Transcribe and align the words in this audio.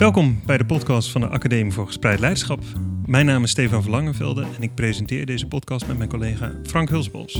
Welkom 0.00 0.40
bij 0.46 0.58
de 0.58 0.66
podcast 0.66 1.10
van 1.10 1.20
de 1.20 1.28
Academie 1.28 1.72
voor 1.72 1.86
Gespreid 1.86 2.20
Leiderschap. 2.20 2.62
Mijn 3.06 3.26
naam 3.26 3.42
is 3.42 3.50
Stefan 3.50 3.82
Verlangenvelde 3.82 4.46
en 4.56 4.62
ik 4.62 4.74
presenteer 4.74 5.26
deze 5.26 5.46
podcast 5.46 5.86
met 5.86 5.98
mijn 5.98 6.08
collega 6.08 6.52
Frank 6.62 6.88
Hulsbos. 6.88 7.32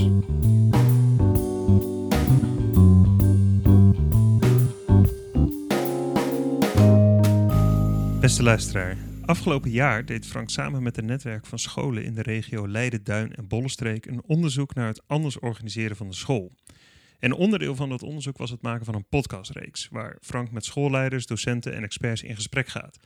Beste 8.19 8.43
luisteraar, 8.43 8.97
afgelopen 9.25 9.71
jaar 9.71 10.05
deed 10.05 10.25
Frank 10.25 10.49
samen 10.49 10.83
met 10.83 10.97
een 10.97 11.05
netwerk 11.05 11.45
van 11.45 11.59
scholen 11.59 12.03
in 12.03 12.13
de 12.13 12.21
regio 12.21 12.67
Leiden, 12.67 13.03
Duin 13.03 13.35
en 13.35 13.47
Bollenstreek 13.47 14.05
een 14.05 14.21
onderzoek 14.25 14.73
naar 14.73 14.87
het 14.87 15.01
anders 15.07 15.39
organiseren 15.39 15.95
van 15.95 16.07
de 16.07 16.15
school. 16.15 16.51
En 17.19 17.33
onderdeel 17.33 17.75
van 17.75 17.89
dat 17.89 18.03
onderzoek 18.03 18.37
was 18.37 18.49
het 18.49 18.61
maken 18.61 18.85
van 18.85 18.95
een 18.95 19.07
podcastreeks, 19.07 19.87
waar 19.91 20.17
Frank 20.21 20.51
met 20.51 20.65
schoolleiders, 20.65 21.25
docenten 21.25 21.73
en 21.73 21.83
experts 21.83 22.23
in 22.23 22.35
gesprek 22.35 22.67
gaat. 22.67 22.99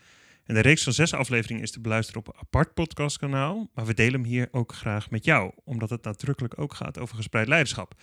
En 0.44 0.53
de 0.53 0.62
reeks 0.62 0.84
van 0.84 0.94
zes 0.94 1.13
afleveringen 1.13 1.63
is 1.63 1.72
te 1.72 1.81
beluisteren 1.81 2.22
op 2.22 2.27
een 2.27 2.39
apart 2.39 2.73
podcastkanaal, 2.73 3.70
maar 3.73 3.86
we 3.86 3.94
delen 3.94 4.22
hem 4.22 4.30
hier 4.30 4.48
ook 4.52 4.73
graag 4.73 5.09
met 5.09 5.26
jou, 5.26 5.52
omdat 5.63 5.89
het 5.89 6.03
nadrukkelijk 6.03 6.59
ook 6.59 6.73
gaat 6.73 7.00
over 7.00 7.16
gespreid 7.16 7.48
leiderschap. 7.48 7.95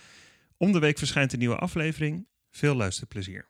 Om 0.57 0.71
de 0.71 0.79
week 0.79 0.97
verschijnt 0.97 1.33
een 1.33 1.39
nieuwe 1.39 1.55
aflevering. 1.55 2.27
Veel 2.49 2.75
luisterplezier. 2.75 3.48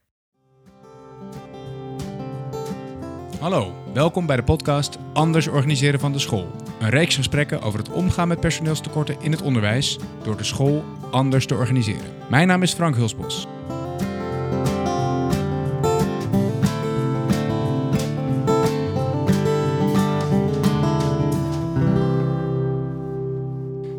Hallo, 3.39 3.73
welkom 3.93 4.25
bij 4.25 4.35
de 4.35 4.43
podcast 4.43 4.97
Anders 5.13 5.47
organiseren 5.47 5.99
van 5.99 6.11
de 6.11 6.19
school. 6.19 6.51
Een 6.79 6.89
reeks 6.89 7.15
gesprekken 7.15 7.61
over 7.61 7.79
het 7.79 7.89
omgaan 7.89 8.27
met 8.27 8.39
personeelstekorten 8.39 9.21
in 9.21 9.31
het 9.31 9.41
onderwijs 9.41 9.99
door 10.23 10.37
de 10.37 10.43
school 10.43 10.83
anders 11.11 11.45
te 11.45 11.55
organiseren. 11.55 12.11
Mijn 12.29 12.47
naam 12.47 12.61
is 12.61 12.73
Frank 12.73 12.95
Hulsbos. 12.95 13.47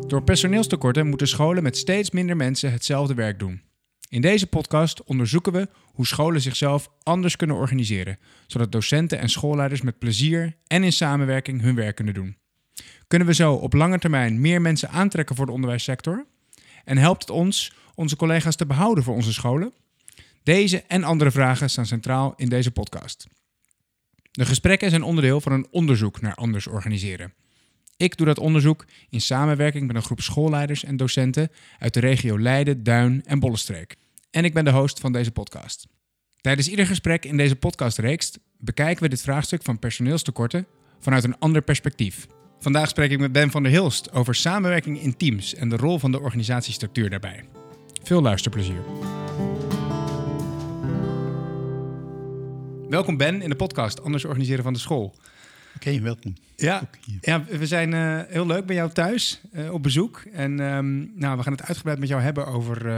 Door 0.07 0.23
personeelstekorten 0.23 1.07
moeten 1.07 1.27
scholen 1.27 1.63
met 1.63 1.77
steeds 1.77 2.11
minder 2.11 2.35
mensen 2.35 2.71
hetzelfde 2.71 3.13
werk 3.13 3.39
doen. 3.39 3.70
In 4.11 4.21
deze 4.21 4.47
podcast 4.47 5.03
onderzoeken 5.03 5.53
we 5.53 5.67
hoe 5.85 6.07
scholen 6.07 6.41
zichzelf 6.41 6.89
anders 7.03 7.35
kunnen 7.35 7.55
organiseren, 7.55 8.17
zodat 8.47 8.71
docenten 8.71 9.19
en 9.19 9.29
schoolleiders 9.29 9.81
met 9.81 9.99
plezier 9.99 10.57
en 10.67 10.83
in 10.83 10.91
samenwerking 10.91 11.61
hun 11.61 11.75
werk 11.75 11.95
kunnen 11.95 12.13
doen. 12.13 12.37
Kunnen 13.07 13.27
we 13.27 13.33
zo 13.33 13.53
op 13.53 13.73
lange 13.73 13.99
termijn 13.99 14.41
meer 14.41 14.61
mensen 14.61 14.89
aantrekken 14.89 15.35
voor 15.35 15.45
de 15.45 15.51
onderwijssector? 15.51 16.25
En 16.85 16.97
helpt 16.97 17.21
het 17.21 17.29
ons 17.29 17.73
onze 17.95 18.15
collega's 18.15 18.55
te 18.55 18.65
behouden 18.65 19.03
voor 19.03 19.15
onze 19.15 19.33
scholen? 19.33 19.73
Deze 20.43 20.83
en 20.87 21.03
andere 21.03 21.31
vragen 21.31 21.69
staan 21.69 21.85
centraal 21.85 22.33
in 22.35 22.49
deze 22.49 22.71
podcast. 22.71 23.27
De 24.31 24.45
gesprekken 24.45 24.89
zijn 24.89 25.03
onderdeel 25.03 25.41
van 25.41 25.51
een 25.51 25.67
onderzoek 25.71 26.21
naar 26.21 26.35
anders 26.35 26.67
organiseren. 26.67 27.33
Ik 28.01 28.17
doe 28.17 28.25
dat 28.25 28.39
onderzoek 28.39 28.85
in 29.09 29.21
samenwerking 29.21 29.87
met 29.87 29.95
een 29.95 30.01
groep 30.01 30.21
schoolleiders 30.21 30.83
en 30.83 30.97
docenten 30.97 31.51
uit 31.79 31.93
de 31.93 31.99
regio 31.99 32.39
Leiden, 32.39 32.83
Duin 32.83 33.21
en 33.25 33.39
Bollenstreek. 33.39 33.95
En 34.31 34.45
ik 34.45 34.53
ben 34.53 34.65
de 34.65 34.71
host 34.71 34.99
van 34.99 35.11
deze 35.11 35.31
podcast. 35.31 35.87
Tijdens 36.41 36.67
ieder 36.67 36.85
gesprek 36.85 37.25
in 37.25 37.37
deze 37.37 37.55
podcastreeks 37.55 38.37
bekijken 38.57 39.03
we 39.03 39.09
dit 39.09 39.21
vraagstuk 39.21 39.63
van 39.63 39.79
personeelstekorten 39.79 40.67
vanuit 40.99 41.23
een 41.23 41.39
ander 41.39 41.61
perspectief. 41.61 42.27
Vandaag 42.59 42.89
spreek 42.89 43.11
ik 43.11 43.19
met 43.19 43.31
Ben 43.31 43.51
van 43.51 43.63
der 43.63 43.71
Hilst 43.71 44.11
over 44.11 44.35
samenwerking 44.35 45.01
in 45.01 45.17
teams 45.17 45.55
en 45.55 45.69
de 45.69 45.77
rol 45.77 45.99
van 45.99 46.11
de 46.11 46.19
organisatiestructuur 46.19 47.09
daarbij. 47.09 47.43
Veel 48.03 48.21
luisterplezier. 48.21 48.81
Welkom 52.89 53.17
Ben 53.17 53.41
in 53.41 53.49
de 53.49 53.55
podcast 53.55 54.03
Anders 54.03 54.25
organiseren 54.25 54.63
van 54.63 54.73
de 54.73 54.79
school. 54.79 55.15
Oké, 55.75 55.99
welkom. 55.99 56.35
Ja, 56.55 56.89
ja, 57.21 57.43
we 57.43 57.67
zijn 57.67 57.91
uh, 57.91 58.21
heel 58.27 58.45
leuk 58.45 58.65
bij 58.65 58.75
jou 58.75 58.91
thuis 58.91 59.41
uh, 59.53 59.73
op 59.73 59.83
bezoek. 59.83 60.23
En 60.33 60.59
um, 60.59 61.11
nou, 61.15 61.37
we 61.37 61.43
gaan 61.43 61.53
het 61.53 61.63
uitgebreid 61.63 61.99
met 61.99 62.09
jou 62.09 62.21
hebben 62.21 62.47
over 62.47 62.85
uh, 62.85 62.97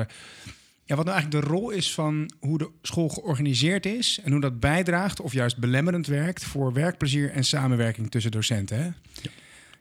ja, 0.86 0.96
wat 0.96 1.06
nou 1.06 1.18
eigenlijk 1.18 1.46
de 1.46 1.52
rol 1.52 1.70
is 1.70 1.94
van 1.94 2.32
hoe 2.40 2.58
de 2.58 2.70
school 2.82 3.10
georganiseerd 3.10 3.86
is 3.86 4.20
en 4.24 4.32
hoe 4.32 4.42
dat 4.42 4.60
bijdraagt 4.60 5.22
of 5.22 5.34
juist 5.34 5.58
belemmerend 5.58 6.08
werkt 6.08 6.44
voor 6.44 6.74
werkplezier 6.74 7.32
en 7.32 7.44
samenwerking 7.44 8.12
tussen 8.12 8.32
docenten. 8.32 8.78
Hè? 8.78 8.84
Ja. 8.84 9.32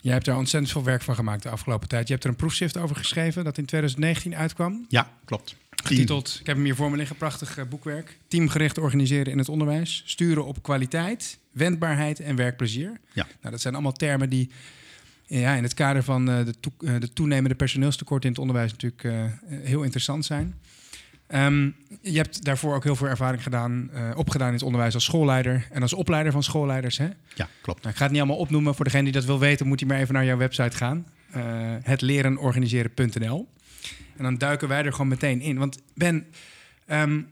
Jij 0.02 0.12
hebt 0.12 0.24
daar 0.24 0.36
ontzettend 0.36 0.72
veel 0.72 0.84
werk 0.84 1.02
van 1.02 1.14
gemaakt 1.14 1.42
de 1.42 1.48
afgelopen 1.48 1.88
tijd. 1.88 2.06
Je 2.06 2.12
hebt 2.12 2.24
er 2.24 2.30
een 2.30 2.36
proefschrift 2.36 2.76
over 2.76 2.96
geschreven 2.96 3.44
dat 3.44 3.58
in 3.58 3.64
2019 3.64 4.36
uitkwam. 4.36 4.86
Ja, 4.88 5.10
klopt. 5.24 5.56
Getiteld, 5.70 6.36
ik 6.40 6.46
heb 6.46 6.56
hem 6.56 6.64
hier 6.64 6.74
voor 6.74 6.90
me 6.90 6.96
liggen, 6.96 7.16
prachtig 7.16 7.58
uh, 7.58 7.64
boekwerk. 7.64 8.18
Teamgericht 8.28 8.78
organiseren 8.78 9.32
in 9.32 9.38
het 9.38 9.48
onderwijs. 9.48 10.02
Sturen 10.06 10.44
op 10.44 10.62
kwaliteit, 10.62 11.38
wendbaarheid 11.50 12.20
en 12.20 12.36
werkplezier. 12.36 13.00
Ja. 13.12 13.26
Nou, 13.40 13.50
dat 13.50 13.60
zijn 13.60 13.74
allemaal 13.74 13.92
termen 13.92 14.28
die 14.28 14.50
ja, 15.26 15.54
in 15.54 15.62
het 15.62 15.74
kader 15.74 16.02
van 16.02 16.26
de, 16.26 16.54
to 16.60 16.72
uh, 16.80 17.00
de, 17.00 17.12
toenemende 17.12 17.54
personeelstekorten 17.54 18.24
in 18.28 18.34
het 18.34 18.40
onderwijs 18.40 18.70
natuurlijk 18.72 19.32
heel 19.48 19.82
interessant 19.82 20.24
zijn. 20.24 20.54
Um, 21.34 21.74
je 22.00 22.16
hebt 22.16 22.44
daarvoor 22.44 22.74
ook 22.74 22.84
heel 22.84 22.96
veel 22.96 23.08
ervaring 23.08 23.42
gedaan, 23.42 23.90
uh, 23.94 24.10
opgedaan 24.16 24.48
in 24.48 24.54
het 24.54 24.62
onderwijs 24.62 24.94
als 24.94 25.04
schoolleider 25.04 25.66
en 25.70 25.82
als 25.82 25.92
opleider 25.92 26.32
van 26.32 26.42
schoolleiders. 26.42 26.98
Hè? 26.98 27.08
Ja, 27.34 27.48
klopt. 27.62 27.78
Nou, 27.78 27.90
ik 27.90 27.96
ga 27.96 28.02
het 28.02 28.12
niet 28.12 28.20
allemaal 28.20 28.40
opnoemen. 28.40 28.74
Voor 28.74 28.84
degene 28.84 29.02
die 29.02 29.12
dat 29.12 29.24
wil 29.24 29.38
weten, 29.38 29.66
moet 29.66 29.80
hij 29.80 29.88
maar 29.88 29.98
even 29.98 30.14
naar 30.14 30.24
jouw 30.24 30.36
website 30.36 30.76
gaan. 30.76 31.06
Uh, 31.36 31.42
hetlerenorganiseren.nl. 31.82 33.48
En 34.16 34.24
dan 34.24 34.38
duiken 34.38 34.68
wij 34.68 34.84
er 34.84 34.92
gewoon 34.92 35.08
meteen 35.08 35.40
in. 35.40 35.58
Want 35.58 35.82
Ben, 35.94 36.26
um, 36.86 37.28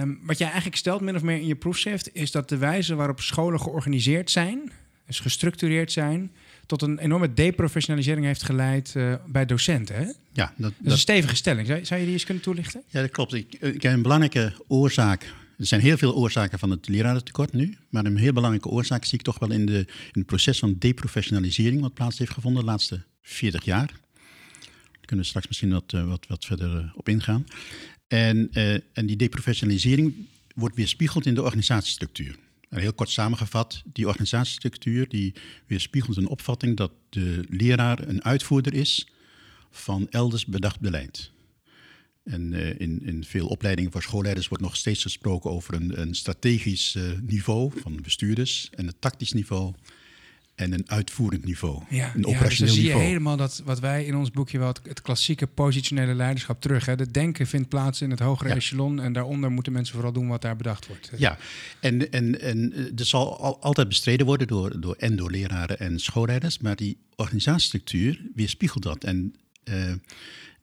um, 0.00 0.20
wat 0.22 0.38
jij 0.38 0.46
eigenlijk 0.46 0.76
stelt, 0.76 1.00
min 1.00 1.16
of 1.16 1.22
meer 1.22 1.36
in 1.36 1.46
je 1.46 1.56
proefschrift, 1.56 2.14
is 2.14 2.30
dat 2.30 2.48
de 2.48 2.56
wijze 2.56 2.94
waarop 2.94 3.20
scholen 3.20 3.60
georganiseerd 3.60 4.30
zijn, 4.30 4.72
dus 5.06 5.20
gestructureerd 5.20 5.92
zijn, 5.92 6.32
tot 6.78 6.82
een 6.82 6.98
enorme 6.98 7.34
deprofessionalisering 7.34 8.26
heeft 8.26 8.42
geleid 8.42 8.94
uh, 8.96 9.14
bij 9.26 9.46
docenten. 9.46 9.96
Hè? 9.96 10.04
Ja, 10.32 10.52
dat, 10.56 10.72
dat, 10.76 10.86
is 10.86 10.92
een 10.92 10.98
stevige 10.98 11.36
stelling. 11.36 11.66
Zou, 11.66 11.84
zou, 11.84 12.00
je 12.00 12.06
die 12.06 12.14
eens 12.14 12.24
kunnen 12.24 12.42
toelichten? 12.42 12.82
Ja, 12.88 13.00
dat 13.00 13.10
klopt. 13.10 13.32
Ik, 13.34 13.54
ik 13.54 13.82
heb 13.82 13.92
een 13.92 14.02
belangrijke 14.02 14.52
oorzaak. 14.68 15.22
Er 15.58 15.66
zijn 15.66 15.80
heel 15.80 15.96
veel 15.96 16.14
oorzaken 16.14 16.58
van 16.58 16.70
het 16.70 16.88
lerarentekort 16.88 17.52
nu. 17.52 17.76
Maar 17.88 18.04
een 18.04 18.16
heel 18.16 18.32
belangrijke 18.32 18.68
oorzaak 18.68 19.04
zie 19.04 19.18
ik 19.18 19.24
toch 19.24 19.38
wel 19.38 19.50
in, 19.50 19.66
de, 19.66 19.78
in 19.78 19.86
het 20.12 20.26
proces 20.26 20.58
van 20.58 20.76
deprofessionalisering 20.78 21.80
wat 21.80 21.94
plaats 21.94 22.18
heeft 22.18 22.32
gevonden 22.32 22.64
de 22.64 22.68
laatste 22.68 23.02
40 23.22 23.64
jaar. 23.64 23.86
Daar 23.86 25.06
kunnen 25.06 25.24
we 25.24 25.30
straks 25.30 25.48
misschien 25.48 25.72
wat, 25.72 25.92
uh, 25.94 26.04
wat, 26.04 26.26
wat 26.28 26.44
verder 26.44 26.92
op 26.94 27.08
ingaan. 27.08 27.46
En, 28.08 28.52
en 28.92 29.06
die 29.06 29.16
deprofessionalisering 29.16 30.14
wordt 30.54 30.76
weerspiegeld 30.76 31.26
in 31.26 31.34
de 31.34 31.42
organisatiestructuur. 31.42 32.36
Heel 32.80 32.92
kort 32.92 33.10
samengevat, 33.10 33.82
die 33.92 34.06
organisatiestructuur 34.06 35.08
die 35.08 35.34
weerspiegelt 35.66 36.16
een 36.16 36.28
opvatting 36.28 36.76
dat 36.76 36.92
de 37.08 37.44
leraar 37.48 38.08
een 38.08 38.24
uitvoerder 38.24 38.74
is 38.74 39.06
van 39.70 40.06
elders 40.10 40.46
bedacht 40.46 40.80
beleid. 40.80 41.30
En 42.24 42.52
uh, 42.52 42.80
in, 42.80 43.02
in 43.06 43.24
veel 43.24 43.46
opleidingen 43.46 43.92
voor 43.92 44.02
schoolleiders 44.02 44.48
wordt 44.48 44.62
nog 44.62 44.76
steeds 44.76 45.02
gesproken 45.02 45.50
over 45.50 45.74
een, 45.74 46.00
een 46.00 46.14
strategisch 46.14 46.94
uh, 46.94 47.02
niveau 47.20 47.72
van 47.80 48.02
bestuurders 48.02 48.70
en 48.74 48.86
een 48.86 48.98
tactisch 48.98 49.32
niveau 49.32 49.74
en 50.54 50.72
een 50.72 50.90
uitvoerend 50.90 51.44
niveau. 51.44 51.82
Ja, 51.88 52.14
een 52.14 52.26
operationeel 52.26 52.32
ja, 52.32 52.48
dus 52.48 52.58
dan 52.58 52.68
zie 52.68 52.82
niveau. 52.82 53.02
je 53.02 53.08
helemaal 53.08 53.36
dat 53.36 53.62
wat 53.64 53.80
wij 53.80 54.04
in 54.04 54.16
ons 54.16 54.30
boekje 54.30 54.58
wel 54.58 54.68
het, 54.68 54.80
het 54.82 55.02
klassieke 55.02 55.46
positionele 55.46 56.14
leiderschap 56.14 56.60
terug. 56.60 56.86
Hè. 56.86 56.96
De 56.96 57.10
denken 57.10 57.46
vindt 57.46 57.68
plaats 57.68 58.00
in 58.00 58.10
het 58.10 58.18
hogere 58.18 58.48
ja. 58.48 58.54
echelon 58.54 59.00
en 59.00 59.12
daaronder 59.12 59.50
moeten 59.50 59.72
mensen 59.72 59.94
vooral 59.94 60.12
doen 60.12 60.28
wat 60.28 60.42
daar 60.42 60.56
bedacht 60.56 60.86
wordt. 60.86 61.10
Ja, 61.16 61.38
en, 61.80 62.10
en, 62.10 62.40
en 62.40 62.72
dat 62.94 63.06
zal 63.06 63.38
al, 63.40 63.62
altijd 63.62 63.88
bestreden 63.88 64.26
worden 64.26 64.46
door, 64.46 64.80
door, 64.80 64.94
en 64.98 65.16
door 65.16 65.30
leraren 65.30 65.78
en 65.78 65.98
schoolleiders, 65.98 66.58
maar 66.58 66.76
die 66.76 66.98
organisatiestructuur 67.16 68.20
weerspiegelt 68.34 68.82
dat. 68.82 69.04
En 69.04 69.34
uh, 69.64 69.88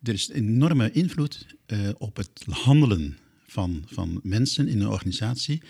er 0.03 0.13
is 0.13 0.29
enorme 0.29 0.91
invloed 0.91 1.45
uh, 1.67 1.89
op 1.97 2.17
het 2.17 2.43
handelen 2.49 3.17
van, 3.47 3.83
van 3.85 4.19
mensen 4.23 4.67
in 4.67 4.81
een 4.81 4.87
organisatie. 4.87 5.61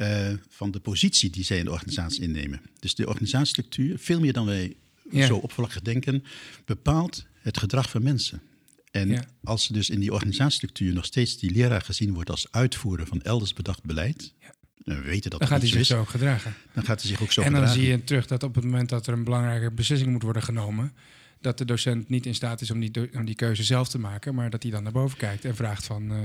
Uh, 0.00 0.28
van 0.48 0.70
de 0.70 0.80
positie 0.80 1.30
die 1.30 1.44
zij 1.44 1.58
in 1.58 1.64
de 1.64 1.70
organisatie 1.70 2.22
innemen. 2.22 2.60
Dus 2.78 2.94
de 2.94 3.06
organisatiestructuur, 3.08 3.98
veel 3.98 4.20
meer 4.20 4.32
dan 4.32 4.46
wij 4.46 4.76
ja. 5.10 5.26
zo 5.26 5.36
oppervlakkig 5.36 5.80
denken, 5.80 6.24
bepaalt 6.64 7.26
het 7.40 7.58
gedrag 7.58 7.90
van 7.90 8.02
mensen. 8.02 8.42
En 8.90 9.08
ja. 9.08 9.24
als 9.44 9.64
ze 9.64 9.72
dus 9.72 9.90
in 9.90 10.00
die 10.00 10.12
organisatiestructuur 10.12 10.92
nog 10.92 11.04
steeds 11.04 11.38
die 11.38 11.50
leraar 11.50 11.82
gezien 11.82 12.14
wordt 12.14 12.30
als 12.30 12.46
uitvoerder 12.50 13.06
van 13.06 13.22
elders 13.22 13.52
bedacht 13.52 13.84
beleid, 13.84 14.32
ja. 14.40 14.54
we 14.84 15.00
weten 15.00 15.30
dat 15.30 15.40
dan 15.40 15.48
gaat 15.48 15.60
hij 15.60 15.68
zich 15.68 15.80
is, 15.80 15.86
zo 15.86 16.04
gedragen. 16.04 16.54
Dan 16.74 16.84
gaat 16.84 17.00
hij 17.00 17.10
zich 17.10 17.22
ook 17.22 17.32
zo 17.32 17.40
en 17.40 17.52
dan 17.52 17.60
gedragen. 17.60 17.82
zie 17.82 17.90
je 17.90 18.04
terug 18.04 18.26
dat 18.26 18.42
op 18.42 18.54
het 18.54 18.64
moment 18.64 18.88
dat 18.88 19.06
er 19.06 19.12
een 19.12 19.24
belangrijke 19.24 19.70
beslissing 19.70 20.12
moet 20.12 20.22
worden 20.22 20.42
genomen, 20.42 20.92
dat 21.40 21.58
de 21.58 21.64
docent 21.64 22.08
niet 22.08 22.26
in 22.26 22.34
staat 22.34 22.60
is 22.60 22.70
om 22.70 22.80
die, 22.80 23.10
om 23.14 23.24
die 23.24 23.34
keuze 23.34 23.62
zelf 23.64 23.88
te 23.88 23.98
maken, 23.98 24.34
maar 24.34 24.50
dat 24.50 24.62
hij 24.62 24.72
dan 24.72 24.82
naar 24.82 24.92
boven 24.92 25.18
kijkt 25.18 25.44
en 25.44 25.56
vraagt 25.56 25.84
van, 25.86 26.10
eh, 26.10 26.18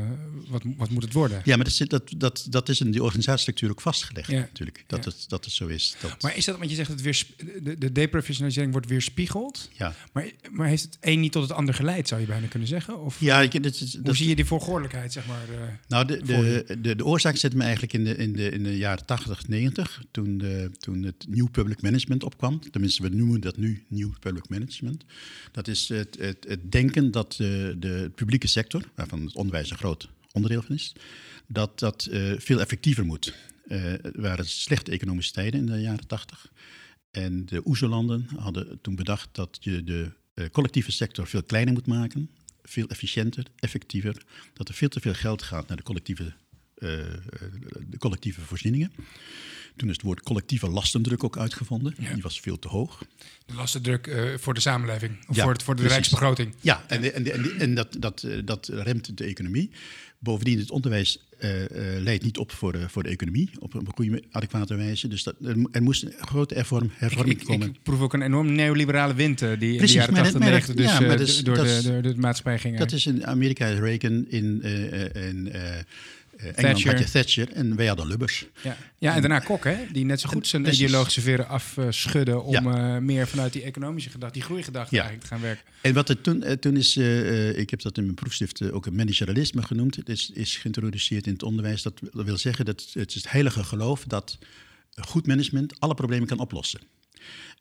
wat, 0.50 0.64
wat 0.78 0.90
moet 0.90 1.04
het 1.04 1.14
worden? 1.14 1.42
Ja, 1.46 1.56
maar 1.56 1.66
dat, 1.66 1.74
zit- 1.74 1.90
dat, 1.90 2.14
dat, 2.18 2.48
dat 2.50 2.70
is 2.70 2.80
in 2.82 2.92
die 2.92 3.04
organisatiestructuur 3.04 3.70
ook 3.70 3.82
vastgelegd 3.82 4.30
Ja. 4.32 4.40
natuurlijk. 4.40 4.84
Dat, 4.88 5.04
Ja. 5.04 5.10
het, 5.12 5.26
dat 5.30 5.46
het 5.46 5.54
zo 5.54 5.68
is. 5.68 5.96
Dat, 6.02 6.22
Maar 6.22 6.38
is 6.38 6.46
dat, 6.46 6.58
want 6.58 6.70
je 6.70 6.76
zegt, 6.76 6.90
het 6.90 7.02
weer, 7.02 7.26
de, 7.64 7.78
de 7.78 7.92
deprofessionalisering 7.92 8.72
wordt 8.72 8.88
weerspiegeld, 8.90 9.70
ja, 9.74 9.94
maar, 10.14 10.32
maar 10.52 10.68
heeft 10.68 10.84
het 10.84 10.98
een 11.02 11.20
niet 11.20 11.32
tot 11.32 11.42
het 11.44 11.52
ander 11.52 11.74
geleid, 11.74 12.08
zou 12.08 12.22
je 12.22 12.28
bijna 12.28 12.48
kunnen 12.48 12.68
zeggen? 12.68 13.00
Of 13.02 13.20
ja 13.20 13.42
ik, 13.42 13.54
is, 13.54 13.94
hoe 13.94 14.02
dat, 14.02 14.16
zie 14.16 14.28
je 14.30 14.36
die 14.36 14.46
voorgoorlijkheid, 14.46 15.14
zeg 15.14 15.28
maar? 15.28 15.42
eh? 15.50 15.74
Nou, 15.88 16.06
de, 16.06 16.22
de, 16.24 16.78
de, 16.82 16.96
de 16.96 17.06
oorzaak 17.06 17.36
zit 17.36 17.54
me 17.54 17.64
eigenlijk 17.64 17.94
in 17.94 18.04
de, 18.04 18.16
in 18.16 18.34
de, 18.34 18.50
in 18.50 18.64
de 18.64 18.78
jaren 18.78 19.06
80, 19.06 19.48
90, 19.48 20.04
toen, 20.12 20.38
de, 20.38 20.72
toen 20.80 21.04
het 21.04 21.26
New 21.30 21.52
Public 21.52 21.82
Management 21.82 22.24
opkwam. 22.24 22.60
Tenminste, 22.72 23.02
we 23.02 23.10
noemen 23.10 23.42
dat 23.42 23.58
nu 23.58 23.84
New 23.88 24.10
Public 24.20 24.50
Management. 24.50 25.05
Dat 25.52 25.68
is 25.68 25.90
het, 25.90 26.18
het, 26.20 26.72
denken 26.72 27.12
dat 27.12 27.34
de, 27.34 27.76
de 27.80 28.12
publieke 28.16 28.48
sector, 28.48 28.84
waarvan 28.96 29.26
het 29.26 29.36
onderwijs 29.36 29.70
een 29.70 29.78
groot 29.78 30.10
onderdeel 30.32 30.62
van 30.62 30.76
is, 30.76 30.94
dat 31.48 31.80
dat 31.80 32.06
eh, 32.06 32.34
veel 32.38 32.60
effectiever 32.60 33.06
moet. 33.06 33.34
Eh, 33.68 34.06
er 34.06 34.22
waren 34.22 34.46
slechte 34.46 34.92
economische 34.92 35.32
tijden 35.32 35.60
in 35.60 35.66
de 35.66 35.82
jaren 35.82 36.08
80. 36.08 36.52
En 37.12 37.46
de 37.46 37.62
OESO-landen 37.66 38.28
hadden 38.38 38.82
toen 38.82 38.96
bedacht 38.96 39.30
dat 39.32 39.58
je 39.60 39.84
de 39.84 40.12
eh, 40.34 40.46
collectieve 40.52 40.92
sector 40.92 41.28
veel 41.28 41.44
kleiner 41.44 41.74
moet 41.74 41.88
maken, 41.88 42.30
veel 42.64 42.88
efficiënter, 42.88 43.46
effectiever. 43.60 44.24
Dat 44.54 44.68
er 44.68 44.74
veel 44.74 44.90
te 44.90 45.00
veel 45.00 45.14
geld 45.14 45.42
gaat 45.42 45.68
naar 45.68 45.78
de 45.78 45.84
collectieve, 45.84 46.34
de 46.76 47.98
collectieve 47.98 48.42
voorzieningen. 48.42 48.92
Toen 49.76 49.90
is 49.90 49.96
het 49.96 50.06
woord 50.06 50.22
collectieve 50.24 50.70
lastendruk 50.70 51.24
ook 51.24 51.38
uitgevonden. 51.38 51.96
Ja. 52.00 52.14
Die 52.14 52.22
was 52.24 52.40
veel 52.40 52.60
te 52.60 52.68
hoog. 52.68 53.04
De 53.46 53.54
lastendruk 53.54 54.08
eh, 54.08 54.24
voor 54.38 54.54
de 54.54 54.60
samenleving, 54.60 55.18
of 55.28 55.36
Ja, 55.36 55.44
voor, 55.44 55.52
het, 55.52 55.64
voor 55.64 55.76
de 55.76 55.82
precies. 55.82 55.98
rijksbegroting. 55.98 56.54
Ja, 56.62 56.84
en, 56.88 57.02
de- 57.02 57.12
en, 57.12 57.24
de- 57.24 57.32
en, 57.32 57.60
en 57.60 57.76
dat, 57.76 57.96
dat, 58.00 58.24
eh, 58.24 58.38
dat 58.46 58.68
remt 58.74 59.18
de 59.18 59.24
economie. 59.24 59.70
Bovendien, 60.20 60.60
het 60.60 60.72
onderwijs 60.72 61.26
eh, 61.40 61.50
leidt 62.00 62.24
niet 62.24 62.38
op 62.38 62.52
voor 62.52 62.72
de, 62.72 62.90
voor 62.90 63.04
de 63.04 63.10
economie 63.10 63.50
op 63.60 63.74
een 63.74 63.88
goede, 63.96 64.24
adequate 64.32 64.76
wijze. 64.76 65.08
Dus 65.08 65.24
dat, 65.24 65.36
er, 65.44 65.60
mo- 65.60 65.70
moest 65.80 66.04
een 66.04 66.14
grote 66.20 66.54
hervorm, 66.54 66.92
hervorming 66.94 67.40
ik, 67.42 67.46
komen. 67.46 67.68
ik 67.68 67.84
proef 67.84 68.00
ook 68.00 68.14
een 68.14 68.22
enorm 68.22 68.52
neoliberale 68.52 69.14
wind 69.14 69.40
die 69.40 69.48
in 69.50 69.58
de 69.58 69.92
jaren 69.92 70.14
maar 70.14 70.24
80 70.24 70.32
dat- 70.32 70.42
maar 70.42 70.50
90 70.52 70.68
dat- 70.68 70.78
dus 70.78 70.86
ja, 70.86 71.00
maar 71.00 71.18
door, 71.44 71.66
de, 71.66 72.02
door 72.02 72.14
de 72.14 72.20
maatschappij 72.20 72.60
ging. 72.60 72.78
Dat 72.78 72.92
is 72.92 73.06
in 73.06 73.26
Amerika 73.28 73.68
Reagan, 73.68 74.26
in, 74.30 74.62
in 75.14 75.52
Engeland 76.48 76.76
Thatcher. 76.76 76.92
had 76.96 77.06
je 77.06 77.12
Thatcher 77.12 77.52
en 77.52 77.76
wij 77.76 77.86
hadden 77.88 78.08
Lubbers. 78.08 78.46
ja. 78.64 78.78
ja, 78.98 79.14
en 79.16 79.22
daarna 79.22 79.40
Kok, 79.40 79.64
hè, 79.64 79.78
die 79.92 80.06
net 80.06 80.20
zo 80.20 80.30
goed 80.30 80.48
zijn 80.48 80.62
Precies. 80.62 80.82
ideologische 80.82 81.22
veren 81.22 81.48
afschudden 81.48 82.44
om 82.44 82.54
Ja. 82.54 82.96
eh, 82.96 83.02
meer 83.02 83.28
vanuit 83.28 83.54
die 83.54 83.62
economische 83.64 84.10
gedachte, 84.10 84.34
die 84.34 84.44
groeigedachte 84.44 84.96
Ja. 84.96 85.02
eigenlijk 85.02 85.30
te 85.30 85.36
gaan 85.36 85.44
werken. 85.46 85.64
En 85.82 85.94
wat 85.94 86.10
er 86.10 86.22
toen, 86.22 86.44
eh, 86.44 86.52
toen 86.54 86.78
is, 86.78 86.98
eh, 86.98 87.50
eh, 87.50 87.58
ik 87.58 87.70
heb 87.70 87.82
dat 87.82 87.98
in 87.98 88.04
mijn 88.04 88.16
proefschrift 88.16 88.62
eh, 88.62 88.76
ook 88.76 88.86
een 88.86 88.96
managerialisme 88.96 89.62
genoemd, 89.64 89.96
het 89.96 90.10
is, 90.10 90.30
is 90.34 90.58
geïntroduceerd 90.58 91.28
in 91.28 91.34
het 91.34 91.44
onderwijs. 91.44 91.82
Dat 91.82 92.00
wil 92.12 92.38
zeggen 92.38 92.66
dat 92.66 92.86
het 92.94 93.10
is 93.10 93.16
het 93.16 93.32
heilige 93.32 93.64
geloof 93.64 94.04
dat 94.08 94.38
goed 94.96 95.28
management 95.28 95.80
alle 95.80 95.94
problemen 95.94 96.28
kan 96.28 96.40
oplossen. 96.40 96.80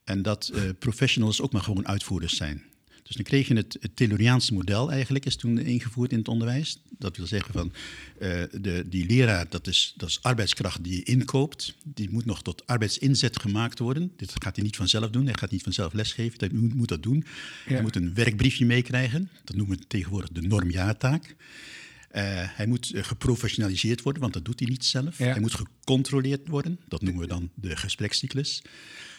En 0.04 0.22
dat 0.22 0.50
eh, 0.54 0.62
professionals 0.78 1.40
ook 1.40 1.52
maar 1.52 1.62
gewoon 1.62 1.88
uitvoerders 1.88 2.36
zijn. 2.36 2.62
Dus 3.04 3.16
dan 3.16 3.24
kreeg 3.24 3.48
je 3.48 3.56
het, 3.56 3.76
het 3.80 3.96
Tayloriaanse 3.96 4.54
model 4.54 4.90
eigenlijk, 4.90 5.26
is 5.26 5.36
toen 5.36 5.58
ingevoerd 5.58 6.12
in 6.12 6.18
het 6.18 6.28
onderwijs. 6.28 6.78
Dat 6.98 7.16
wil 7.16 7.26
zeggen 7.26 7.52
van, 7.52 7.72
eh, 8.18 8.42
de, 8.60 8.84
die 8.88 9.06
leraar, 9.06 9.46
dat 9.48 9.66
is, 9.66 9.94
dat 9.96 10.08
is 10.08 10.22
arbeidskracht 10.22 10.84
die 10.84 10.96
je 10.96 11.02
inkoopt. 11.02 11.74
Die 11.82 12.10
moet 12.10 12.24
nog 12.24 12.42
tot 12.42 12.66
arbeidsinzet 12.66 13.40
gemaakt 13.40 13.78
worden. 13.78 14.12
Dit 14.16 14.32
gaat 14.42 14.56
hij 14.56 14.64
niet 14.64 14.76
vanzelf 14.76 15.10
doen, 15.10 15.24
hij 15.24 15.34
gaat 15.38 15.50
niet 15.50 15.62
vanzelf 15.62 15.92
lesgeven, 15.92 16.38
hij 16.38 16.48
moet, 16.52 16.74
moet 16.74 16.88
dat 16.88 17.02
doen. 17.02 17.24
Ja. 17.66 17.72
Hij 17.72 17.82
moet 17.82 17.96
een 17.96 18.14
werkbriefje 18.14 18.64
meekrijgen, 18.64 19.30
dat 19.44 19.56
noemen 19.56 19.78
we 19.78 19.86
tegenwoordig 19.86 20.30
de 20.30 20.42
normjaartaak. 20.42 21.36
Eh, 22.10 22.22
hij 22.36 22.66
moet 22.66 22.92
eh, 22.92 23.04
geprofessionaliseerd 23.04 24.02
worden, 24.02 24.22
want 24.22 24.34
dat 24.34 24.44
doet 24.44 24.60
hij 24.60 24.68
niet 24.68 24.84
zelf. 24.84 25.18
Ja. 25.18 25.24
Hij 25.24 25.40
moet 25.40 25.54
gecontroleerd 25.54 26.48
worden, 26.48 26.78
dat 26.88 27.02
noemen 27.02 27.22
we 27.22 27.28
dan 27.28 27.50
de 27.54 27.76
gesprekscyclus. 27.76 28.62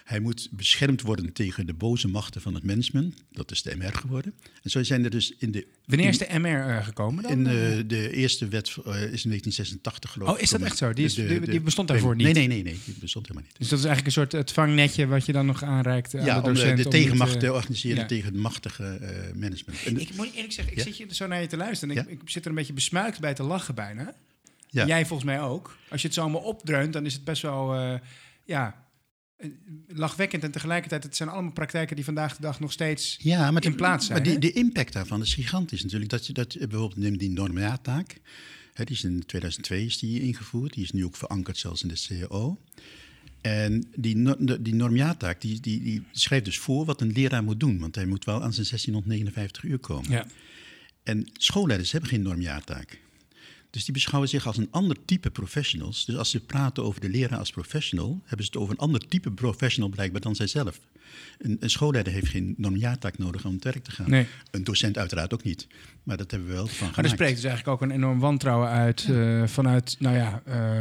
Hij 0.05 0.19
moet 0.19 0.47
beschermd 0.51 1.01
worden 1.01 1.33
tegen 1.33 1.65
de 1.65 1.73
boze 1.73 2.07
machten 2.07 2.41
van 2.41 2.53
het 2.53 2.63
management, 2.63 3.23
dat 3.31 3.51
is 3.51 3.61
de 3.61 3.75
MR 3.75 3.93
geworden. 3.93 4.33
En 4.63 4.69
zo 4.69 4.83
zijn 4.83 5.03
er 5.03 5.09
dus 5.09 5.33
in 5.37 5.51
de, 5.51 5.67
Wanneer 5.85 6.07
is 6.07 6.17
de 6.17 6.27
MR 6.39 6.47
eh, 6.69 6.85
gekomen 6.85 7.23
dan? 7.23 7.31
in 7.31 7.47
eh, 7.47 7.53
de 7.87 8.11
eerste 8.11 8.47
wet 8.47 8.67
eh, 8.67 8.73
is 8.85 9.23
in 9.23 9.29
1986 9.29 10.11
geloof 10.11 10.29
ik. 10.29 10.35
Oh, 10.35 10.41
is 10.41 10.49
dat 10.49 10.61
echt 10.61 10.77
zo? 10.77 10.93
Die 10.93 11.05
is- 11.05 11.13
De- 11.13 11.27
die- 11.27 11.39
de- 11.39 11.51
die 11.51 11.61
bestond 11.61 11.87
daarvoor 11.87 12.15
niet? 12.15 12.25
Nee, 12.25 12.33
nee, 12.33 12.47
nee, 12.47 12.63
nee, 12.63 12.79
die 12.85 12.95
bestond 12.99 13.27
helemaal 13.27 13.47
niet. 13.49 13.59
Dus 13.59 13.69
dat 13.69 13.79
is 13.79 13.85
eigenlijk 13.85 14.15
een 14.15 14.21
soort 14.21 14.31
het 14.31 14.51
vangnetje 14.51 15.07
wat 15.07 15.25
je 15.25 15.31
dan 15.31 15.45
nog 15.45 15.63
aanreikt 15.63 16.15
aan 16.15 16.25
Ja, 16.25 16.33
de 16.41 16.47
om 16.47 16.53
de, 16.53 16.59
docent. 16.59 16.77
de 16.77 16.83
om 16.85 16.89
tegenmacht 16.91 17.31
niet, 17.31 17.39
te 17.39 17.45
eh, 17.45 17.53
organiseren 17.53 17.97
ja. 17.97 18.05
tegen 18.05 18.25
het 18.33 18.41
machtige 18.41 18.83
eh, 18.83 19.33
management. 19.35 19.83
En, 19.83 19.99
Ik 19.99 20.15
moet 20.15 20.33
eerlijk 20.33 20.53
zeggen, 20.53 20.73
ik 20.73 20.79
Ja? 20.79 20.83
zit 20.85 20.95
hier 20.95 21.13
zo 21.13 21.27
naar 21.27 21.41
je 21.41 21.47
te 21.47 21.57
luisteren. 21.57 21.97
En 21.97 22.09
ik, 22.09 22.19
zit 22.25 22.43
er 22.43 22.49
een 22.49 22.55
beetje 22.55 22.73
besmuikt 22.73 23.19
bij 23.19 23.33
te 23.33 23.43
lachen 23.43 23.75
bijna. 23.75 24.13
ja. 24.69 24.85
Jij 24.85 25.05
volgens 25.05 25.29
mij 25.29 25.41
ook. 25.41 25.77
Als 25.89 26.01
je 26.01 26.07
het 26.07 26.15
zo 26.15 26.21
allemaal 26.21 26.41
opdreunt, 26.41 26.93
dan 26.93 27.05
is 27.05 27.13
het 27.13 27.23
best 27.23 27.41
wel 27.41 27.73
eh, 27.75 27.99
ja, 28.45 28.67
eh, 28.67 28.83
lachwekkend. 29.87 30.43
En 30.43 30.51
tegelijkertijd, 30.51 31.03
het 31.03 31.15
zijn 31.15 31.29
allemaal 31.29 31.51
praktijken 31.51 31.95
die 31.95 32.05
vandaag 32.05 32.35
de 32.35 32.41
dag 32.41 32.59
nog 32.59 32.71
steeds... 32.71 33.17
Ja, 33.21 33.51
maar, 33.51 33.63
in 33.63 33.71
de, 33.71 33.77
plaats 33.77 34.05
zijn, 34.05 34.17
maar 34.17 34.27
die, 34.27 34.33
hè? 34.33 34.39
de 34.39 34.51
impact 34.51 34.93
daarvan 34.93 35.21
is 35.21 35.33
gigantisch 35.33 35.83
natuurlijk. 35.83 36.11
Dat 36.11 36.27
je 36.27 36.33
dat 36.33 36.57
bijvoorbeeld 36.57 36.97
neem 36.97 37.17
die 37.17 37.29
normjaartaak. 37.29 38.17
Die 38.73 38.85
is 38.89 39.03
in 39.03 39.25
2002 39.25 39.85
is 39.85 39.99
die 39.99 40.21
ingevoerd. 40.21 40.73
Die 40.73 40.83
is 40.83 40.91
nu 40.91 41.05
ook 41.05 41.15
verankerd 41.15 41.57
zelfs 41.57 41.83
in 41.83 41.87
de 41.87 42.25
CAO. 42.27 42.61
En 43.41 43.85
die, 43.95 44.23
de- 44.39 44.61
die 44.61 44.75
normjaartaak 44.75 45.41
die, 45.41 45.59
die, 45.59 45.81
die 45.83 46.03
schrijft 46.11 46.45
dus 46.45 46.57
voor 46.59 46.85
wat 46.85 47.01
een 47.01 47.11
leraar 47.11 47.43
moet 47.43 47.59
doen. 47.59 47.79
Want 47.79 47.95
hij 47.95 48.05
moet 48.05 48.25
wel 48.25 48.43
aan 48.43 48.53
zijn 48.53 48.67
1659 48.67 49.63
uur 49.63 49.77
komen. 49.79 50.11
Ja. 50.11 50.25
En 51.03 51.29
schoolleiders 51.33 51.91
hebben 51.91 52.09
geen 52.09 52.21
normjaartaak. 52.21 52.99
Dus 53.75 53.85
die 53.85 53.93
beschouwen 53.93 54.29
zich 54.29 54.47
als 54.47 54.57
een 54.57 54.67
ander 54.71 54.97
type 55.05 55.29
professionals. 55.29 56.05
Dus 56.05 56.15
als 56.15 56.29
ze 56.29 56.39
praten 56.39 56.83
over 56.83 57.01
de 57.01 57.09
leraar 57.09 57.39
als 57.39 57.51
professional, 57.51 58.21
hebben 58.25 58.45
ze 58.45 58.51
het 58.51 58.61
over 58.61 58.73
een 58.73 58.79
ander 58.79 59.07
type 59.07 59.31
professional 59.31 59.89
blijkbaar 59.89 60.21
dan 60.21 60.35
zijzelf. 60.35 60.79
Een, 61.37 61.57
een 61.59 61.69
schoolleider 61.69 62.13
heeft 62.13 62.27
geen 62.27 62.53
normjaartaak 62.57 63.17
nodig 63.17 63.45
om 63.45 63.53
het 63.53 63.63
werk 63.63 63.83
te 63.83 63.91
gaan. 63.91 64.09
Nee. 64.09 64.27
Een 64.51 64.63
docent 64.63 64.97
uiteraard 64.97 65.33
ook 65.33 65.43
niet. 65.43 65.67
Maar 66.03 66.17
dat 66.17 66.31
hebben 66.31 66.49
we 66.49 66.55
wel 66.55 66.67
van 66.67 66.77
Maar 66.79 66.87
er 66.87 66.93
gemaakt. 66.93 67.13
spreekt 67.13 67.35
dus 67.35 67.43
eigenlijk 67.43 67.81
ook 67.81 67.89
een 67.89 67.95
enorm 67.95 68.19
wantrouwen 68.19 68.69
uit 68.69 69.07
eh, 69.09 69.43
vanuit, 69.47 69.95
nou 69.99 70.15
ja, 70.15 70.41
eh, 70.45 70.79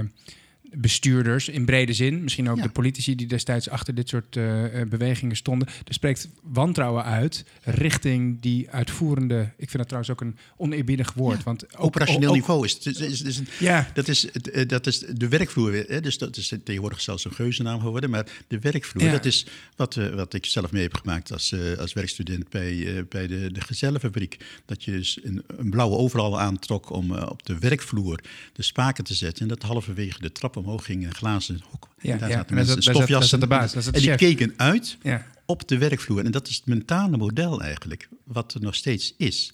bestuurders 0.77 1.49
in 1.49 1.65
brede 1.65 1.93
zin. 1.93 2.23
Misschien 2.23 2.51
ook 2.51 2.57
Ja. 2.57 2.63
de 2.63 2.69
politici 2.69 3.15
die 3.15 3.27
destijds 3.27 3.69
achter 3.69 3.95
dit 3.95 4.09
soort 4.09 4.37
eh, 4.37 4.81
eh, 4.81 4.89
bewegingen 4.89 5.37
stonden. 5.37 5.69
Er 5.69 5.95
spreekt 5.95 6.29
wantrouwen 6.43 7.05
uit 7.05 7.45
richting 7.63 8.41
die 8.41 8.71
uitvoerende... 8.71 9.41
Ik 9.57 9.71
vind 9.71 9.77
dat 9.77 9.87
trouwens 9.87 10.13
ook 10.13 10.21
een 10.21 10.37
oneerbiedig 10.57 11.13
woord. 11.13 11.37
Ja. 11.37 11.43
Want 11.45 11.75
ook, 11.77 11.85
Operationeel 11.85 12.29
ook- 12.29 12.35
niveau 12.35 12.65
is, 12.65 12.79
is, 12.79 13.01
is, 13.01 13.23
is 13.23 13.41
Ja, 13.59 13.91
dat, 13.95 14.09
is, 14.09 14.23
het, 14.33 14.51
eh, 14.51 14.69
dat 14.69 14.87
is 14.87 14.99
de 14.99 15.29
werkvloer. 15.29 15.73
Hè? 15.73 16.01
Dus 16.01 16.19
dat 16.19 16.37
is 16.37 16.53
tegenwoordig 16.65 17.01
zelfs 17.01 17.25
een 17.25 17.33
geuzennaam 17.35 17.81
geworden. 17.81 18.11
Maar 18.11 18.27
de 18.49 18.59
werkvloer, 18.59 19.05
Ja. 19.05 19.11
dat 19.13 19.25
is 19.25 19.47
wat, 19.77 19.97
eh, 19.97 20.09
wat 20.15 20.35
ik 20.35 20.47
zelf 20.47 20.73
mee 20.73 20.83
heb 20.83 20.95
gemaakt 20.95 21.33
als, 21.33 21.55
als 21.79 21.93
werkstudent 21.93 22.49
bij, 22.51 23.05
bij 23.09 23.27
de, 23.27 23.53
de 23.53 23.61
gezellenfabriek. 23.61 24.37
Dat 24.67 24.85
je 24.85 24.91
dus 24.91 25.19
een, 25.23 25.43
een 25.47 25.71
blauwe 25.71 25.97
overal 25.97 26.41
aantrok 26.41 26.91
om 26.91 27.13
op 27.13 27.47
de 27.47 27.59
werkvloer 27.59 28.21
de 28.53 28.63
spaken 28.63 29.05
te 29.05 29.15
zetten. 29.15 29.43
En 29.43 29.49
dat 29.49 29.63
halverwege 29.63 30.21
de 30.21 30.33
trap 30.33 30.57
omhoog 30.65 30.85
ging 30.85 31.05
een 31.07 31.15
glazen 31.15 31.61
hok. 31.71 31.89
Ja, 32.01 32.17
daar 32.17 32.31
zaten 32.31 32.55
mensen 32.55 32.75
daar 32.75 32.83
zat 32.83 33.09
daar 33.09 33.23
zat 33.23 33.41
de 33.85 33.91
en 33.91 34.01
die 34.01 34.15
keken 34.17 34.53
uit 34.57 34.99
op 35.47 35.69
de 35.69 35.79
werkvloer. 35.79 36.25
En 36.25 36.31
dat 36.31 36.49
is 36.49 36.57
het 36.57 36.67
mentale 36.67 37.17
model 37.17 37.63
eigenlijk, 37.63 38.09
wat 38.25 38.55
er 38.55 38.61
nog 38.61 38.75
steeds 38.75 39.15
is. 39.17 39.53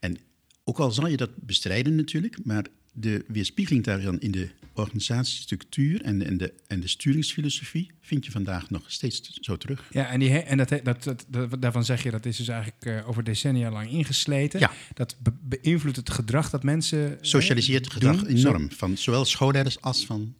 En 0.00 0.18
ook 0.64 0.78
al 0.78 0.90
zal 0.90 1.06
je 1.06 1.16
dat 1.16 1.30
bestrijden 1.36 1.94
natuurlijk, 1.94 2.44
maar 2.44 2.64
de 2.92 3.24
weerspiegeling 3.28 3.84
daarvan 3.84 4.20
in 4.20 4.30
de 4.30 4.48
organisatiestructuur 4.74 6.02
en 6.02 6.18
de, 6.18 6.24
en 6.24 6.36
de, 6.36 6.52
en 6.66 6.80
de 6.80 6.88
sturingsfilosofie 6.88 7.90
vind 8.00 8.24
je 8.24 8.30
vandaag 8.30 8.70
nog 8.70 8.82
steeds 8.86 9.38
zo 9.40 9.56
terug. 9.56 9.88
Ja, 9.90 10.08
en, 10.10 10.20
die 10.20 10.30
en 10.38 10.56
dat, 10.56 10.68
dat, 10.68 11.02
dat, 11.04 11.24
dat- 11.28 11.62
daarvan 11.62 11.84
zeg 11.84 12.02
je 12.02 12.10
dat 12.10 12.26
is 12.26 12.36
dus 12.36 12.48
eigenlijk 12.48 12.84
eh, 12.84 13.08
over 13.08 13.24
decennia 13.24 13.70
lang 13.70 13.90
ingesleten. 13.90 14.60
Ja. 14.60 14.70
Dat 14.94 15.16
be- 15.22 15.32
beïnvloedt 15.42 15.96
het 15.96 16.10
gedrag 16.10 16.50
dat 16.50 16.62
mensen. 16.62 17.10
eh, 17.10 17.18
Socialiseert 17.20 17.84
het 17.84 17.92
gedrag 17.92 18.16
doen. 18.16 18.36
enorm, 18.36 18.70
van 18.72 18.96
zowel 18.96 19.24
schoolleiders 19.24 19.80
als 19.80 20.06
van 20.06 20.34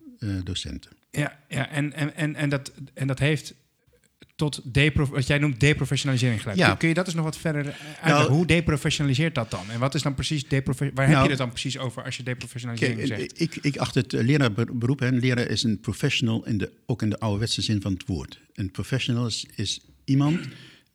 docenten. 0.45 0.91
Ja, 1.11 1.39
ja 1.49 1.69
en, 1.71 1.93
en, 1.93 2.15
en, 2.17 2.35
en, 2.35 2.49
dat, 2.49 2.73
en 2.95 3.07
dat 3.07 3.19
heeft 3.19 3.55
tot 4.37 4.61
wat 5.11 5.27
jij 5.27 5.39
noemt 5.39 5.61
deprofessionalisering 5.61 6.41
geleid. 6.41 6.59
Ja. 6.59 6.75
Kun, 6.75 6.89
je 6.89 6.95
dat 6.95 7.07
eens 7.07 7.15
nog 7.15 7.25
wat 7.25 7.39
verder 7.39 7.67
eh, 7.67 7.73
uitleggen? 7.73 8.09
Nou- 8.09 8.31
Hoe 8.31 8.47
deprofessionaliseert 8.47 9.35
dat 9.35 9.51
dan? 9.51 9.71
En 9.71 9.79
wat 9.79 9.95
is 9.95 10.03
dan 10.03 10.15
precies 10.15 10.45
Waar 10.95 11.07
heb 11.07 11.15
Nou- 11.15 11.23
je 11.23 11.29
het 11.29 11.39
dan 11.39 11.51
precies 11.51 11.79
over 11.79 12.05
als 12.05 12.17
je 12.17 12.23
deprofessionalisering 12.23 13.09
Kijk, 13.09 13.21
zegt? 13.21 13.41
ik, 13.41 13.57
ik 13.63 13.77
acht 13.77 13.95
het 13.95 14.13
eh, 14.15 14.25
leraarberoep, 14.25 14.99
hè. 14.99 15.07
een 15.07 15.19
leraar 15.19 15.47
is 15.47 15.63
een 15.63 15.81
professional, 15.81 16.47
in 16.47 16.59
de, 16.59 16.73
ook 16.87 17.03
in 17.03 17.11
de 17.11 17.19
ouderwetse 17.19 17.63
zin 17.63 17.81
van 17.81 17.93
het 17.93 18.07
woord. 18.07 18.41
Een 18.55 18.71
professional 18.71 19.27
is, 19.27 19.47
is 19.55 19.81
iemand 20.05 20.41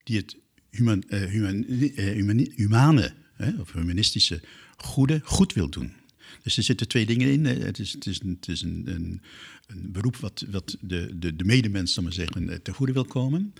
die 0.03 0.17
het 0.17 0.35
human, 0.69 1.03
eh, 1.07 1.23
human, 1.23 1.65
eh, 1.95 2.05
humani- 2.05 2.51
humane 2.55 3.13
hè, 3.33 3.51
of 3.59 3.71
humanistische 3.71 4.41
goede 4.77 5.21
goed 5.23 5.53
wil 5.53 5.69
doen. 5.69 5.93
Dus 6.43 6.57
er 6.57 6.63
zitten 6.63 6.87
twee 6.87 7.05
dingen 7.05 7.31
in. 7.31 7.45
Het 7.45 7.79
is, 7.79 7.91
het 7.91 8.05
is, 8.05 8.21
een, 8.21 8.37
het 8.39 8.47
is 8.47 8.61
een, 8.61 8.83
een, 8.85 9.21
een 9.67 9.91
beroep 9.91 10.15
wat, 10.17 10.45
wat 10.49 10.77
de, 10.81 11.11
de, 11.19 11.35
de 11.35 11.43
medemens, 11.43 11.93
zal 11.93 12.03
maar 12.03 12.13
zeggen, 12.13 12.49
eh, 12.49 12.55
ten 12.55 12.73
goede 12.73 12.93
wil 12.93 13.05
komen. 13.05 13.53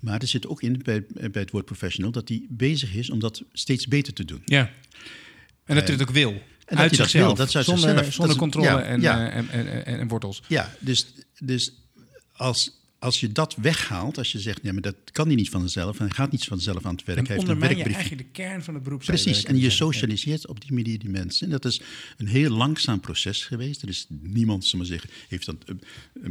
Maar 0.00 0.20
er 0.20 0.26
zit 0.26 0.46
ook 0.46 0.62
in 0.62 0.80
bij, 0.82 1.06
bij 1.30 1.42
het 1.42 1.50
woord 1.50 1.64
professional 1.64 2.10
dat 2.10 2.28
hij 2.28 2.46
bezig 2.48 2.94
is 2.94 3.10
om 3.10 3.18
dat 3.20 3.42
steeds 3.52 3.86
beter 3.88 4.12
te 4.12 4.24
doen. 4.24 4.42
Ja. 4.44 4.70
En 5.64 5.74
dat 5.74 5.84
hij 5.88 5.92
het 5.96 6.02
ook 6.08 6.14
wil. 6.14 6.32
dat 6.32 6.78
uit 6.78 6.90
dat 6.90 6.98
zichzelf. 6.98 7.26
wil, 7.26 7.34
dat 7.34 7.50
zonder 7.50 7.64
zichzelf. 7.78 7.96
zonder 8.14 8.18
Dat 8.18 8.28
is- 8.30 8.36
controle 8.36 8.66
ja, 8.68 8.82
en, 8.82 9.00
ja. 9.00 9.28
eh, 9.30 9.36
en, 9.36 9.48
en, 9.48 9.84
en, 9.86 9.98
en 9.98 10.08
wortels. 10.08 10.42
Ja, 10.48 10.74
dus, 10.80 11.06
dus 11.38 11.72
als, 12.32 12.80
als 13.04 13.20
je 13.20 13.32
dat 13.32 13.54
weghaalt, 13.54 14.18
als 14.18 14.32
je 14.32 14.38
zegt, 14.38 14.60
ja, 14.62 14.72
maar 14.72 14.82
dat 14.82 14.96
kan 15.12 15.26
hij 15.26 15.34
niet 15.34 15.50
van 15.50 15.60
zichzelf 15.60 15.98
en 15.98 16.06
hij 16.06 16.14
gaat 16.14 16.30
niet 16.30 16.44
van 16.44 16.60
zichzelf 16.60 16.86
aan 16.86 16.94
het 16.94 17.04
werk. 17.04 17.18
Dan 17.18 17.26
hij 17.26 17.36
heeft 17.36 17.48
een 17.48 17.54
je 17.54 17.60
werkbrief. 17.60 17.94
eigenlijk 17.94 18.22
de 18.26 18.42
kern 18.42 18.62
van 18.62 18.74
het 18.74 18.82
beroep. 18.82 19.02
Precies, 19.04 19.44
en 19.44 19.58
je 19.58 19.70
socialiseert 19.70 20.46
op 20.46 20.60
die 20.60 20.72
manier 20.72 20.98
die 20.98 21.10
mensen. 21.10 21.46
En 21.46 21.52
dat 21.52 21.64
is 21.64 21.80
een 22.16 22.26
heel 22.26 22.50
langzaam 22.50 23.00
proces 23.00 23.44
geweest. 23.44 23.82
Er 23.82 23.88
is 23.88 24.06
niemand, 24.08 24.64
zullen 24.64 24.86
we 24.86 24.92
zeggen, 24.92 25.10
heeft 25.28 25.46
dat 25.46 25.56
eh, 25.66 25.74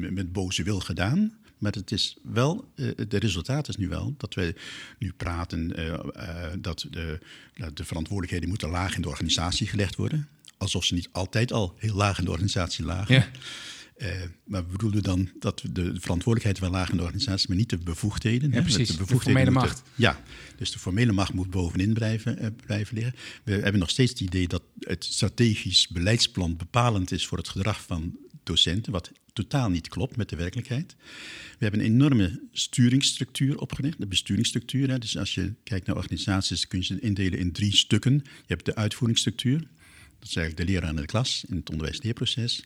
met 0.10 0.32
boze 0.32 0.64
wil 0.64 0.80
gedaan. 0.80 1.34
Maar 1.64 1.72
het 1.72 1.92
is 1.92 2.18
wel, 2.24 2.72
eh, 2.76 2.88
de 3.08 3.18
resultaat 3.18 3.68
is 3.68 3.76
nu 3.76 3.88
wel 3.88 4.14
dat 4.18 4.34
wij 4.34 4.56
nu 4.98 5.14
praten 5.18 5.76
eh, 5.76 5.94
eh, 5.94 6.52
dat 6.60 6.86
de, 6.90 7.20
dat 7.56 7.78
de 7.78 7.86
verantwoordelijkheden 7.86 8.50
moeten 8.50 8.70
laag 8.70 8.96
in 8.96 9.02
de 9.02 9.08
organisatie 9.10 9.68
gelegd 9.68 9.96
worden. 9.96 10.28
Alsof 10.58 10.86
ze 10.86 10.94
niet 10.94 11.10
altijd 11.12 11.52
al 11.52 11.76
heel 11.78 11.96
laag 11.96 12.18
in 12.18 12.26
de 12.26 12.32
organisatie 12.32 12.86
lagen. 12.86 13.16
Ja. 13.16 13.28
Eh, 13.98 14.10
maar 14.44 14.66
we 14.66 14.72
bedoelen 14.72 15.04
dan 15.04 15.30
dat 15.40 15.64
de 15.72 15.84
verantwoordelijkheid 15.84 16.60
wel 16.60 16.70
laag 16.70 16.90
in 16.90 16.98
de 16.98 17.04
organisatie, 17.04 17.48
maar 17.48 17.58
niet 17.58 17.70
de 17.70 17.78
bevoegdheden. 17.78 18.50
Ja, 18.50 18.56
hè. 18.56 18.62
precies. 18.62 18.98
De, 18.98 19.08
formele 19.08 19.52
macht. 19.52 19.84
Ja, 19.96 20.22
dus 20.56 20.72
de 20.72 20.80
formele 20.80 21.12
macht 21.12 21.34
moet 21.34 21.50
bovenin 21.50 21.94
blijven, 21.94 22.38
eh, 22.38 22.48
blijven 22.66 22.96
liggen. 22.96 23.16
We 23.44 23.52
hebben 23.52 23.80
nog 23.80 23.90
steeds 23.90 24.12
het 24.12 24.20
idee 24.20 24.48
dat 24.48 24.64
het 24.80 25.04
strategisch 25.06 25.88
beleidsplan 25.88 26.58
bepalend 26.58 27.12
is 27.12 27.28
voor 27.28 27.38
het 27.38 27.50
gedrag 27.50 27.82
van 27.82 28.18
docenten, 28.44 28.92
wat 28.92 29.12
totaal 29.34 29.70
niet 29.70 29.88
klopt 29.88 30.18
met 30.18 30.30
de 30.30 30.36
werkelijkheid. 30.36 30.96
We 31.58 31.70
hebben 31.70 31.80
een 31.80 31.94
enorme 31.94 32.42
sturingsstructuur 32.52 33.58
opgericht, 33.58 34.00
de 34.00 34.08
besturingsstructuur. 34.08 34.90
Hè. 34.90 35.00
Dus 35.00 35.18
als 35.18 35.34
je 35.34 35.54
kijkt 35.64 35.88
naar 35.88 35.96
organisaties, 35.96 36.68
kun 36.68 36.80
je 36.80 36.86
ze 36.86 37.00
indelen 37.00 37.40
in 37.40 37.52
drie 37.52 37.76
stukken. 37.76 38.14
Je 38.24 38.44
hebt 38.48 38.66
de 38.66 38.76
uitvoeringsstructuur, 38.76 39.60
dat 40.20 40.30
is 40.30 40.36
eigenlijk 40.36 40.68
de 40.68 40.74
leraar 40.74 40.90
in 40.90 40.96
de 40.96 41.06
klas 41.06 41.46
in 41.48 41.56
het 41.56 41.70
onderwijs-leerproces. 41.70 42.64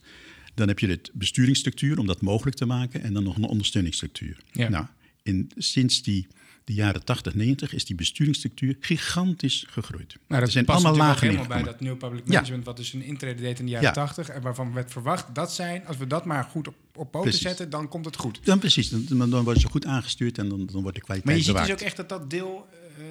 Dan 0.57 0.67
heb 0.67 0.79
je 0.79 0.87
de 0.87 0.99
besturingsstructuur 1.13 1.99
om 1.99 2.05
dat 2.05 2.21
mogelijk 2.21 2.57
te 2.57 2.65
maken 2.65 3.03
en 3.03 3.13
dan 3.13 3.23
nog 3.23 3.35
een 3.35 3.43
ondersteuningsstructuur. 3.43 4.37
Ja. 4.51 4.69
Nou, 4.69 4.85
in, 5.23 5.51
sinds 5.57 6.01
die, 6.01 6.27
de 6.63 6.73
jaren 6.73 7.03
80, 7.03 7.35
90 7.35 7.73
is 7.73 7.85
die 7.85 7.95
besturingsstructuur 7.95 8.77
gigantisch 8.79 9.65
gegroeid. 9.69 10.17
Maar 10.27 10.37
dat 10.39 10.47
er 10.47 10.53
zijn 10.53 10.65
past 10.65 10.85
allemaal 10.85 11.07
lagen 11.07 11.27
helemaal 11.27 11.47
bij 11.47 11.63
dat 11.63 11.79
New 11.79 11.97
Public 11.97 12.21
Ja. 12.25 12.33
Management... 12.33 12.65
wat 12.65 12.77
dus 12.77 12.93
een 12.93 13.01
intrede 13.01 13.41
deed 13.41 13.59
in 13.59 13.65
de 13.65 13.71
jaren 13.71 13.87
Ja. 13.87 13.93
80... 13.93 14.29
en 14.29 14.41
waarvan 14.41 14.73
werd 14.73 14.91
verwacht 14.91 15.35
dat 15.35 15.53
zijn... 15.53 15.85
als 15.85 15.97
we 15.97 16.07
dat 16.07 16.25
maar 16.25 16.43
goed 16.43 16.67
op, 16.67 16.75
op 16.95 17.11
poten 17.11 17.21
Precies. 17.21 17.41
zetten, 17.41 17.69
dan 17.69 17.87
komt 17.87 18.05
het 18.05 18.15
goed. 18.15 18.39
Dan 18.43 18.59
precies, 18.59 18.89
dan, 18.89 19.29
dan 19.29 19.43
worden 19.43 19.61
ze 19.61 19.67
goed 19.67 19.85
aangestuurd 19.85 20.37
en 20.37 20.49
dan, 20.49 20.65
dan 20.65 20.81
wordt 20.81 20.97
de 20.97 21.03
kwaliteit 21.03 21.23
Maar 21.23 21.35
je 21.35 21.41
ziet 21.43 21.57
dus 21.57 21.71
ook 21.71 21.87
echt 21.87 21.97
dat 21.97 22.09
dat 22.09 22.29
deel 22.29 22.67
eh, 22.97 23.03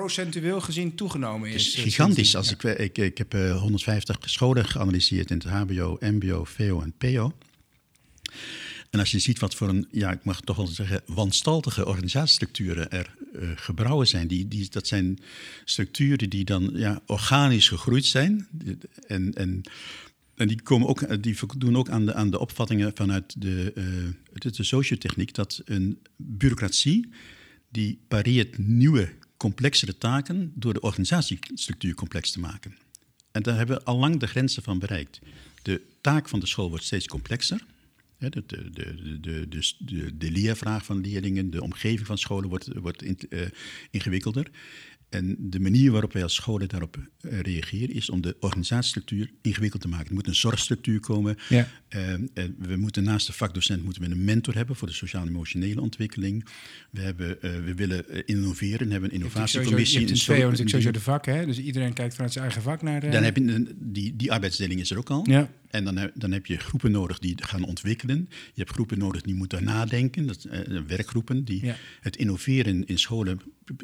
procentueel 0.00 0.60
gezien 0.60 0.94
toegenomen 0.94 1.48
is. 1.48 1.54
Het 1.54 1.66
is 1.66 1.74
eh, 1.74 1.82
gigantisch. 1.82 2.36
Als 2.36 2.50
ik, 2.52 2.62
ik, 2.62 2.98
ik 2.98 3.18
heb 3.18 3.34
eh, 3.34 3.60
150 3.60 4.18
scholen 4.20 4.64
geanalyseerd 4.64 5.30
in 5.30 5.36
het 5.36 5.46
HBO, 5.46 5.96
MBO, 6.00 6.44
VO 6.44 6.80
en 6.80 6.92
PO. 6.98 7.32
En 8.90 8.98
als 8.98 9.10
je 9.10 9.18
ziet 9.18 9.38
wat 9.38 9.54
voor 9.54 9.68
een, 9.68 9.86
ja, 9.90 10.12
ik 10.12 10.24
mag 10.24 10.40
toch 10.40 10.56
wel 10.56 10.66
zeggen, 10.66 11.02
wanstaltige 11.06 11.86
organisatiestructuren 11.86 12.90
er 12.90 13.14
eh, 13.34 13.48
gebrouwen 13.54 14.06
zijn. 14.06 14.28
Die, 14.28 14.48
die, 14.48 14.68
dat 14.70 14.86
zijn 14.86 15.18
structuren 15.64 16.30
die 16.30 16.44
dan 16.44 16.70
ja, 16.74 17.00
organisch 17.06 17.68
gegroeid 17.68 18.04
zijn. 18.04 18.48
En, 19.06 19.34
en, 19.34 19.62
en 20.34 20.48
die, 20.48 20.62
komen 20.62 20.88
ook, 20.88 21.22
die 21.22 21.36
voldoen 21.36 21.76
ook 21.76 21.88
aan 21.88 22.06
de, 22.06 22.14
aan 22.14 22.30
de 22.30 22.38
opvattingen 22.38 22.92
vanuit 22.94 23.34
de, 23.38 23.72
eh, 23.74 23.84
de, 24.32 24.50
de 24.50 24.64
sociotechniek 24.64 25.34
dat 25.34 25.62
een 25.64 25.98
bureaucratie 26.16 27.08
die 27.70 27.98
pareert 28.08 28.58
nieuwe, 28.58 29.08
complexere 29.36 29.98
taken 29.98 30.52
door 30.54 30.72
de 30.72 30.80
organisatiestructuur 30.80 31.94
complex 31.94 32.30
te 32.30 32.40
maken. 32.40 32.76
En 33.30 33.42
daar 33.42 33.56
hebben 33.56 33.76
we 33.76 33.84
al 33.84 33.98
lang 33.98 34.20
de 34.20 34.26
grenzen 34.26 34.62
van 34.62 34.78
bereikt. 34.78 35.18
De 35.62 35.82
taak 36.00 36.28
van 36.28 36.40
de 36.40 36.46
school 36.46 36.68
wordt 36.68 36.84
steeds 36.84 37.06
complexer. 37.06 37.64
De, 38.18 38.30
de, 38.46 38.70
de, 38.70 39.48
de, 39.48 40.16
de, 40.16 40.30
leervraag 40.30 40.84
van 40.84 41.00
leerlingen, 41.00 41.50
de 41.50 41.62
omgeving 41.62 42.06
van 42.06 42.18
scholen 42.18 42.48
wordt, 42.48 42.68
wordt 42.74 43.02
eh, 43.02 43.40
ingewikkelder. 43.90 44.50
En 45.08 45.36
de 45.38 45.60
manier 45.60 45.90
waarop 45.90 46.12
wij 46.12 46.22
als 46.22 46.34
scholen 46.34 46.68
daarop 46.68 46.96
eh, 47.20 47.40
reageren 47.40 47.94
is 47.94 48.10
om 48.10 48.20
de 48.20 48.36
organisatiestructuur 48.40 49.30
ingewikkeld 49.42 49.82
te 49.82 49.88
maken. 49.88 50.06
Er 50.08 50.14
moet 50.14 50.26
een 50.26 50.34
zorgstructuur 50.34 51.00
komen. 51.00 51.36
Ja. 51.48 51.68
Eh, 51.88 52.12
eh, 52.14 52.20
we 52.58 52.76
moeten 52.76 53.04
naast 53.04 53.26
de 53.26 53.32
vakdocent 53.32 53.84
moeten 53.84 54.02
we 54.02 54.08
een 54.10 54.24
mentor 54.24 54.54
hebben 54.54 54.76
voor 54.76 54.88
de 54.88 54.94
sociaal-emotionele 54.94 55.80
ontwikkeling. 55.80 56.44
We, 56.90 57.00
hebben, 57.00 57.42
eh, 57.42 57.50
we 57.64 57.74
willen 57.74 58.26
innoveren, 58.26 58.90
hebben 58.90 59.14
een 59.14 59.18
Je 59.18 59.22
hebt 59.24 59.34
sowieso- 59.34 59.58
innovatiecommissie. 59.58 60.00
Je 60.00 60.06
hebt 60.06 60.10
een 60.10 60.24
so- 60.24 60.32
natuurlijk 60.32 60.68
sowieso 60.70 60.90
de 60.90 61.00
vakken, 61.00 61.36
hè? 61.36 61.46
dus 61.46 61.58
iedereen 61.58 61.92
kijkt 61.92 62.14
vanuit 62.14 62.32
zijn 62.32 62.44
eigen 62.44 62.62
vak 62.62 62.82
naar 62.82 63.00
de... 63.00 63.08
Dan 63.08 63.22
heb 63.22 63.36
je 63.36 63.42
een- 63.42 63.76
die, 63.80 64.16
die 64.16 64.32
arbeidsdeling 64.32 64.80
is 64.80 64.90
er 64.90 64.98
ook 64.98 65.10
al. 65.10 65.24
Ja. 65.30 65.50
En 65.70 65.84
dan 65.84 65.96
heb, 65.96 66.12
dan 66.14 66.32
heb 66.32 66.46
je 66.46 66.56
groepen 66.56 66.90
nodig 66.90 67.18
die 67.18 67.34
gaan 67.42 67.64
ontwikkelen. 67.64 68.28
Je 68.30 68.60
hebt 68.60 68.70
groepen 68.70 68.98
nodig 68.98 69.22
die 69.22 69.34
moeten 69.34 69.64
nadenken. 69.64 70.26
Dat, 70.26 70.44
eh, 70.44 70.60
werkgroepen. 70.86 71.44
Die, 71.44 71.64
Ja. 71.64 71.76
Het 72.00 72.16
innoveren 72.16 72.86
in 72.86 72.98
scholen, 72.98 73.40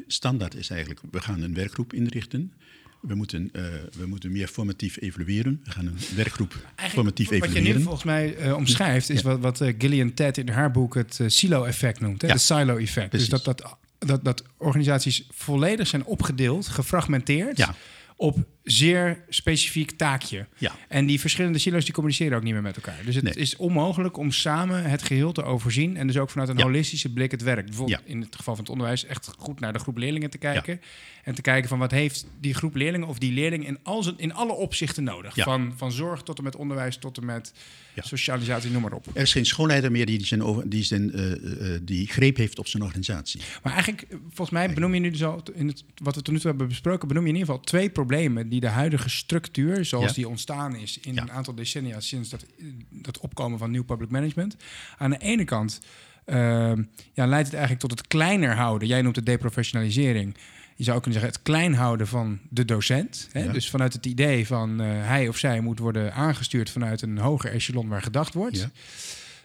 standaard 0.07 0.55
is 0.55 0.69
eigenlijk... 0.69 0.99
we 1.11 1.19
gaan 1.21 1.41
een 1.41 1.53
werkgroep 1.53 1.93
inrichten. 1.93 2.53
We 3.01 3.15
moeten, 3.15 3.49
eh, 3.53 3.63
we 3.97 4.05
moeten 4.05 4.31
meer 4.31 4.47
formatief 4.47 5.01
evalueren. 5.01 5.61
We 5.63 5.71
gaan 5.71 5.85
een 5.85 5.97
werkgroep 6.15 6.67
formatief 6.77 7.29
wat 7.29 7.37
je 7.37 7.43
nu 7.43 7.49
evalueren. 7.53 7.81
volgens 7.81 8.03
mij 8.03 8.35
eh, 8.35 8.55
omschrijft, 8.55 9.09
is 9.09 9.21
Ja. 9.21 9.37
wat, 9.37 9.57
wat 9.59 9.73
Gillian 9.77 10.13
Ted 10.13 10.37
in 10.37 10.49
haar 10.49 10.71
boek 10.71 10.95
het 10.95 11.19
silo-effect 11.27 11.99
noemt. 11.99 12.21
Hè? 12.21 12.27
Ja. 12.27 12.33
De 12.33 12.39
silo-effect. 12.39 13.11
Dus 13.11 13.29
dat, 13.29 13.43
dat, 13.43 13.77
dat, 13.99 14.23
dat 14.23 14.43
organisaties 14.57 15.27
volledig 15.31 15.87
zijn 15.87 16.05
opgedeeld, 16.05 16.67
gefragmenteerd... 16.67 17.57
Ja. 17.57 17.75
Op 18.23 18.37
zeer 18.63 19.23
specifiek 19.29 19.91
taakje. 19.91 20.47
Ja. 20.57 20.71
En 20.87 21.05
die 21.05 21.19
verschillende 21.19 21.57
silo's 21.59 21.83
die 21.83 21.93
communiceren 21.93 22.37
ook 22.37 22.43
niet 22.43 22.53
meer 22.53 22.61
met 22.61 22.75
elkaar. 22.75 22.99
Dus 23.05 23.15
het 23.15 23.23
Nee. 23.23 23.33
is 23.33 23.55
onmogelijk 23.55 24.17
om 24.17 24.31
samen 24.31 24.83
het 24.83 25.03
geheel 25.03 25.31
te 25.31 25.43
overzien... 25.43 25.97
en 25.97 26.07
dus 26.07 26.17
ook 26.17 26.29
vanuit 26.29 26.49
een 26.49 26.57
Ja. 26.57 26.63
holistische 26.63 27.13
blik 27.13 27.31
het 27.31 27.41
werk. 27.41 27.65
Bijvoorbeeld 27.65 28.01
Ja. 28.05 28.11
in 28.11 28.21
het 28.21 28.35
geval 28.35 28.53
van 28.55 28.63
het 28.63 28.71
onderwijs... 28.73 29.05
echt 29.05 29.33
goed 29.37 29.59
naar 29.59 29.73
de 29.73 29.79
groep 29.79 29.97
leerlingen 29.97 30.29
te 30.29 30.37
kijken... 30.37 30.81
en 31.23 31.35
te 31.35 31.41
kijken 31.41 31.69
van 31.69 31.79
wat 31.79 31.91
heeft 31.91 32.25
die 32.39 32.53
groep 32.53 32.75
leerlingen... 32.75 33.07
of 33.07 33.17
die 33.17 33.33
leerling 33.33 33.67
in, 33.67 33.77
al 33.83 34.03
zijn, 34.03 34.17
in 34.19 34.33
alle 34.33 34.53
opzichten 34.53 35.03
nodig. 35.03 35.33
Van, 35.35 35.73
van 35.77 35.91
zorg 35.91 36.21
tot 36.23 36.37
en 36.37 36.43
met 36.43 36.55
onderwijs, 36.55 36.97
tot 36.97 37.17
en 37.17 37.25
met 37.25 37.53
Ja. 37.93 38.01
socialisatie, 38.03 38.71
noem 38.71 38.81
maar 38.81 38.93
op. 38.93 39.07
Er 39.13 39.21
is 39.21 39.31
geen 39.31 39.45
schoolleider 39.45 39.91
meer 39.91 40.05
die, 40.05 40.25
zijn 40.25 40.43
over, 40.43 40.69
die, 40.69 40.83
zijn, 40.83 41.11
eh, 41.13 41.31
eh, 41.75 41.81
die 41.83 42.07
greep 42.07 42.37
heeft 42.37 42.59
op 42.59 42.67
zijn 42.67 42.83
organisatie. 42.83 43.41
Maar 43.63 43.73
eigenlijk, 43.73 44.01
eh, 44.01 44.17
volgens 44.21 44.49
mij 44.49 44.73
benoem 44.73 44.93
je 44.93 44.99
nu 44.99 45.09
dus 45.09 45.23
al... 45.23 45.43
In 45.53 45.67
het, 45.67 45.83
wat 45.95 46.15
we 46.15 46.21
tot 46.21 46.33
nu 46.33 46.39
toe 46.39 46.49
hebben 46.49 46.67
besproken... 46.67 47.07
benoem 47.07 47.23
je 47.23 47.29
in 47.29 47.35
ieder 47.35 47.49
geval 47.49 47.65
twee 47.65 47.89
problemen... 47.89 48.49
die 48.49 48.59
de 48.59 48.67
huidige 48.67 49.09
structuur, 49.09 49.85
zoals 49.85 50.05
Ja. 50.05 50.13
die 50.13 50.27
ontstaan 50.27 50.75
is... 50.75 50.99
in 51.01 51.13
Ja. 51.13 51.21
een 51.21 51.31
aantal 51.31 51.55
decennia 51.55 51.99
sinds 51.99 52.29
dat, 52.29 52.45
dat 52.89 53.17
opkomen 53.19 53.59
van 53.59 53.71
nieuw 53.71 53.83
public 53.83 54.09
management... 54.09 54.55
aan 54.97 55.09
de 55.09 55.17
ene 55.17 55.43
kant 55.43 55.79
ehm, 56.25 56.83
ja, 57.13 57.25
leidt 57.25 57.45
het 57.47 57.55
eigenlijk 57.55 57.79
tot 57.79 57.91
het 57.91 58.07
kleiner 58.07 58.55
houden. 58.55 58.87
Jij 58.87 59.01
noemt 59.01 59.15
het 59.15 59.25
deprofessionalisering. 59.25 60.35
Je 60.75 60.83
zou 60.83 60.95
ook 60.97 61.03
kunnen 61.03 61.21
zeggen 61.21 61.39
het 61.39 61.49
klein 61.49 61.73
houden 61.73 62.07
van 62.07 62.39
de 62.49 62.65
docent. 62.65 63.29
Hè? 63.31 63.43
Ja. 63.43 63.51
Dus 63.51 63.69
vanuit 63.69 63.93
het 63.93 64.05
idee 64.05 64.47
van 64.47 64.81
eh, 64.81 64.87
hij 64.87 65.27
of 65.27 65.37
zij 65.37 65.61
moet 65.61 65.79
worden 65.79 66.13
aangestuurd... 66.13 66.69
vanuit 66.69 67.01
een 67.01 67.17
hoger 67.17 67.51
echelon 67.51 67.87
waar 67.87 68.01
gedacht 68.01 68.33
wordt... 68.33 68.57
Ja. 68.57 68.71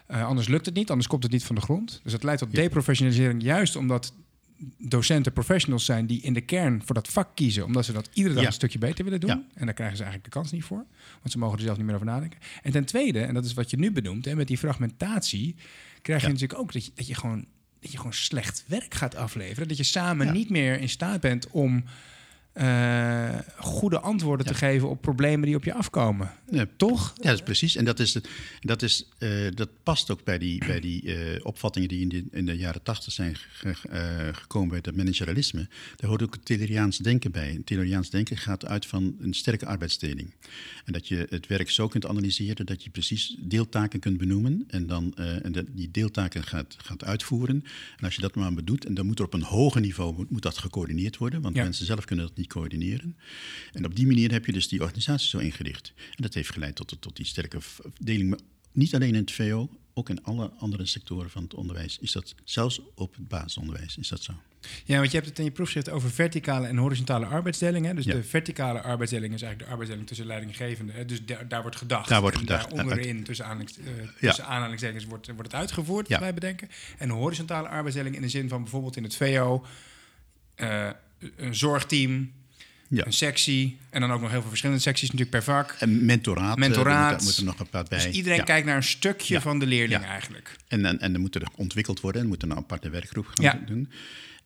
Eh, 0.07 0.25
anders 0.25 0.47
lukt 0.47 0.65
het 0.65 0.75
niet, 0.75 0.89
anders 0.89 1.07
komt 1.07 1.23
het 1.23 1.31
niet 1.31 1.43
van 1.43 1.55
de 1.55 1.61
grond. 1.61 1.99
Dus 2.03 2.11
dat 2.11 2.23
leidt 2.23 2.41
tot 2.41 2.51
Ja. 2.51 2.61
deprofessionalisering, 2.61 3.43
juist 3.43 3.75
omdat 3.75 4.13
docenten 4.77 5.33
professionals 5.33 5.85
zijn 5.85 6.05
die 6.05 6.21
in 6.21 6.33
de 6.33 6.41
kern 6.41 6.81
voor 6.85 6.95
dat 6.95 7.07
vak 7.07 7.29
kiezen, 7.35 7.65
omdat 7.65 7.85
ze 7.85 7.91
dat 7.93 8.09
iedere 8.13 8.35
dag 8.35 8.45
een 8.45 8.51
stukje 8.53 8.79
beter 8.79 9.03
willen 9.03 9.19
doen. 9.19 9.45
En 9.53 9.65
daar 9.65 9.73
krijgen 9.73 9.97
ze 9.97 10.03
eigenlijk 10.03 10.33
de 10.33 10.39
kans 10.39 10.51
niet 10.51 10.63
voor, 10.63 10.85
want 11.19 11.31
ze 11.31 11.37
mogen 11.37 11.57
er 11.57 11.63
zelf 11.63 11.77
niet 11.77 11.85
meer 11.85 11.95
over 11.95 12.07
nadenken. 12.07 12.39
En 12.61 12.71
ten 12.71 12.85
tweede, 12.85 13.19
en 13.19 13.33
dat 13.33 13.45
is 13.45 13.53
wat 13.53 13.69
je 13.69 13.77
nu 13.77 13.91
benoemt, 13.91 14.25
hè, 14.25 14.35
met 14.35 14.47
die 14.47 14.57
fragmentatie, 14.57 15.55
krijg 16.01 16.21
je 16.21 16.27
natuurlijk 16.27 16.59
ook 16.59 16.73
dat 16.73 16.85
je, 16.85 16.91
dat 16.95 17.07
je 17.07 17.15
gewoon 17.15 17.45
dat 17.81 17.91
je 17.91 17.97
gewoon 17.97 18.13
slecht 18.13 18.63
werk 18.67 18.93
gaat 18.93 19.15
afleveren. 19.15 19.67
Dat 19.67 19.77
je 19.77 19.83
samen 19.83 20.25
Ja. 20.25 20.31
niet 20.31 20.49
meer 20.49 20.79
in 20.79 20.89
staat 20.89 21.19
bent 21.21 21.47
om 21.49 21.83
eh, 22.53 23.39
goede 23.57 23.99
antwoorden 23.99 24.45
te 24.45 24.53
geven 24.53 24.89
op 24.89 25.01
problemen 25.01 25.45
die 25.45 25.55
op 25.55 25.63
je 25.63 25.73
afkomen. 25.73 26.31
Ja, 26.51 26.65
Toch? 26.77 27.13
Ja, 27.17 27.23
dat 27.23 27.33
is 27.33 27.41
precies. 27.43 27.75
En 27.75 27.85
dat, 27.85 27.99
is, 27.99 28.17
dat, 28.59 28.81
is, 28.81 29.07
eh, 29.17 29.29
dat 29.53 29.69
past 29.83 30.09
ook 30.11 30.23
bij 30.23 30.37
die, 30.37 30.65
bij 30.65 30.79
die 30.79 31.15
eh, 31.15 31.45
opvattingen 31.45 31.87
die 31.89 32.01
in 32.01 32.09
de, 32.09 32.23
in 32.31 32.45
de 32.45 32.57
jaren 32.57 32.83
tachtig 32.83 33.13
zijn 33.13 33.35
ge- 33.35 34.29
gekomen 34.33 34.69
bij 34.69 34.79
het 34.81 34.95
managerialisme. 34.95 35.67
Daar 35.95 36.09
hoort 36.09 36.23
ook 36.23 36.33
het 36.33 36.45
Tayloriaans 36.45 36.97
denken 36.97 37.31
bij. 37.31 37.51
Het 37.51 37.65
Tayloriaans 37.65 38.09
denken 38.09 38.37
gaat 38.37 38.65
uit 38.65 38.85
van 38.85 39.15
een 39.19 39.33
sterke 39.33 39.65
arbeidsdeling. 39.65 40.33
En 40.85 40.93
dat 40.93 41.07
je 41.07 41.27
het 41.29 41.47
werk 41.47 41.69
zo 41.69 41.87
kunt 41.87 42.05
analyseren 42.05 42.65
dat 42.65 42.83
je 42.83 42.89
precies 42.89 43.35
deeltaken 43.39 43.99
kunt 43.99 44.17
benoemen 44.17 44.63
en 44.67 44.87
dan 44.87 45.13
en 45.15 45.51
dat 45.51 45.65
die 45.71 45.91
deeltaken 45.91 46.43
gaat, 46.43 46.75
gaat 46.77 47.03
uitvoeren. 47.03 47.63
En 47.97 48.05
als 48.05 48.15
je 48.15 48.21
dat 48.21 48.35
maar 48.35 48.53
bedoet, 48.53 48.85
en 48.85 48.93
dan 48.93 49.05
moet 49.05 49.19
er 49.19 49.25
op 49.25 49.33
een 49.33 49.41
hoger 49.43 49.81
niveau 49.81 50.15
moet, 50.15 50.29
moet 50.29 50.41
dat 50.41 50.57
gecoördineerd 50.57 51.17
worden, 51.17 51.41
want 51.41 51.55
Ja. 51.55 51.63
mensen 51.63 51.85
zelf 51.85 52.05
kunnen 52.05 52.25
dat 52.25 52.35
niet 52.39 52.47
niet 52.53 52.57
coördineren. 52.57 53.17
En 53.73 53.85
op 53.85 53.95
die 53.95 54.07
manier 54.07 54.31
heb 54.31 54.45
je 54.45 54.51
dus 54.51 54.67
die 54.67 54.81
organisatie 54.81 55.27
zo 55.29 55.37
ingericht. 55.37 55.93
En 55.95 56.23
dat 56.23 56.33
heeft 56.33 56.51
geleid 56.51 56.75
tot, 56.75 56.95
tot 56.99 57.15
die 57.15 57.25
sterke 57.25 57.61
verdeling, 57.61 58.29
maar 58.29 58.39
niet 58.71 58.95
alleen 58.95 59.13
in 59.15 59.21
het 59.21 59.31
VO, 59.31 59.69
ook 59.93 60.09
in 60.09 60.23
alle 60.23 60.51
andere 60.57 60.85
sectoren 60.85 61.29
van 61.29 61.43
het 61.43 61.53
onderwijs 61.53 61.97
is 62.01 62.11
dat, 62.11 62.35
zelfs 62.43 62.81
op 62.95 63.15
het 63.15 63.27
basisonderwijs 63.27 63.97
is 63.97 64.07
dat 64.07 64.23
zo. 64.23 64.33
Ja, 64.85 64.97
want 64.97 65.11
je 65.11 65.15
hebt 65.17 65.29
het 65.29 65.39
in 65.39 65.45
je 65.45 65.51
proefschrift 65.51 65.89
over 65.89 66.11
verticale 66.11 66.67
en 66.67 66.77
horizontale 66.77 67.25
arbeidsdelingen. 67.25 67.95
Dus 67.95 68.05
Ja. 68.05 68.13
de 68.13 68.23
verticale 68.23 68.81
arbeidsdeling 68.81 69.33
is 69.33 69.41
eigenlijk 69.41 69.59
de 69.63 69.69
arbeidsdeling 69.69 70.07
tussen 70.07 70.25
leidinggevenden. 70.25 70.95
hè. 70.95 71.05
Dus 71.05 71.25
daar, 71.25 71.47
daar 71.47 71.61
wordt 71.61 71.77
gedacht. 71.77 72.09
Daar 72.09 72.21
wordt 72.21 72.35
En 72.35 72.41
gedacht. 72.41 72.71
onderin, 72.71 73.23
tussen, 73.23 73.45
aanhalings, 73.45 73.77
eh, 73.77 73.85
tussen 74.19 74.45
aanhalingstekens, 74.45 75.05
wordt, 75.05 75.25
wordt 75.27 75.41
het 75.51 75.53
uitgevoerd, 75.55 76.07
Ja. 76.07 76.19
wij 76.19 76.33
bedenken. 76.33 76.69
En 76.97 77.07
de 77.07 77.13
horizontale 77.13 77.67
arbeidsdeling 77.67 78.15
in 78.15 78.21
de 78.21 78.29
zin 78.29 78.49
van 78.49 78.61
bijvoorbeeld 78.61 78.95
in 78.97 79.03
het 79.03 79.15
VO... 79.15 79.65
eh, 80.55 80.89
een 81.35 81.55
zorgteam, 81.55 82.31
Ja. 82.87 83.05
een 83.05 83.13
sectie... 83.13 83.77
en 83.89 84.01
dan 84.01 84.11
ook 84.11 84.21
nog 84.21 84.29
heel 84.29 84.39
veel 84.39 84.49
verschillende 84.49 84.81
secties 84.81 85.11
natuurlijk 85.11 85.31
per 85.31 85.43
vak. 85.43 85.75
En 85.79 86.05
mentoraat, 86.05 86.53
eh, 86.53 86.59
Mentoraat. 86.59 87.09
daar 87.17 87.23
moet 87.23 87.37
er 87.37 87.43
nog 87.43 87.59
een 87.59 87.69
paar 87.69 87.83
bij. 87.89 88.03
Dus 88.05 88.15
iedereen 88.15 88.37
Ja. 88.37 88.43
kijkt 88.43 88.65
naar 88.65 88.75
een 88.75 88.83
stukje 88.83 89.33
Ja. 89.33 89.41
van 89.41 89.59
de 89.59 89.65
leerling 89.67 90.03
eigenlijk. 90.03 90.55
En, 90.67 90.85
en, 90.85 90.99
en 90.99 91.11
dan 91.11 91.21
moet 91.21 91.35
er 91.35 91.47
ontwikkeld 91.55 91.99
worden 91.99 92.21
en 92.21 92.27
moet 92.27 92.41
er 92.41 92.49
een 92.49 92.57
aparte 92.57 92.89
werkgroep 92.89 93.25
gaan 93.27 93.45
Ja. 93.45 93.59
doen. 93.65 93.91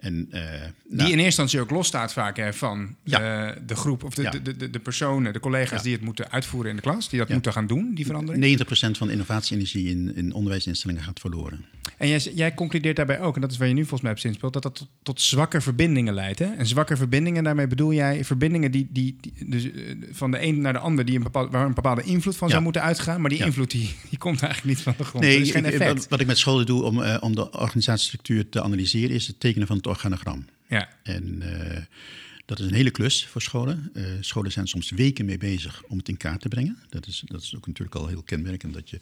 En, 0.04 0.28
eh, 0.32 0.42
Die 0.42 0.98
nou, 0.98 1.12
in 1.12 1.18
eerste 1.20 1.24
instantie 1.26 1.60
ook 1.60 1.70
losstaat 1.70 2.14
vaak 2.14 2.38
hè, 2.38 2.54
van 2.54 2.96
Ja. 3.04 3.56
de 3.66 3.76
groep 3.76 4.04
of 4.04 4.14
de, 4.14 4.22
Ja. 4.22 4.30
de, 4.30 4.58
de, 4.58 4.70
de 4.70 4.80
personen, 4.80 5.34
de 5.34 5.40
collega's 5.40 5.78
Ja. 5.78 5.84
die 5.84 5.94
het 5.94 6.02
moeten 6.02 6.32
uitvoeren 6.32 6.70
in 6.70 6.76
de 6.76 6.82
klas, 6.82 7.10
die 7.10 7.20
dat 7.20 7.30
moeten 7.30 7.54
gaan 7.54 7.68
doen, 7.68 7.94
die 7.96 8.06
verandering. 8.06 8.44
90% 8.44 8.98
van 8.98 9.08
de 9.08 9.14
innovatie-energie 9.14 9.90
in, 9.90 10.16
in 10.16 10.34
onderwijsinstellingen 10.34 11.04
gaat 11.04 11.20
verloren. 11.20 11.66
En 11.98 12.08
jij, 12.08 12.20
jij 12.36 12.54
concludeert 12.54 12.96
daarbij 12.96 13.20
ook, 13.20 13.36
en 13.36 13.42
dat 13.42 13.52
is 13.52 13.58
waar 13.58 13.68
je 13.68 13.74
nu 13.74 13.80
volgens 13.82 14.02
mij 14.02 14.12
op 14.12 14.20
zinspeelt, 14.20 14.54
dat 14.54 14.64
dat 14.64 14.76
tot, 14.76 14.88
tot 15.04 15.22
zwakke 15.22 15.62
verbindingen 15.62 16.14
leidt. 16.14 16.40
Hè? 16.40 16.46
En 16.46 16.68
zwakke 16.68 16.98
verbindingen, 16.98 17.44
daarmee 17.44 17.68
bedoel 17.68 17.94
jij 17.94 18.26
verbindingen 18.26 18.72
die, 18.72 18.88
die, 18.92 19.18
die 19.22 19.34
dus, 19.46 19.72
eh, 19.72 19.72
van 20.12 20.32
de 20.32 20.44
een 20.44 20.62
naar 20.62 20.74
de 20.74 20.80
ander, 20.80 21.06
die 21.06 21.16
een 21.16 21.24
bepaald, 21.24 21.52
waar 21.52 21.66
een 21.66 21.74
bepaalde 21.74 22.04
invloed 22.04 22.38
van 22.38 22.50
zou 22.50 22.62
moeten 22.62 22.82
uitgaan, 22.82 23.22
maar 23.22 23.30
die 23.30 23.46
invloed 23.46 23.72
die, 23.72 23.96
die 24.10 24.18
komt 24.18 24.42
eigenlijk 24.42 24.76
niet 24.76 24.84
van 24.84 24.94
de 24.98 25.04
grond. 25.04 25.24
Nee, 25.24 25.42
is 25.42 25.52
geen 25.52 25.66
effect. 25.66 25.94
wat, 25.94 26.08
wat 26.08 26.20
ik 26.20 26.28
met 26.28 26.38
scholen 26.38 26.66
doe 26.66 26.84
om, 26.84 27.02
eh, 27.02 27.18
om 27.20 27.36
de 27.36 27.52
organisatiestructuur 27.52 28.50
te 28.50 28.62
analyseren, 28.62 29.16
is 29.16 29.28
het 29.28 29.40
tekenen 29.40 29.68
van 29.68 29.76
het 29.76 29.86
organogram. 29.94 30.46
ja. 30.68 30.90
En 31.04 31.42
eh, 31.42 31.82
dat 32.46 32.60
is 32.60 32.66
een 32.66 32.74
hele 32.74 32.92
klus 32.92 33.26
voor 33.26 33.42
scholen. 33.42 33.90
Eh, 33.94 34.04
scholen 34.20 34.52
zijn 34.52 34.68
soms 34.68 34.90
weken 34.90 35.26
mee 35.26 35.38
bezig 35.38 35.84
om 35.88 35.98
het 35.98 36.08
in 36.10 36.18
kaart 36.18 36.42
te 36.42 36.48
brengen. 36.48 36.78
Dat 36.90 37.08
is, 37.08 37.24
dat 37.26 37.42
is 37.42 37.56
ook 37.56 37.68
natuurlijk 37.68 37.96
al 37.98 38.08
heel 38.08 38.24
kenmerkend 38.24 38.74
dat 38.74 38.90
je 38.90 39.00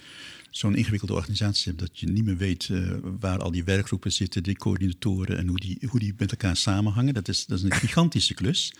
zo'n 0.49 0.75
ingewikkelde 0.75 1.13
organisatie 1.13 1.65
hebt 1.67 1.79
dat 1.79 1.99
je 1.99 2.07
niet 2.07 2.25
meer 2.25 2.37
weet 2.37 2.69
eh, 2.71 2.91
waar 3.19 3.39
al 3.39 3.51
die 3.51 3.63
werkgroepen 3.63 4.11
zitten, 4.11 4.43
die 4.43 4.55
coördinatoren 4.55 5.37
en 5.37 5.47
hoe 5.47 5.59
die, 5.59 5.77
hoe 5.87 5.99
die 5.99 6.13
met 6.17 6.31
elkaar 6.31 6.55
samenhangen. 6.57 7.13
Dat 7.13 7.27
is, 7.27 7.45
dat 7.45 7.57
is 7.57 7.63
een 7.63 7.73
gigantische 7.73 8.33
klus. 8.33 8.73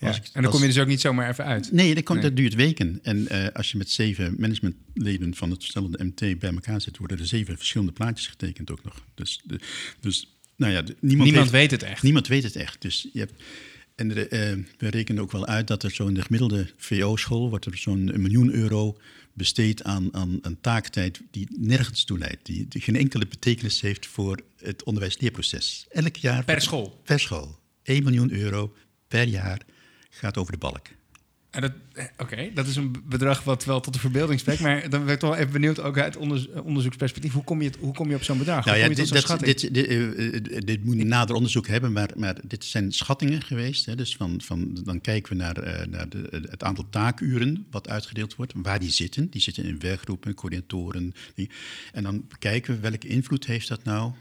Ja. 0.00 0.06
Als 0.06 0.16
ik- 0.16 0.24
En 0.24 0.30
dan 0.32 0.44
als- 0.44 0.52
kom 0.52 0.60
je 0.62 0.68
dus 0.68 0.78
ook 0.78 0.86
niet 0.88 1.00
zomaar 1.00 1.28
even 1.30 1.44
uit. 1.44 1.72
Nee, 1.72 1.94
dat, 1.94 2.04
komt, 2.04 2.18
Nee. 2.20 2.28
dat 2.28 2.36
duurt 2.38 2.54
weken. 2.54 2.98
En 3.02 3.52
als 3.52 3.70
je 3.70 3.78
met 3.78 3.90
zeven 3.90 4.34
managementleden 4.38 5.34
van 5.34 5.50
hetzelfde 5.50 6.04
MT 6.04 6.38
bij 6.38 6.50
elkaar 6.52 6.80
zit, 6.80 6.96
worden 6.96 7.18
er 7.18 7.26
zeven 7.26 7.56
verschillende 7.56 7.92
plaatjes 7.92 8.26
getekend 8.26 8.70
ook 8.70 8.84
nog. 8.84 9.04
Dus, 9.14 9.40
de, 9.44 9.60
dus 10.00 10.26
nou 10.60 10.72
ja, 10.72 10.80
niemand, 10.80 11.00
Niemand 11.00 11.36
heeft- 11.36 11.50
weet 11.50 11.70
het 11.70 11.82
echt. 11.82 12.02
Niemand 12.02 12.26
weet 12.26 12.42
het 12.42 12.56
echt. 12.56 12.82
Dus 12.82 13.08
je 13.12 13.18
hebt, 13.18 13.42
en 13.94 14.08
de, 14.08 14.28
eh, 14.28 14.56
we 14.78 14.88
rekenen 14.88 15.22
ook 15.22 15.32
wel 15.32 15.46
uit 15.46 15.66
dat 15.66 15.82
er 15.82 15.90
zo 15.90 16.06
in 16.06 16.14
de 16.14 16.22
gemiddelde 16.22 16.70
VO-school 16.76 17.48
wordt 17.48 17.64
er 17.66 17.76
zo'n 17.78 18.14
een 18.14 18.20
miljoen 18.20 18.52
euro 18.52 18.98
besteed 19.32 19.82
aan, 19.84 20.14
aan, 20.14 20.38
aan 20.42 20.60
taaktijd 20.60 21.20
die 21.30 21.46
nergens 21.58 22.04
toe 22.04 22.18
leidt. 22.18 22.46
Die, 22.46 22.66
die 22.68 22.80
geen 22.80 22.96
enkele 22.96 23.26
betekenis 23.26 23.80
heeft 23.80 24.06
voor 24.06 24.40
het 24.62 24.84
onderwijsleerproces. 24.84 25.86
Elk 25.90 26.16
jaar. 26.16 26.44
Per 26.44 26.60
school. 26.60 27.00
Per 27.04 27.20
school. 27.20 27.58
1 27.82 28.02
miljoen 28.04 28.32
euro 28.32 28.74
per 29.08 29.26
jaar 29.28 29.60
gaat 30.10 30.36
over 30.36 30.52
de 30.52 30.58
balk. 30.58 30.86
Eh, 31.50 31.64
Oké, 32.18 32.50
dat 32.54 32.66
is 32.66 32.76
een 32.76 32.94
bedrag 33.04 33.44
wat 33.44 33.64
wel 33.64 33.80
tot 33.80 33.92
de 33.92 33.98
verbeelding 34.00 34.40
spreekt. 34.40 34.60
Maar 34.60 34.88
dan 34.90 35.04
ben 35.04 35.14
ik 35.14 35.20
toch 35.20 35.30
wel 35.30 35.38
even 35.38 35.52
benieuwd, 35.52 35.80
ook 35.80 35.98
uit 35.98 36.16
onderzo- 36.16 36.50
eh, 36.52 36.64
onderzoeksperspectief, 36.64 37.32
hoe 37.32 37.44
kom 37.44 37.62
je, 37.62 37.68
het, 37.68 37.76
hoe 37.80 37.94
kom 37.94 38.08
je 38.08 38.14
op 38.14 38.22
zo'n 38.22 38.38
bedrag? 38.38 38.64
Nou 38.64 38.78
ja, 38.78 38.88
dit, 38.88 38.96
dat- 39.08 39.40
dit, 39.40 39.74
dit, 39.74 39.86
eh, 39.86 40.58
dit 40.64 40.84
moet 40.84 40.96
nader 41.04 41.34
onderzoek 41.36 41.66
hebben, 41.66 41.92
maar, 41.92 42.10
maar 42.16 42.36
dit 42.44 42.64
zijn 42.64 42.92
schattingen 42.92 43.42
geweest. 43.42 43.86
Hè, 43.86 43.94
dus 43.96 44.16
van, 44.16 44.40
van, 44.44 44.80
dan 44.84 45.00
kijken 45.00 45.32
we 45.36 45.42
naar, 45.42 45.88
naar 45.88 46.08
de, 46.08 46.28
het 46.50 46.62
aantal 46.62 46.86
taakuren 46.90 47.66
wat 47.70 47.88
uitgedeeld 47.88 48.34
wordt, 48.36 48.52
waar 48.56 48.78
die 48.80 48.90
zitten. 48.90 49.30
Die 49.30 49.40
zitten 49.40 49.64
in 49.64 49.78
werkgroepen, 49.80 50.34
coördinatoren. 50.34 51.14
Die, 51.34 51.50
en 51.92 52.02
dan 52.02 52.26
kijken 52.38 52.74
we 52.74 52.80
welke 52.80 53.06
invloed 53.08 53.46
heeft 53.46 53.68
dat 53.68 53.84
nou 53.84 54.12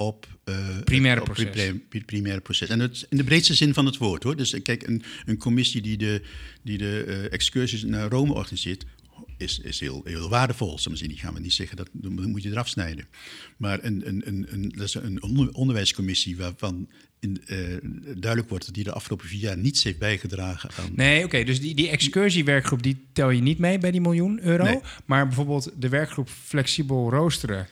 op 0.00 0.26
eh, 0.44 0.54
Primaire 0.84 1.20
op 1.20 1.26
proces. 1.26 1.50
pri- 1.50 1.78
pri- 1.88 2.04
primaire 2.04 2.40
proces. 2.40 2.68
En 2.68 2.80
het, 2.80 3.06
in 3.10 3.16
de 3.16 3.24
breedste 3.24 3.54
zin 3.54 3.74
van 3.74 3.86
het 3.86 3.96
woord 3.96 4.22
hoor. 4.22 4.36
Dus 4.36 4.52
eh, 4.52 4.62
kijk, 4.62 4.86
een, 4.86 5.02
een 5.26 5.36
commissie 5.38 5.82
die 5.82 5.96
de, 5.96 6.22
die 6.62 6.78
de 6.78 7.04
eh, 7.04 7.32
excursies 7.32 7.82
naar 7.84 8.08
Rome 8.10 8.32
organiseert, 8.32 8.84
is, 9.36 9.58
is 9.58 9.80
heel, 9.80 10.00
heel 10.04 10.28
waardevol. 10.28 10.78
Zeggen. 10.78 11.08
Die 11.08 11.18
gaan 11.18 11.34
we 11.34 11.40
niet 11.40 11.52
zeggen, 11.52 11.76
dat 11.76 11.88
dan 11.92 12.30
moet 12.30 12.42
je 12.42 12.50
eraf 12.50 12.68
snijden. 12.68 13.08
Maar 13.56 13.78
een, 13.84 14.08
een, 14.08 14.22
een, 14.26 14.46
een, 14.50 14.68
dat 14.76 14.86
is 14.86 14.94
een 14.94 15.22
onder- 15.22 15.52
onderwijscommissie 15.52 16.36
waarvan 16.36 16.88
in, 17.20 17.40
duidelijk 18.16 18.48
wordt 18.48 18.64
dat 18.64 18.74
die 18.74 18.84
de 18.84 18.92
afgelopen 18.92 19.28
vier 19.28 19.40
jaar 19.40 19.58
niets 19.58 19.84
heeft 19.84 19.98
bijgedragen 19.98 20.70
aan. 20.78 20.90
Nee, 20.94 21.24
oké, 21.24 21.44
dus 21.44 21.60
die, 21.60 21.74
die 21.74 21.88
excursiewerkgroep 21.88 22.82
die 22.82 23.06
tel 23.12 23.30
je 23.30 23.40
niet 23.42 23.58
mee 23.58 23.78
bij 23.78 23.90
die 23.90 24.00
miljoen 24.00 24.40
euro. 24.42 24.64
Nee. 24.64 24.80
Maar 25.06 25.26
bijvoorbeeld 25.26 25.72
de 25.76 25.88
werkgroep 25.88 26.28
flexibel 26.28 27.10
roosteren. 27.10 27.66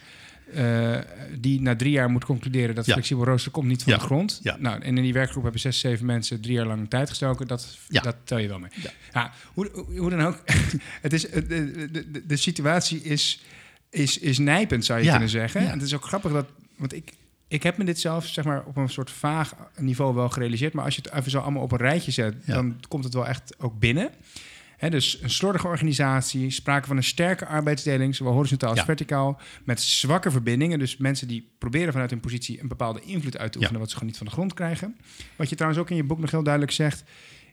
Eh, 0.52 0.98
die 1.38 1.60
na 1.60 1.76
drie 1.76 1.90
jaar 1.90 2.10
moet 2.10 2.24
concluderen 2.24 2.74
dat 2.74 2.86
Ja. 2.86 2.92
flexibel 2.92 3.24
roosteren 3.24 3.52
komt 3.52 3.66
niet 3.68 3.82
van 3.82 3.92
Ja. 3.92 3.98
de 3.98 4.04
grond. 4.04 4.40
Ja. 4.42 4.56
Nou, 4.58 4.80
en 4.82 4.96
in 4.96 5.02
die 5.02 5.12
werkgroep 5.12 5.42
hebben 5.42 5.60
zes, 5.60 5.78
zeven 5.80 6.06
mensen 6.06 6.40
drie 6.40 6.54
jaar 6.54 6.66
lang 6.66 6.90
tijd 6.90 7.08
gestoken. 7.08 7.46
Dat, 7.46 7.78
dat 7.88 8.16
tel 8.24 8.38
je 8.38 8.48
wel 8.48 8.58
mee. 8.58 8.70
Ja. 8.82 8.90
Ja, 9.12 9.32
hoe, 9.54 9.70
hoe- 9.72 9.98
hoe 9.98 10.10
dan 10.10 10.20
ook. 10.20 10.42
het 11.02 11.12
is, 11.12 11.22
de, 11.30 11.46
de, 11.46 11.90
de, 12.10 12.26
de 12.26 12.36
situatie 12.36 13.02
is, 13.02 13.42
is, 13.90 14.18
is 14.18 14.38
nijpend, 14.38 14.84
zou 14.84 14.98
je 14.98 15.04
Ja. 15.04 15.10
kunnen 15.10 15.28
zeggen. 15.28 15.60
Ja. 15.62 15.66
En 15.66 15.72
het 15.78 15.86
is 15.86 15.94
ook 15.94 16.04
grappig 16.04 16.32
dat... 16.32 16.46
Want 16.76 16.94
ik, 16.94 17.12
ik 17.48 17.62
heb 17.62 17.76
me 17.76 17.84
dit 17.84 18.00
zelf 18.00 18.26
zeg 18.26 18.44
maar, 18.44 18.64
op 18.64 18.76
een 18.76 18.88
soort 18.88 19.10
vaag 19.10 19.54
niveau 19.76 20.14
wel 20.14 20.28
gerealiseerd. 20.28 20.72
Maar 20.72 20.84
als 20.84 20.94
je 20.96 21.02
het 21.04 21.12
even 21.12 21.30
zo 21.30 21.38
allemaal 21.38 21.62
op 21.62 21.72
een 21.72 21.78
rijtje 21.78 22.10
zet... 22.10 22.34
Ja. 22.44 22.54
dan 22.54 22.80
komt 22.88 23.04
het 23.04 23.14
wel 23.14 23.26
echt 23.26 23.54
ook 23.58 23.78
binnen. 23.78 24.10
Dus 24.80 25.22
een 25.22 25.30
slordige 25.30 25.66
organisatie, 25.66 26.50
sprake 26.50 26.86
van 26.86 26.96
een 26.96 27.02
sterke 27.02 27.46
arbeidsdeling, 27.46 28.14
zowel 28.14 28.32
horizontaal 28.32 28.70
als 28.70 28.78
Ja. 28.78 28.84
verticaal, 28.84 29.40
met 29.64 29.80
zwakke 29.80 30.30
verbindingen. 30.30 30.78
Dus 30.78 30.96
mensen 30.96 31.28
die 31.28 31.48
proberen 31.58 31.92
vanuit 31.92 32.10
hun 32.10 32.20
positie 32.20 32.60
een 32.60 32.68
bepaalde 32.68 33.00
invloed 33.00 33.38
uit 33.38 33.52
te 33.52 33.58
Ja. 33.58 33.60
oefenen, 33.60 33.80
wat 33.80 33.88
ze 33.90 33.94
gewoon 33.96 34.08
niet 34.08 34.18
van 34.18 34.26
de 34.26 34.32
grond 34.32 34.54
krijgen. 34.54 34.96
Wat 35.36 35.48
je 35.48 35.54
trouwens 35.56 35.82
ook 35.82 35.90
in 35.90 35.96
je 35.96 36.04
boek 36.04 36.18
nog 36.18 36.30
heel 36.30 36.42
duidelijk 36.42 36.72
zegt, 36.72 37.04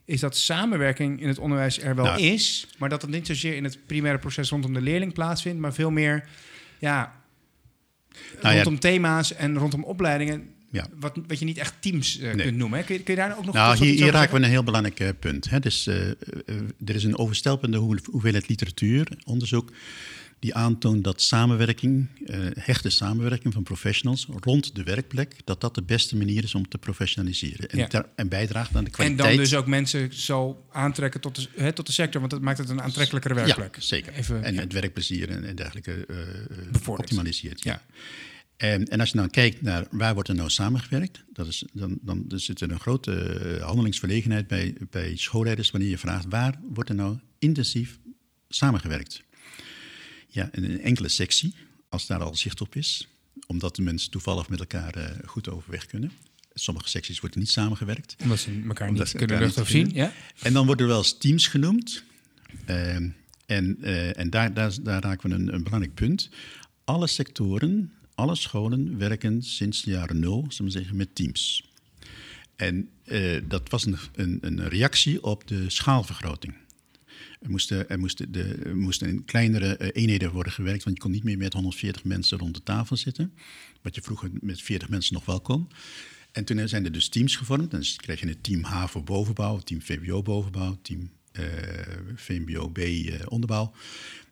is 0.04 0.20
dat 0.20 0.36
samenwerking 0.36 1.20
in 1.20 1.28
het 1.28 1.38
onderwijs 1.38 1.80
er 1.82 1.94
wel 1.94 2.04
Nou. 2.04 2.20
is, 2.20 2.66
maar 2.78 2.88
dat 2.88 3.02
het 3.02 3.10
niet 3.10 3.26
zozeer 3.26 3.56
in 3.56 3.64
het 3.64 3.86
primaire 3.86 4.18
proces 4.20 4.50
rondom 4.50 4.72
de 4.72 4.80
leerling 4.80 5.12
plaatsvindt, 5.12 5.60
maar 5.60 5.72
veel 5.74 5.90
meer 5.90 6.28
ja, 6.78 7.22
Nou 8.42 8.54
ja, 8.54 8.62
rondom 8.62 8.78
thema's 8.80 9.34
en 9.34 9.58
rondom 9.58 9.84
opleidingen. 9.84 10.53
Ja. 10.74 10.86
Wat, 11.00 11.18
wat 11.26 11.38
je 11.38 11.44
niet 11.44 11.58
echt 11.58 11.74
teams 11.80 12.18
eh, 12.18 12.34
Nee. 12.34 12.46
kunt 12.46 12.56
noemen. 12.56 12.78
Hè? 12.78 12.84
Kun, 12.84 12.94
je, 12.96 13.02
kun 13.02 13.14
je 13.14 13.20
daar 13.20 13.38
ook 13.38 13.44
nog 13.44 13.54
Nou, 13.54 13.76
hier, 13.76 13.94
hier 13.94 14.10
raken 14.12 14.34
we 14.38 14.42
een 14.44 14.50
heel 14.50 14.64
belangrijk 14.64 15.00
eh, 15.00 15.08
punt. 15.20 15.50
Hè. 15.50 15.60
Dus, 15.60 15.86
eh, 15.86 16.08
er 16.84 16.94
is 16.94 17.04
een 17.04 17.18
overstelpende 17.18 17.76
hoe- 17.78 17.98
hoeveelheid 18.10 18.48
literatuur, 18.48 19.08
onderzoek, 19.24 19.72
die 20.38 20.54
aantoont 20.54 21.04
dat 21.04 21.22
samenwerking, 21.22 22.06
hechte 22.58 22.90
samenwerking 22.90 23.54
van 23.54 23.62
professionals 23.62 24.26
rond 24.40 24.74
de 24.74 24.82
werkplek, 24.82 25.36
dat 25.44 25.60
dat 25.60 25.74
de 25.74 25.82
beste 25.82 26.16
manier 26.16 26.44
is 26.44 26.54
om 26.54 26.68
te 26.68 26.78
professionaliseren. 26.78 27.68
En, 27.70 27.78
Ja. 27.78 28.06
en 28.16 28.28
bijdraagt 28.28 28.74
aan 28.76 28.84
de 28.84 28.90
En 28.90 28.92
kwaliteit. 28.96 29.28
dan 29.28 29.36
dus 29.36 29.54
ook 29.54 29.66
mensen 29.66 30.14
zo 30.14 30.64
aantrekken 30.72 31.20
tot 31.20 31.34
de, 31.36 31.48
hè, 31.56 31.72
tot 31.72 31.86
de 31.86 31.92
sector, 31.92 32.20
want 32.20 32.32
dat 32.32 32.40
maakt 32.42 32.58
het 32.58 32.68
een 32.68 32.82
aantrekkelijkere 32.82 33.34
werkplek. 33.34 33.74
Ja, 33.74 33.80
zeker. 33.82 34.12
Even, 34.12 34.42
en 34.44 34.54
ja. 34.54 34.60
het 34.60 34.72
werkplezier 34.72 35.28
en, 35.30 35.44
en 35.44 35.56
dergelijke 35.56 36.06
optimaliseert. 36.86 37.62
Ja. 37.62 37.82
En, 38.56 38.84
en 38.84 39.00
als 39.00 39.10
je 39.10 39.16
nou 39.16 39.28
kijkt 39.28 39.62
naar 39.62 39.86
waar 39.90 40.14
wordt 40.14 40.28
er 40.28 40.34
nou 40.34 40.50
samengewerkt, 40.50 41.24
dat 41.32 41.46
is, 41.46 41.64
dan, 41.72 41.98
dan 42.02 42.24
er 42.28 42.40
zit 42.40 42.60
er 42.60 42.70
een 42.70 42.80
grote 42.80 43.14
eh, 43.14 43.64
handelingsverlegenheid 43.64 44.46
bij, 44.46 44.74
bij 44.90 45.16
schoolleiders 45.16 45.70
wanneer 45.70 45.90
je 45.90 45.98
vraagt 45.98 46.24
waar 46.28 46.60
wordt 46.62 46.88
er 46.88 46.94
nou 46.94 47.18
intensief 47.38 47.98
samengewerkt. 48.48 49.22
Ja, 50.28 50.48
in 50.52 50.64
een 50.64 50.80
enkele 50.80 51.08
sectie, 51.08 51.54
als 51.88 52.06
daar 52.06 52.22
al 52.22 52.34
zicht 52.34 52.60
op 52.60 52.74
is, 52.74 53.08
omdat 53.46 53.76
de 53.76 53.82
mensen 53.82 54.10
toevallig 54.10 54.48
met 54.48 54.58
elkaar 54.58 54.94
eh, 54.94 55.28
goed 55.28 55.48
overweg 55.48 55.86
kunnen. 55.86 56.12
Sommige 56.54 56.88
secties 56.88 57.20
worden 57.20 57.38
niet 57.38 57.50
samengewerkt. 57.50 58.16
Omdat 58.22 58.38
ze 58.38 58.62
elkaar 58.68 58.92
niet 58.92 59.08
ze 59.08 59.16
kunnen 59.16 59.66
zien. 59.66 59.90
Ja? 59.92 60.12
En 60.42 60.52
dan 60.52 60.66
worden 60.66 60.84
er 60.84 60.90
wel 60.90 61.00
eens 61.00 61.18
teams 61.18 61.46
genoemd. 61.46 62.04
Ehm, 62.64 63.08
en 63.46 63.76
eh, 63.82 64.18
en 64.18 64.30
daar, 64.30 64.54
daar, 64.54 64.72
daar 64.82 65.02
raken 65.02 65.30
we 65.30 65.34
een, 65.34 65.54
een 65.54 65.62
belangrijk 65.62 65.94
punt. 65.94 66.30
Alle 66.84 67.06
sectoren, 67.06 67.92
alle 68.14 68.34
scholen 68.34 68.98
werken 68.98 69.42
sinds 69.42 69.82
de 69.82 69.90
jaren 69.90 70.18
nul, 70.18 70.46
zeggen, 70.48 70.96
met 70.96 71.14
teams. 71.14 71.72
En 72.56 72.88
eh, 73.04 73.40
dat 73.48 73.70
was 73.70 73.86
een, 73.86 73.96
een, 74.12 74.38
een 74.40 74.68
reactie 74.68 75.22
op 75.22 75.48
de 75.48 75.70
schaalvergroting. 75.70 76.54
Er 77.40 77.50
moesten, 77.50 77.88
er 77.88 77.98
moesten, 77.98 78.32
de, 78.32 78.72
moesten 78.74 79.08
in 79.08 79.24
kleinere 79.24 79.76
eh, 79.76 80.02
eenheden 80.02 80.32
worden 80.32 80.52
gewerkt, 80.52 80.84
want 80.84 80.96
je 80.96 81.02
kon 81.02 81.10
niet 81.10 81.24
meer 81.24 81.38
met 81.38 81.52
140 81.52 82.04
mensen 82.04 82.38
rond 82.38 82.54
de 82.54 82.62
tafel 82.62 82.96
zitten. 82.96 83.32
Wat 83.82 83.94
je 83.94 84.02
vroeger 84.02 84.30
met 84.40 84.62
40 84.62 84.88
mensen 84.88 85.14
nog 85.14 85.24
wel 85.24 85.40
kon. 85.40 85.68
En 86.32 86.44
toen 86.44 86.68
zijn 86.68 86.84
er 86.84 86.92
dus 86.92 87.08
teams 87.08 87.36
gevormd. 87.36 87.70
Dan 87.70 87.82
krijg 87.96 88.20
je 88.20 88.26
een 88.26 88.40
team 88.40 88.62
HAVO 88.62 89.02
bovenbouw, 89.02 89.58
team 89.58 89.82
VBO 89.82 90.22
bovenbouw, 90.22 90.78
team 90.82 91.10
uh, 91.32 91.44
VMBO 92.14 92.68
B 92.68 92.78
onderbouw. 93.28 93.72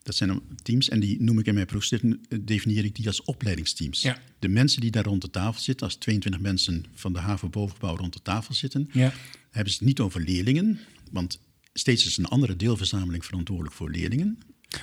Dat 0.02 0.14
zijn 0.14 0.40
teams 0.62 0.88
en 0.88 1.00
die 1.00 1.22
noem 1.22 1.38
ik 1.38 1.46
in 1.46 1.54
mijn 1.54 1.66
proefschrift, 1.66 2.04
definieer 2.40 2.84
ik 2.84 2.94
die 2.96 3.06
als 3.06 3.22
opleidingsteams. 3.22 4.02
Ja. 4.02 4.18
De 4.38 4.48
mensen 4.48 4.80
die 4.80 4.90
daar 4.90 5.04
rond 5.04 5.20
de 5.22 5.30
tafel 5.30 5.60
zitten, 5.62 5.86
als 5.86 5.94
22 5.96 6.40
mensen 6.40 6.84
van 6.94 7.12
de 7.12 7.18
HAVO 7.18 7.48
bovenbouw 7.48 7.96
rond 7.96 8.12
de 8.12 8.22
tafel 8.22 8.54
zitten, 8.54 8.88
Ja. 8.92 9.12
hebben 9.50 9.72
ze 9.72 9.78
het 9.78 9.86
niet 9.88 10.00
over 10.00 10.20
leerlingen, 10.20 10.78
want 11.10 11.40
steeds 11.72 12.06
is 12.06 12.16
een 12.16 12.26
andere 12.26 12.56
deelverzameling 12.56 13.24
verantwoordelijk 13.24 13.74
voor 13.74 13.90
leerlingen. 13.90 14.38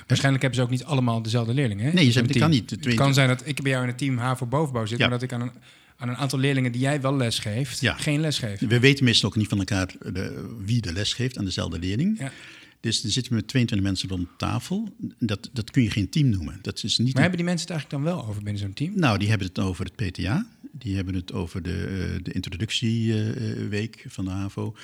Waarschijnlijk 0.06 0.42
hebben 0.42 0.60
ze 0.60 0.64
ook 0.66 0.70
niet 0.70 0.84
allemaal 0.84 1.22
dezelfde 1.22 1.54
leerlingen. 1.54 1.84
Hè? 1.86 1.92
Nee, 1.92 2.12
je 2.12 2.20
het 2.20 2.38
kan 2.38 2.50
niet. 2.50 2.70
Het 2.70 2.94
kan 2.94 3.14
zijn 3.14 3.28
dat 3.28 3.42
ik 3.46 3.62
bij 3.62 3.70
jou 3.70 3.82
in 3.82 3.88
het 3.88 3.98
team 3.98 4.16
HAVO 4.18 4.46
bovenbouw 4.46 4.86
zit, 4.86 4.98
Ja. 4.98 5.08
maar 5.08 5.18
dat 5.18 5.22
ik 5.22 5.32
aan 5.32 5.40
een, 5.40 5.52
aan 5.96 6.08
een 6.08 6.16
aantal 6.16 6.38
leerlingen 6.38 6.72
die 6.72 6.80
jij 6.80 7.00
wel 7.00 7.16
les 7.16 7.38
geeft, 7.38 7.80
Ja. 7.80 7.94
geen 7.94 8.20
les 8.20 8.38
geef. 8.38 8.60
We 8.60 8.80
weten 8.80 9.04
meestal 9.04 9.28
ook 9.28 9.36
niet 9.36 9.48
van 9.48 9.58
elkaar 9.58 9.94
de- 10.12 10.54
wie 10.64 10.80
de 10.80 10.92
les 10.92 11.12
geeft 11.14 11.38
aan 11.38 11.44
dezelfde 11.44 11.78
leerling. 11.78 12.18
Ja. 12.18 12.32
Dus 12.80 13.04
er 13.04 13.10
zitten 13.10 13.34
met 13.34 13.48
22 13.48 13.88
mensen 13.88 14.08
rond 14.08 14.28
tafel. 14.36 14.94
Dat, 15.18 15.50
dat 15.52 15.70
kun 15.70 15.82
je 15.82 15.90
geen 15.90 16.08
team 16.08 16.28
noemen. 16.28 16.58
Dat 16.62 16.84
is 16.84 16.98
niet 16.98 17.12
Maar 17.12 17.22
hebben 17.22 17.38
die 17.38 17.48
mensen 17.48 17.68
het 17.68 17.76
eigenlijk 17.76 18.04
dan 18.04 18.14
wel 18.14 18.28
over 18.28 18.42
binnen 18.42 18.62
zo'n 18.62 18.72
team? 18.72 18.92
Nou, 18.94 19.18
die 19.18 19.28
hebben 19.28 19.46
het 19.46 19.58
over 19.58 19.84
het 19.84 20.12
PTA. 20.12 20.46
Die 20.72 20.96
hebben 20.96 21.14
het 21.14 21.32
over 21.32 21.62
de, 21.62 21.86
eh, 21.86 22.24
de 22.24 22.32
introductieweek 22.32 24.04
van 24.08 24.24
de 24.24 24.30
HAVO. 24.30 24.76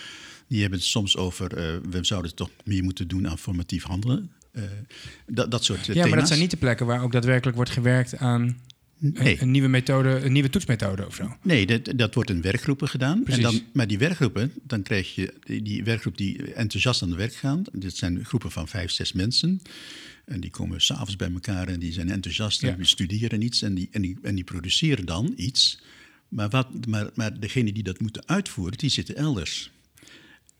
Die 0.48 0.60
hebben 0.60 0.78
het 0.78 0.88
soms 0.88 1.16
over, 1.16 1.56
eh, 1.56 1.76
we 1.90 2.04
zouden 2.04 2.34
toch 2.34 2.50
meer 2.64 2.82
moeten 2.82 3.08
doen 3.08 3.28
aan 3.28 3.38
formatief 3.38 3.84
handelen. 3.84 4.30
Eh, 4.52 4.62
dat, 5.26 5.50
dat 5.50 5.64
soort 5.64 5.86
Ja, 5.86 5.92
thema's. 5.92 6.08
maar 6.08 6.18
dat 6.18 6.28
zijn 6.28 6.40
niet 6.40 6.50
de 6.50 6.56
plekken 6.56 6.86
waar 6.86 7.02
ook 7.02 7.12
daadwerkelijk 7.12 7.56
wordt 7.56 7.70
gewerkt 7.72 8.16
aan 8.16 8.56
Nee. 8.98 9.32
een, 9.32 9.42
een 9.42 9.50
nieuwe 9.50 9.68
methode, 9.68 10.08
een 10.08 10.32
nieuwe 10.32 10.50
toetsmethode 10.50 11.06
of 11.06 11.14
zo. 11.14 11.36
Nee, 11.42 11.66
dat, 11.66 11.92
dat 11.96 12.14
wordt 12.14 12.30
in 12.30 12.40
werkgroepen 12.42 12.88
gedaan. 12.88 13.22
Precies. 13.22 13.44
En 13.44 13.50
dan, 13.50 13.62
maar 13.72 13.86
die 13.86 13.98
werkgroepen, 13.98 14.52
dan 14.62 14.82
krijg 14.82 15.14
je 15.14 15.34
die, 15.44 15.62
die 15.62 15.84
werkgroep 15.84 16.16
die 16.16 16.52
enthousiast 16.54 17.02
aan 17.02 17.08
het 17.08 17.18
werk 17.18 17.34
gaan. 17.34 17.62
Dit 17.72 17.96
zijn 17.96 18.24
groepen 18.24 18.50
van 18.50 18.68
vijf, 18.68 18.90
zes 18.90 19.12
mensen. 19.12 19.60
En 20.24 20.40
die 20.40 20.50
komen 20.50 20.80
s'avonds 20.80 21.16
bij 21.16 21.30
elkaar 21.32 21.68
en 21.68 21.80
die 21.80 21.92
zijn 21.92 22.10
enthousiast 22.10 22.62
en 22.62 22.68
Ja. 22.68 22.76
die 22.76 22.84
studeren 22.86 23.42
iets 23.42 23.62
en 23.62 23.74
die, 23.74 23.88
en, 23.90 24.02
die, 24.02 24.18
en 24.22 24.34
die 24.34 24.44
produceren 24.44 25.06
dan 25.06 25.32
iets. 25.36 25.80
Maar, 26.28 26.48
wat, 26.48 26.86
maar, 26.86 27.10
maar 27.14 27.40
degene 27.40 27.72
die 27.72 27.82
dat 27.82 28.00
moeten 28.00 28.22
uitvoeren, 28.28 28.78
die 28.78 28.90
zitten 28.90 29.16
elders. 29.16 29.70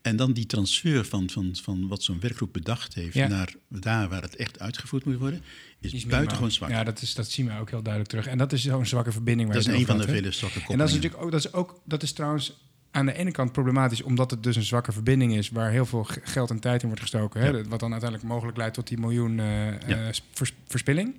En 0.07 0.17
dan 0.17 0.33
die 0.33 0.47
transfer 0.47 1.05
van, 1.05 1.31
van, 1.31 1.57
van 1.63 1.89
wat 1.89 2.03
zo'n 2.03 2.21
werkgroep 2.21 2.53
bedacht 2.53 2.95
heeft 2.95 3.15
Ja. 3.15 3.29
naar 3.29 3.55
daar 3.69 4.09
waar 4.09 4.23
het 4.23 4.37
echt 4.37 4.59
uitgevoerd 4.61 5.05
moet 5.05 5.17
worden, 5.17 5.43
is, 5.81 6.07
buitengewoon 6.07 6.51
zwak. 6.51 6.71
Ja, 6.71 6.85
dat, 6.85 7.03
is, 7.03 7.15
dat 7.15 7.31
zien 7.31 7.47
we 7.47 7.59
ook 7.59 7.71
heel 7.71 7.83
duidelijk 7.83 8.13
terug. 8.13 8.27
En 8.27 8.39
dat 8.39 8.53
is 8.53 8.63
zo'n 8.63 8.87
zwakke 8.87 9.13
verbinding 9.13 9.49
waar 9.49 9.59
dat 9.63 9.67
is 9.73 9.79
een 9.81 9.87
van 9.87 9.99
de 9.99 10.05
vele 10.05 10.31
zwakke 10.31 10.61
En 10.73 10.79
dat 10.79 10.89
is 10.89 10.95
koppelingen. 10.95 10.95
natuurlijk 10.95 11.23
ook, 11.23 11.31
dat 11.31 11.45
is 11.45 11.53
ook, 11.53 11.81
dat 11.85 12.03
is 12.03 12.13
trouwens 12.13 12.65
aan 12.91 13.07
de 13.07 13.13
ene 13.13 13.31
kant 13.31 13.53
problematisch, 13.53 14.03
omdat 14.03 14.31
het 14.31 14.43
dus 14.43 14.57
een 14.57 14.63
zwakke 14.63 14.93
verbinding 14.93 15.35
is, 15.37 15.51
waar 15.51 15.71
heel 15.71 15.87
veel 15.87 16.07
geld 16.23 16.51
en 16.51 16.61
tijd 16.61 16.81
in 16.81 16.87
wordt 16.87 17.03
gestoken. 17.03 17.41
Hè? 17.41 17.47
Ja. 17.49 17.63
Wat 17.65 17.81
dan 17.81 17.93
uiteindelijk 17.93 18.31
mogelijk 18.31 18.57
leidt 18.57 18.75
tot 18.75 18.89
die 18.89 18.99
miljoen 18.99 19.39
eh, 19.41 19.47
Ja. 19.67 20.07
eh, 20.07 20.15
vers- 20.33 20.53
verspilling. 20.67 21.15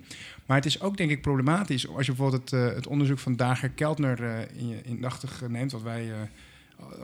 Maar 0.46 0.56
het 0.56 0.66
is 0.66 0.80
ook 0.80 0.96
denk 0.96 1.10
ik 1.10 1.22
problematisch 1.22 1.88
als 1.88 2.06
je 2.06 2.12
bijvoorbeeld 2.12 2.50
het, 2.50 2.60
eh, 2.68 2.74
het 2.74 2.86
onderzoek 2.86 3.18
van 3.18 3.36
Dager 3.36 3.68
Keltner 3.68 4.48
in 4.56 4.68
je 4.68 4.82
indachtig 4.82 5.42
neemt, 5.48 5.72
wat 5.72 5.82
wij 5.82 6.12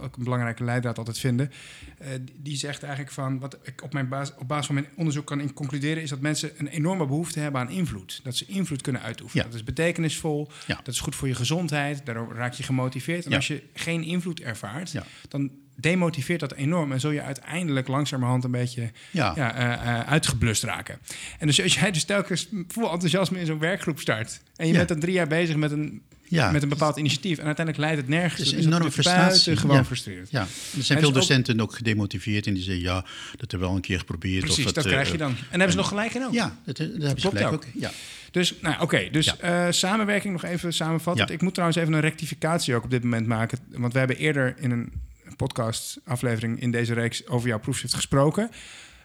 ook 0.00 0.16
een 0.16 0.24
belangrijke 0.24 0.64
leidraad 0.64 0.98
altijd 0.98 1.18
vinden. 1.18 1.50
Eh, 1.98 2.08
die- 2.36 2.56
zegt 2.56 2.82
eigenlijk 2.82 3.12
van, 3.14 3.38
wat 3.38 3.58
ik 3.62 3.82
op, 3.82 3.92
mijn 3.92 4.08
basis, 4.08 4.34
op 4.38 4.48
basis 4.48 4.66
van 4.66 4.74
mijn 4.74 4.86
onderzoek 4.96 5.26
kan 5.26 5.52
concluderen, 5.52 6.02
is 6.02 6.10
dat 6.10 6.20
mensen 6.20 6.50
een 6.56 6.66
enorme 6.66 7.06
behoefte 7.06 7.40
hebben 7.40 7.60
aan 7.60 7.70
invloed. 7.70 8.20
Dat 8.22 8.36
ze 8.36 8.44
invloed 8.46 8.82
kunnen 8.82 9.02
uitoefenen. 9.02 9.44
Ja. 9.44 9.50
Dat 9.50 9.58
is 9.60 9.64
betekenisvol, 9.66 10.50
Ja. 10.66 10.76
dat 10.76 10.88
is 10.94 11.00
goed 11.00 11.14
voor 11.14 11.28
je 11.28 11.34
gezondheid, 11.34 12.06
daardoor 12.06 12.34
raak 12.34 12.52
je 12.52 12.62
gemotiveerd. 12.62 13.24
En 13.24 13.30
Ja. 13.30 13.36
als 13.36 13.46
je 13.46 13.62
geen 13.72 14.02
invloed 14.02 14.40
ervaart, 14.40 14.90
Ja. 14.90 15.04
dan 15.28 15.50
demotiveert 15.76 16.40
dat 16.40 16.52
enorm 16.52 16.92
en 16.92 17.00
zul 17.00 17.10
je 17.10 17.22
uiteindelijk 17.22 17.88
langzamerhand 17.88 18.44
een 18.44 18.50
beetje 18.50 18.90
Ja. 19.10 19.32
ja, 19.36 19.54
eh, 19.54 19.72
eh, 19.98 20.06
uitgeblust 20.08 20.62
raken. 20.62 20.98
En 21.38 21.46
dus 21.46 21.62
als 21.62 21.74
jij 21.74 21.90
dus 21.90 22.04
telkens 22.04 22.48
vol 22.68 22.90
enthousiasme 22.92 23.38
in 23.40 23.46
zo'n 23.46 23.58
werkgroep 23.58 24.00
start 24.00 24.40
en 24.56 24.66
je 24.66 24.72
Ja. 24.72 24.76
bent 24.78 24.88
dan 24.88 25.00
drie 25.00 25.14
jaar 25.14 25.26
bezig 25.26 25.56
met 25.56 25.70
een, 25.70 26.02
Ja. 26.28 26.50
met 26.50 26.62
een 26.62 26.68
bepaald 26.68 26.96
initiatief 26.96 27.38
en 27.38 27.44
uiteindelijk 27.44 27.84
leidt 27.86 28.00
het 28.00 28.08
nergens, 28.10 28.50
Het 28.50 28.58
is 28.58 28.66
enorme 28.66 28.90
frustratie. 28.90 29.26
buitengewoon 29.44 29.76
Ja. 29.76 29.84
frustrerend. 29.84 30.30
Ja, 30.30 30.40
er 30.40 30.46
En 30.76 30.82
zijn 30.84 30.98
veel 30.98 31.12
dus 31.12 31.26
docenten 31.26 31.60
ook 31.60 31.74
gedemotiveerd 31.74 32.46
en 32.46 32.54
die 32.54 32.62
zeggen 32.62 32.82
ja, 32.84 32.94
dat 33.36 33.50
hebben 33.50 33.60
we 33.60 33.66
al 33.66 33.74
een 33.74 33.80
keer 33.80 33.98
geprobeerd. 33.98 34.44
Precies, 34.44 34.64
of 34.66 34.72
dat 34.72 34.84
eh, 34.84 34.90
krijg 34.92 35.10
je 35.12 35.16
dan. 35.18 35.30
En 35.30 35.36
hebben 35.50 35.70
ze 35.70 35.76
nog 35.76 35.88
gelijk 35.88 36.14
in 36.14 36.24
ook. 36.24 36.32
Ja, 36.32 36.56
dat, 36.64 36.76
dat 36.76 36.86
hebben 36.86 37.20
ze 37.20 37.28
gelijk 37.28 37.46
ook. 37.46 37.52
ook. 37.52 37.64
Ja. 37.74 37.90
Dus, 38.30 38.54
nou, 38.60 38.80
oké. 38.82 39.08
dus 39.10 39.24
Ja. 39.24 39.66
eh, 39.66 39.72
samenwerking 39.72 40.32
nog 40.32 40.44
even 40.44 40.72
samenvatten. 40.72 41.26
Ja. 41.26 41.32
Ik 41.32 41.42
moet 41.42 41.52
trouwens 41.54 41.78
even 41.80 41.92
een 41.92 42.00
rectificatie 42.00 42.74
ook 42.74 42.84
op 42.84 42.90
dit 42.90 43.02
moment 43.02 43.26
maken. 43.26 43.58
Want 43.70 43.92
we 43.92 43.98
hebben 43.98 44.16
eerder 44.16 44.54
in 44.58 44.70
een 44.70 44.92
podcast-aflevering 45.36 46.60
in 46.60 46.70
deze 46.70 46.94
reeks 46.94 47.26
over 47.26 47.48
jouw 47.48 47.58
proefschrift 47.60 47.94
gesproken. 47.94 48.50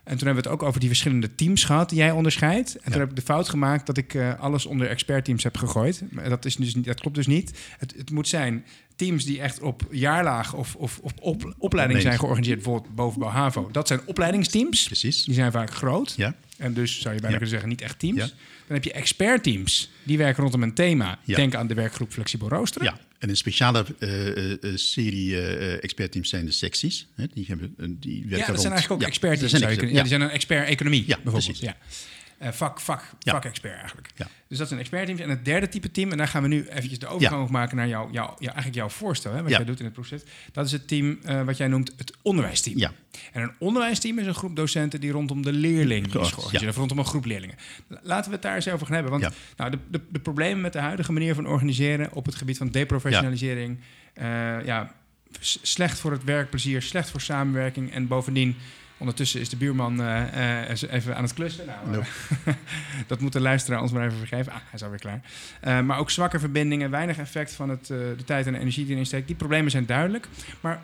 En 0.03 0.17
toen 0.17 0.25
hebben 0.27 0.43
we 0.43 0.49
het 0.49 0.59
ook 0.59 0.67
over 0.67 0.79
die 0.79 0.89
verschillende 0.89 1.35
teams 1.35 1.63
gehad 1.63 1.89
die 1.89 1.97
jij 1.97 2.11
onderscheidt. 2.11 2.75
En 2.75 2.91
toen 2.91 2.99
heb 2.99 3.09
ik 3.09 3.15
de 3.15 3.21
fout 3.21 3.49
gemaakt 3.49 3.85
dat 3.85 3.97
ik 3.97 4.13
eh, 4.13 4.39
alles 4.39 4.65
onder 4.65 4.87
expertteams 4.89 5.43
heb 5.43 5.57
gegooid. 5.57 6.01
Maar 6.09 6.29
dat, 6.29 6.45
is 6.45 6.55
dus 6.55 6.75
niet, 6.75 6.85
dat 6.85 6.99
klopt 6.99 7.15
dus 7.15 7.27
niet. 7.27 7.59
Het, 7.77 7.93
het 7.97 8.11
moet 8.11 8.27
zijn 8.27 8.65
teams 8.95 9.25
die 9.25 9.41
echt 9.41 9.61
op 9.61 9.81
jaarlaag 9.91 10.53
of, 10.53 10.75
of, 10.75 10.99
of 11.01 11.11
op, 11.19 11.53
opleiding 11.57 12.01
zijn 12.01 12.19
georganiseerd. 12.19 12.57
Bijvoorbeeld 12.57 12.95
bovenbouw 12.95 13.29
HAVO. 13.29 13.69
Dat 13.71 13.87
zijn 13.87 13.99
opleidingsteams. 14.05 14.85
Precies. 14.85 15.23
Die 15.23 15.33
zijn 15.33 15.51
vaak 15.51 15.73
groot. 15.73 16.13
Ja. 16.17 16.35
En 16.57 16.73
dus 16.73 17.01
zou 17.01 17.13
je 17.15 17.21
bijna 17.21 17.27
Ja. 17.27 17.31
kunnen 17.31 17.49
zeggen, 17.49 17.69
niet 17.69 17.81
echt 17.81 17.99
teams. 17.99 18.17
Ja. 18.19 18.25
Dan 18.67 18.75
heb 18.77 18.83
je 18.83 18.91
expertteams. 18.91 19.91
Die 20.03 20.17
werken 20.17 20.41
rondom 20.43 20.63
een 20.63 20.73
thema. 20.73 21.19
Denk 21.25 21.55
aan 21.55 21.67
de 21.67 21.73
werkgroep 21.73 22.11
Flexibel 22.11 22.49
Roosteren. 22.49 22.87
ja, 22.87 22.99
en 23.19 23.29
een 23.29 23.37
speciale 23.37 23.85
eh, 23.99 24.27
eh, 24.27 24.51
eh, 24.63 24.71
serie 24.75 25.41
eh 25.41 25.83
expertteams 25.83 26.29
zijn 26.29 26.45
de 26.45 26.51
secties. 26.51 27.07
Hè, 27.15 27.25
die, 27.33 27.45
hebben, 27.47 27.73
die 27.99 28.19
werken 28.19 28.29
Ja, 28.29 28.37
dat 28.37 28.47
rond- 28.47 28.59
zijn 28.61 28.73
eigenlijk 28.73 28.91
ook 28.91 29.01
Ja, 29.01 29.07
expertteams. 29.07 29.91
ja, 29.91 29.99
die 29.99 30.07
zijn 30.09 30.21
een 30.21 30.29
expert 30.29 30.67
economie, 30.67 31.03
Ja, 31.07 31.19
bijvoorbeeld. 31.23 31.45
precies. 31.45 31.59
Ja. 31.61 31.77
Eh, 32.39 32.51
vak, 32.51 32.79
vak, 32.79 33.03
Ja. 33.19 33.31
vak-expert 33.31 33.77
eigenlijk. 33.79 34.09
Ja. 34.15 34.27
Dus 34.47 34.57
dat 34.57 34.67
zijn 34.67 34.79
expertteams. 34.79 35.21
En 35.21 35.29
het 35.29 35.45
derde 35.45 35.69
type 35.69 35.91
team, 35.91 36.11
en 36.11 36.17
daar 36.17 36.27
gaan 36.27 36.41
we 36.41 36.47
nu 36.47 36.67
eventjes 36.67 36.99
de 36.99 37.07
overgang 37.07 37.49
maken 37.49 37.77
naar 37.77 37.87
jouw, 37.87 38.09
jouw, 38.11 38.35
eigenlijk 38.39 38.75
jouw 38.75 38.89
voorstel, 38.89 39.33
hè, 39.33 39.41
wat 39.41 39.51
jij 39.51 39.63
doet 39.65 39.79
in 39.79 39.85
het 39.85 39.93
proces. 39.93 40.21
Dat 40.51 40.65
is 40.65 40.71
het 40.71 40.87
team 40.87 41.19
eh, 41.23 41.43
wat 41.43 41.57
jij 41.57 41.67
noemt 41.67 41.93
het 41.97 42.13
onderwijsteam. 42.21 42.77
Ja. 42.77 42.91
En 43.31 43.41
een 43.41 43.51
onderwijsteam 43.59 44.19
is 44.19 44.25
een 44.27 44.33
groep 44.33 44.55
docenten 44.55 44.99
die 45.01 45.11
rondom 45.11 45.41
de 45.41 45.53
leerling 45.53 46.05
is 46.05 46.11
Georganiseerd, 46.11 46.75
rondom 46.75 46.97
een 46.99 47.05
groep 47.05 47.25
leerlingen. 47.25 47.55
Laten 48.01 48.25
we 48.29 48.31
het 48.35 48.41
daar 48.41 48.55
eens 48.55 48.67
over 48.67 48.85
gaan 48.85 48.95
hebben. 48.95 49.19
Want 49.19 49.33
nou, 49.57 49.71
de, 49.71 49.77
de, 49.91 50.01
de 50.09 50.19
problemen 50.19 50.61
met 50.61 50.73
de 50.73 50.79
huidige 50.79 51.11
manier 51.11 51.35
van 51.35 51.47
organiseren 51.47 52.13
op 52.13 52.25
het 52.25 52.35
gebied 52.35 52.57
van 52.57 52.69
deprofessionalisering, 52.69 53.79
eh, 54.13 54.25
ja, 54.65 54.91
s- 55.39 55.59
slecht 55.61 55.99
voor 55.99 56.11
het 56.11 56.23
werkplezier, 56.23 56.81
slecht 56.81 57.09
voor 57.09 57.21
samenwerking 57.21 57.91
en 57.93 58.07
bovendien. 58.07 58.55
Ondertussen 58.99 59.39
is 59.39 59.49
de 59.49 59.55
buurman 59.55 60.01
eh, 60.01 60.71
eh, 60.71 60.91
even 60.91 61.15
aan 61.15 61.23
het 61.23 61.33
klussen. 61.33 61.65
Nou, 61.65 61.91
Nope. 61.91 62.07
dat 63.07 63.19
moet 63.19 63.33
de 63.33 63.39
luisteraar 63.39 63.81
ons 63.81 63.91
maar 63.91 64.05
even 64.05 64.17
vergeven. 64.17 64.51
Ah, 64.51 64.57
hij 64.57 64.73
is 64.73 64.83
alweer 64.83 64.99
klaar. 64.99 65.21
Eh, 65.61 65.81
maar 65.81 65.97
ook 65.97 66.09
zwakke 66.09 66.39
verbindingen, 66.39 66.89
weinig 66.89 67.17
effect 67.17 67.53
van 67.53 67.69
het, 67.69 67.87
de 67.87 68.23
tijd 68.25 68.45
en 68.45 68.53
de 68.53 68.59
energie 68.59 68.83
die 68.83 68.93
erin 68.93 69.05
steekt. 69.05 69.27
Die 69.27 69.35
problemen 69.35 69.71
zijn 69.71 69.85
duidelijk. 69.85 70.27
Maar 70.59 70.81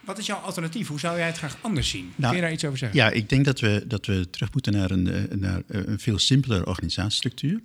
wat 0.00 0.18
is 0.18 0.26
jouw 0.26 0.38
alternatief? 0.38 0.88
Hoe 0.88 1.00
zou 1.00 1.18
jij 1.18 1.26
het 1.26 1.38
graag 1.38 1.56
anders 1.60 1.88
zien? 1.88 2.12
Nou, 2.16 2.32
Kun 2.32 2.36
je 2.36 2.46
daar 2.46 2.52
iets 2.52 2.64
over 2.64 2.78
zeggen? 2.78 2.98
Ja, 2.98 3.10
ik 3.10 3.28
denk 3.28 3.44
dat 3.44 3.60
we, 3.60 3.84
dat 3.86 4.06
we 4.06 4.30
terug 4.30 4.52
moeten 4.52 4.72
naar 4.72 4.90
een, 4.90 5.28
naar 5.30 5.62
een 5.66 5.98
veel 5.98 6.18
simpeler 6.18 6.66
organisatiestructuur. 6.66 7.60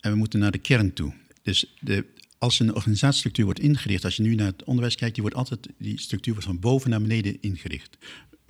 En 0.00 0.10
we 0.10 0.16
moeten 0.16 0.40
naar 0.40 0.50
de 0.50 0.58
kern 0.58 0.92
toe. 0.92 1.12
Dus 1.42 1.74
de, 1.80 2.04
als 2.38 2.60
een 2.60 2.74
organisatiestructuur 2.74 3.44
wordt 3.44 3.60
ingericht, 3.60 4.04
als 4.04 4.16
je 4.16 4.22
nu 4.22 4.34
naar 4.34 4.46
het 4.46 4.64
onderwijs 4.64 4.94
kijkt, 4.94 5.14
die, 5.14 5.22
wordt 5.22 5.38
altijd, 5.38 5.68
die 5.78 6.00
structuur 6.00 6.32
wordt 6.32 6.48
van 6.48 6.58
boven 6.58 6.90
naar 6.90 7.00
beneden 7.00 7.36
ingericht. 7.40 7.98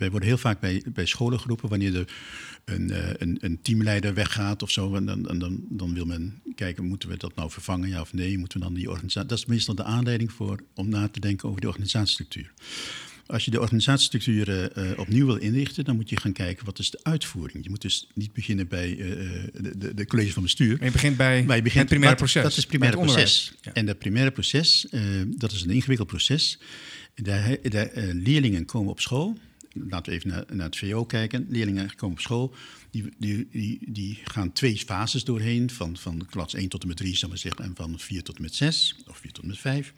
Wij 0.00 0.10
worden 0.10 0.28
heel 0.28 0.38
vaak 0.38 0.60
bij, 0.60 0.82
bij 0.86 1.06
scholen 1.06 1.40
geroepen 1.40 1.68
wanneer 1.68 1.96
er 1.96 2.12
een, 2.64 2.90
eh, 2.90 3.08
een, 3.18 3.38
een 3.40 3.62
teamleider 3.62 4.14
weggaat 4.14 4.62
of 4.62 4.70
zo. 4.70 4.94
En 4.94 5.06
dan, 5.06 5.28
en 5.28 5.38
dan, 5.38 5.64
dan 5.68 5.94
wil 5.94 6.04
men 6.04 6.42
kijken, 6.54 6.84
moeten 6.84 7.08
we 7.08 7.16
dat 7.16 7.34
nou 7.34 7.50
vervangen, 7.50 7.88
ja 7.88 8.00
of 8.00 8.12
nee? 8.12 8.38
Moeten 8.38 8.58
we 8.58 8.64
dan 8.64 8.74
die 8.74 8.90
organisatie... 8.90 9.28
Dat 9.28 9.38
is 9.38 9.46
meestal 9.46 9.74
de 9.74 9.84
aanleiding 9.84 10.32
voor, 10.32 10.60
om 10.74 10.88
na 10.88 11.08
te 11.08 11.20
denken 11.20 11.48
over 11.48 11.60
de 11.60 11.68
organisatiestructuur. 11.68 12.52
Als 13.26 13.44
je 13.44 13.50
de 13.50 13.60
organisatiestructuur 13.60 14.72
eh, 14.72 14.98
opnieuw 14.98 15.26
wil 15.26 15.36
inrichten, 15.36 15.84
dan 15.84 15.96
moet 15.96 16.10
je 16.10 16.16
gaan 16.16 16.32
kijken 16.32 16.64
wat 16.64 16.78
is 16.78 16.90
de 16.90 17.00
uitvoering. 17.02 17.64
Je 17.64 17.70
moet 17.70 17.82
dus 17.82 18.08
niet 18.14 18.32
beginnen 18.32 18.68
bij 18.68 18.90
eh, 18.90 18.98
de, 19.52 19.78
de, 19.78 19.94
de 19.94 20.06
college 20.06 20.32
van 20.32 20.42
bestuur. 20.42 20.76
Maar 20.76 20.86
je 20.86 20.92
begint 20.92 21.16
bij 21.16 21.44
Maar 21.44 21.56
je 21.56 21.62
begint, 21.62 21.80
het 21.80 21.88
primaire 21.88 22.16
proces. 22.16 22.42
Dat 22.42 22.50
is 22.50 22.56
het 22.56 22.66
primaire 22.66 22.98
het 22.98 23.06
proces. 23.06 23.52
Ja. 23.60 23.72
En 23.72 23.86
dat 23.86 23.98
primaire 23.98 24.30
proces, 24.30 24.88
eh, 24.88 25.00
dat 25.26 25.52
is 25.52 25.62
een 25.62 25.70
ingewikkeld 25.70 26.08
proces. 26.08 26.58
Eh, 27.14 27.44
leerlingen 28.12 28.64
komen 28.64 28.90
op 28.90 29.00
school. 29.00 29.38
Laten 29.72 30.12
we 30.12 30.18
even 30.18 30.30
naar, 30.30 30.44
naar 30.52 30.66
het 30.66 30.76
VO 30.76 31.04
kijken. 31.04 31.46
Leerlingen 31.48 31.94
komen 31.94 32.16
op 32.16 32.22
school. 32.22 32.54
Die, 32.90 33.04
die, 33.18 33.48
die, 33.50 33.78
die 33.88 34.18
gaan 34.24 34.52
twee 34.52 34.76
fases 34.76 35.24
doorheen. 35.24 35.70
Van, 35.70 35.96
van 35.96 36.26
klas 36.30 36.54
1 36.54 36.68
tot 36.68 36.82
en 36.82 36.88
met 36.88 36.96
3, 36.96 37.16
zal 37.16 37.28
maar 37.28 37.38
zeggen. 37.38 37.64
En 37.64 37.72
van 37.74 37.98
4 37.98 38.22
tot 38.22 38.36
en 38.36 38.42
met 38.42 38.54
6. 38.54 38.96
Of 39.08 39.16
4 39.18 39.32
tot 39.32 39.42
en 39.42 39.48
met 39.48 39.58
5. 39.58 39.92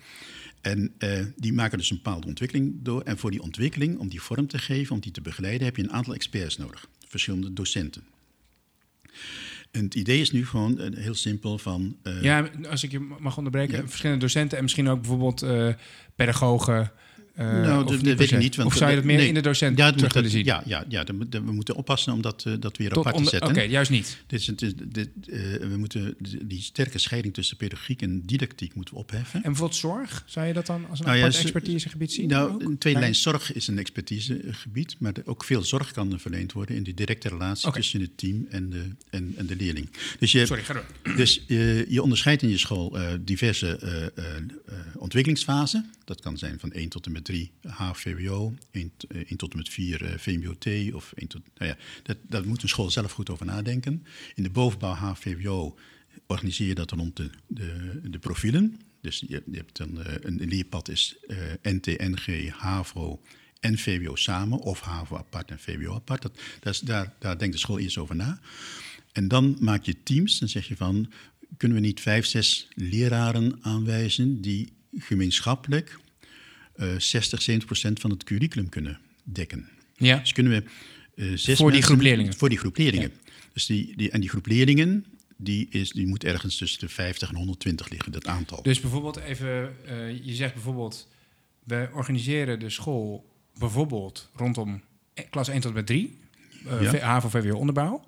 En 0.60 0.92
eh, 0.98 1.24
die 1.36 1.52
maken 1.52 1.78
dus 1.78 1.90
een 1.90 1.96
bepaalde 1.96 2.26
ontwikkeling 2.26 2.74
door. 2.82 3.02
En 3.02 3.18
voor 3.18 3.30
die 3.30 3.42
ontwikkeling, 3.42 3.98
om 3.98 4.08
die 4.08 4.22
vorm 4.22 4.46
te 4.46 4.58
geven, 4.58 4.94
om 4.94 5.00
die 5.00 5.12
te 5.12 5.20
begeleiden, 5.20 5.66
heb 5.66 5.76
je 5.76 5.82
een 5.82 5.92
aantal 5.92 6.14
experts 6.14 6.56
nodig. 6.56 6.88
Verschillende 7.08 7.52
docenten. 7.52 8.02
En 9.70 9.84
het 9.84 9.94
idee 9.94 10.20
is 10.20 10.30
nu 10.30 10.46
gewoon 10.46 10.78
eh, 10.78 10.98
heel 11.02 11.14
simpel 11.14 11.58
van... 11.58 11.96
eh, 12.02 12.22
Ja, 12.22 12.50
als 12.70 12.82
ik 12.82 12.90
je 12.90 13.00
mag 13.18 13.36
onderbreken. 13.36 13.76
Ja. 13.80 13.88
Verschillende 13.88 14.20
docenten 14.20 14.56
en 14.56 14.62
misschien 14.62 14.88
ook 14.88 15.00
bijvoorbeeld 15.00 15.46
pedagogen. 16.14 16.92
Eh, 17.34 17.46
Nou, 17.46 17.84
of 17.84 17.90
dat- 17.90 18.16
weet 18.16 18.32
ik 18.32 18.38
niet, 18.38 18.56
want- 18.56 18.68
of 18.68 18.76
zou 18.76 18.90
je 18.90 18.96
dat 18.96 19.04
meer 19.04 19.16
nee. 19.16 19.28
in 19.28 19.34
de 19.34 19.40
docent 19.40 19.78
ja, 19.78 19.92
terug 19.92 20.12
willen 20.12 20.30
zien? 20.30 20.44
Ja, 20.44 20.62
ja, 20.66 20.84
ja 20.88 21.04
we 21.30 21.40
moeten 21.52 21.74
oppassen 21.74 22.12
om 22.12 22.22
dat, 22.22 22.44
eh, 22.46 22.52
dat 22.60 22.76
weer 22.76 22.96
apart 22.98 23.16
te 23.16 23.24
zetten. 23.24 23.50
Oké, 23.50 23.60
juist 23.60 23.90
niet. 23.90 24.22
Dit 24.26 24.40
is, 24.40 24.74
dit, 24.84 25.08
eh, 25.28 25.38
we 25.56 25.74
moeten 25.76 26.14
die- 26.18 26.60
sterke 26.62 26.98
scheiding 26.98 27.34
tussen 27.34 27.56
pedagogiek 27.56 28.02
en 28.02 28.22
didactiek 28.26 28.74
moeten 28.74 28.94
we 28.94 29.00
opheffen. 29.00 29.34
En 29.42 29.42
bijvoorbeeld 29.42 29.78
zorg, 29.80 30.22
zou 30.26 30.46
je 30.46 30.52
dat 30.52 30.66
dan 30.66 30.86
als 30.90 30.98
een 30.98 31.04
Nou 31.06 31.18
apart 31.18 31.36
expertisegebied 31.38 32.12
zien? 32.12 32.28
Nou, 32.28 32.64
een 32.64 32.78
tweede 32.78 33.00
lijn 33.00 33.14
zorg 33.14 33.52
is 33.52 33.66
een 33.66 33.78
expertisegebied, 33.78 34.96
maar 34.98 35.12
ook 35.24 35.44
veel 35.44 35.62
zorg 35.62 35.90
kan 35.92 36.12
er 36.12 36.20
verleend 36.20 36.52
worden 36.52 36.76
in 36.76 36.82
die 36.82 36.94
directe 36.94 37.28
relatie 37.28 37.72
tussen 37.72 38.00
het 38.00 38.16
team 38.18 38.46
en 38.50 38.70
de, 38.70 38.84
en, 39.10 39.34
en 39.36 39.46
de 39.46 39.56
leerling. 39.56 39.88
Dus 40.18 40.32
je, 40.32 40.46
Sorry, 40.46 40.62
ga 40.62 40.72
door. 40.72 41.16
dus 41.16 41.40
je, 41.46 42.02
onderscheidt 42.02 42.42
in 42.42 42.48
je 42.48 42.58
school 42.58 42.98
eh, 42.98 43.08
diverse 43.20 43.76
eh, 43.76 44.02
eh, 44.02 44.36
eh, 44.36 44.74
ontwikkelingsfasen. 44.96 45.90
Dat 46.04 46.20
kan 46.20 46.38
zijn 46.38 46.58
van 46.60 46.72
1 46.72 46.88
tot 46.88 47.06
en 47.06 47.12
met 47.12 47.21
3 47.22 47.50
HVWO, 47.66 48.54
1, 48.70 48.92
t- 48.96 49.04
eh, 49.04 49.20
1 49.26 49.36
tot 49.36 49.52
en 49.52 49.58
met 49.58 49.68
4 49.68 50.04
eh, 50.04 50.18
VMBOT. 50.18 50.94
Of 50.94 51.12
1 51.14 51.28
tot, 51.28 51.42
nou 51.54 51.70
ja, 51.70 51.76
dat, 52.02 52.16
daar 52.28 52.46
moet 52.46 52.62
een 52.62 52.68
school 52.68 52.90
zelf 52.90 53.12
goed 53.12 53.30
over 53.30 53.46
nadenken. 53.46 54.06
In 54.34 54.42
de 54.42 54.50
bovenbouw 54.50 54.94
HVWO 54.94 55.78
organiseer 56.26 56.66
je 56.66 56.74
dat 56.74 56.90
rond 56.90 57.16
de, 57.16 57.30
de, 57.46 58.00
de 58.02 58.18
profielen. 58.18 58.80
Dus 59.00 59.24
je, 59.28 59.42
je 59.50 59.56
hebt 59.56 59.78
een, 59.78 59.98
eh, 60.04 60.14
een 60.20 60.48
leerpad 60.48 60.88
is 60.88 61.16
eh 61.26 61.38
NT, 61.62 61.86
NG, 61.86 62.50
HAVO 62.50 63.20
en 63.60 63.78
VWO 63.78 64.16
samen. 64.16 64.58
Of 64.58 64.80
HAVO 64.80 65.16
apart 65.16 65.50
en 65.50 65.58
VWO 65.58 65.94
apart. 65.94 66.22
Dat, 66.22 66.38
dat 66.60 66.72
is, 66.72 66.80
daar, 66.80 67.14
daar 67.18 67.38
denkt 67.38 67.54
de 67.54 67.60
school 67.60 67.78
eerst 67.78 67.98
over 67.98 68.16
na. 68.16 68.40
En 69.12 69.28
dan 69.28 69.56
maak 69.60 69.84
je 69.84 70.02
teams 70.02 70.40
en 70.40 70.48
zeg 70.48 70.68
je 70.68 70.76
van... 70.76 71.12
kunnen 71.56 71.80
we 71.80 71.86
niet 71.86 72.00
vijf, 72.00 72.26
zes 72.26 72.68
leraren 72.74 73.58
aanwijzen... 73.60 74.40
die 74.40 74.72
gemeenschappelijk 74.98 75.88
eh 75.88 76.01
60, 76.98 77.42
70 77.42 77.64
procent 77.66 78.00
van 78.00 78.10
het 78.10 78.24
curriculum 78.24 78.68
kunnen 78.68 78.98
dekken. 79.24 79.68
Ja, 79.96 80.16
Dus 80.18 80.32
kunnen 80.32 80.52
we 80.52 80.64
eh, 81.22 81.36
zes 81.36 81.58
Voor 81.58 81.72
die 81.72 81.82
groep 81.82 82.00
leerlingen. 82.00 82.34
Voor 82.34 82.48
die 82.48 82.58
groep 82.58 82.76
leerlingen. 82.76 83.12
Dus 83.52 83.66
die, 83.66 83.96
die, 83.96 84.10
en 84.10 84.20
die 84.20 84.28
groep 84.28 84.46
leerlingen... 84.46 85.04
Die, 85.36 85.66
is, 85.70 85.90
die 85.90 86.06
moet 86.06 86.24
ergens 86.24 86.56
tussen 86.56 86.80
de 86.80 86.88
50 86.88 87.28
en 87.28 87.36
120 87.36 87.88
liggen, 87.88 88.12
dat 88.12 88.26
aantal. 88.26 88.62
dus 88.62 88.80
bijvoorbeeld 88.80 89.16
even, 89.16 89.74
eh, 89.86 90.24
je 90.24 90.34
zegt 90.34 90.54
bijvoorbeeld, 90.54 91.08
we 91.64 91.88
organiseren 91.92 92.58
de 92.60 92.70
school 92.70 93.30
bijvoorbeeld 93.58 94.30
rondom 94.34 94.80
e- 95.14 95.22
klas 95.22 95.48
1 95.48 95.60
tot 95.60 95.70
en 95.70 95.76
met 95.76 95.86
3, 95.86 96.18
eh 96.66 96.92
Ja. 96.92 96.98
HAVO, 96.98 97.28
VWO, 97.28 97.56
onderbouw. 97.56 98.04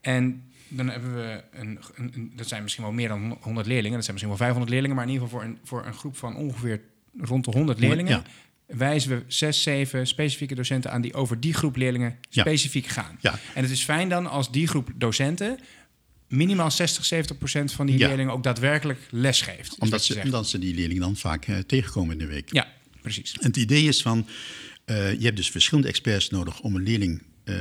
En 0.00 0.42
dan 0.68 0.88
hebben 0.88 1.14
we 1.14 1.42
een, 1.52 1.78
een, 1.94 2.10
een- 2.14 2.32
dat 2.36 2.48
zijn 2.48 2.62
misschien 2.62 2.84
wel 2.84 2.92
meer 2.92 3.08
dan 3.08 3.38
100 3.40 3.66
leerlingen, 3.66 3.94
dat 3.96 4.04
zijn 4.04 4.12
misschien 4.16 4.36
wel 4.36 4.36
500 4.46 4.70
leerlingen, 4.70 4.96
maar 4.96 5.06
in 5.06 5.12
ieder 5.12 5.26
geval 5.28 5.40
voor 5.40 5.50
een, 5.50 5.58
voor 5.64 5.86
een 5.86 5.94
groep 5.94 6.16
van 6.16 6.36
ongeveer 6.36 6.80
rond 7.20 7.44
de 7.44 7.50
100 7.50 7.78
leerlingen. 7.78 8.12
Ja. 8.12 8.22
Wijzen 8.66 9.10
we 9.10 9.24
zes, 9.26 9.62
zeven 9.62 10.06
specifieke 10.06 10.54
docenten 10.54 10.90
aan 10.92 11.00
die 11.00 11.14
over 11.14 11.40
die 11.40 11.54
groep 11.54 11.76
leerlingen 11.76 12.18
specifiek 12.30 12.86
gaan. 12.86 13.18
En 13.54 13.62
het 13.62 13.70
is 13.70 13.82
fijn 13.82 14.08
dan 14.08 14.26
als 14.26 14.50
die 14.52 14.66
groep 14.66 14.90
docenten 14.94 15.58
minimaal 16.28 16.70
60, 16.70 17.04
70 17.04 17.38
procent 17.38 17.72
van 17.72 17.86
die 17.86 17.98
leerlingen 17.98 18.32
ook 18.32 18.42
daadwerkelijk 18.42 19.00
les 19.10 19.40
geeft. 19.40 19.78
omdat, 19.78 20.04
ze, 20.04 20.20
omdat 20.24 20.48
ze 20.48 20.58
die 20.58 20.74
leerlingen 20.74 21.02
dan 21.02 21.16
vaak 21.16 21.46
eh, 21.46 21.58
tegenkomen 21.58 22.12
in 22.12 22.18
de 22.18 22.26
week. 22.26 22.52
Ja, 22.52 22.72
precies. 23.02 23.32
En 23.32 23.46
het 23.46 23.56
idee 23.56 23.84
is 23.84 24.02
van, 24.02 24.26
eh, 24.84 25.12
je 25.12 25.24
hebt 25.24 25.36
dus 25.36 25.50
verschillende 25.50 25.88
experts 25.88 26.30
nodig 26.30 26.60
om 26.60 26.76
een 26.76 26.82
leerling 26.82 27.22
eh, 27.44 27.54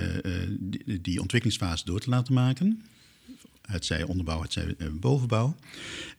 die, 0.59 1.01
die 1.01 1.21
ontwikkelingsfase 1.21 1.85
door 1.85 1.99
te 1.99 2.09
laten 2.09 2.33
maken. 2.33 2.83
Het 3.61 3.85
zij 3.85 4.03
onderbouw, 4.03 4.41
het 4.41 4.53
zij 4.53 4.75
bovenbouw. 4.91 5.55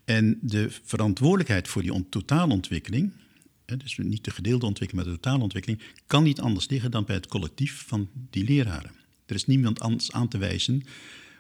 En 0.04 0.38
de 0.42 0.68
verantwoordelijkheid 0.84 1.68
voor 1.68 1.82
die 1.82 1.92
on- 1.92 2.08
totaalontwikkeling, 2.08 3.12
hè, 3.12 3.25
dus 3.66 3.96
niet 3.96 4.24
de 4.24 4.30
gedeelde 4.30 4.66
ontwikkeling, 4.66 5.04
maar 5.06 5.14
de 5.14 5.20
totaalontwikkeling, 5.20 5.82
kan 6.06 6.22
niet 6.22 6.40
anders 6.40 6.68
liggen 6.68 6.90
dan 6.90 7.04
bij 7.04 7.14
het 7.14 7.26
collectief 7.26 7.84
van 7.86 8.08
die 8.30 8.44
leraren. 8.44 8.90
Er 9.26 9.34
is 9.34 9.46
niemand 9.46 9.80
anders 9.80 10.12
aan 10.12 10.28
te 10.28 10.38
wijzen 10.38 10.82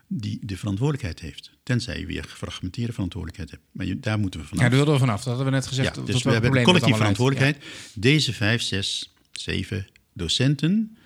die 0.08 0.38
de 0.42 0.56
verantwoordelijkheid 0.56 1.20
heeft. 1.20 1.50
Tenzij 1.62 1.98
je 2.00 2.06
weer 2.06 2.24
gefragmenteerde 2.24 2.92
verantwoordelijkheid 2.92 3.50
hebt. 3.50 3.62
Maar 3.72 3.86
je- 3.86 4.00
daar 4.00 4.18
moeten 4.18 4.40
we 4.40 4.46
vanaf. 4.46 4.62
Ja, 4.62 4.68
daar 4.68 4.76
wilden 4.78 4.94
we 4.94 5.00
vanaf. 5.00 5.16
Dat 5.16 5.26
hadden 5.26 5.44
we 5.44 5.50
net 5.50 5.66
gezegd. 5.66 5.96
Ja, 5.96 6.02
dus 6.02 6.22
we 6.22 6.30
hebben 6.30 6.62
collectieve 6.62 6.98
verantwoordelijkheid. 6.98 7.64
Deze 7.94 8.32
vijf, 8.32 8.62
zes, 8.62 9.12
zeven 9.32 9.86
docenten 10.12 10.96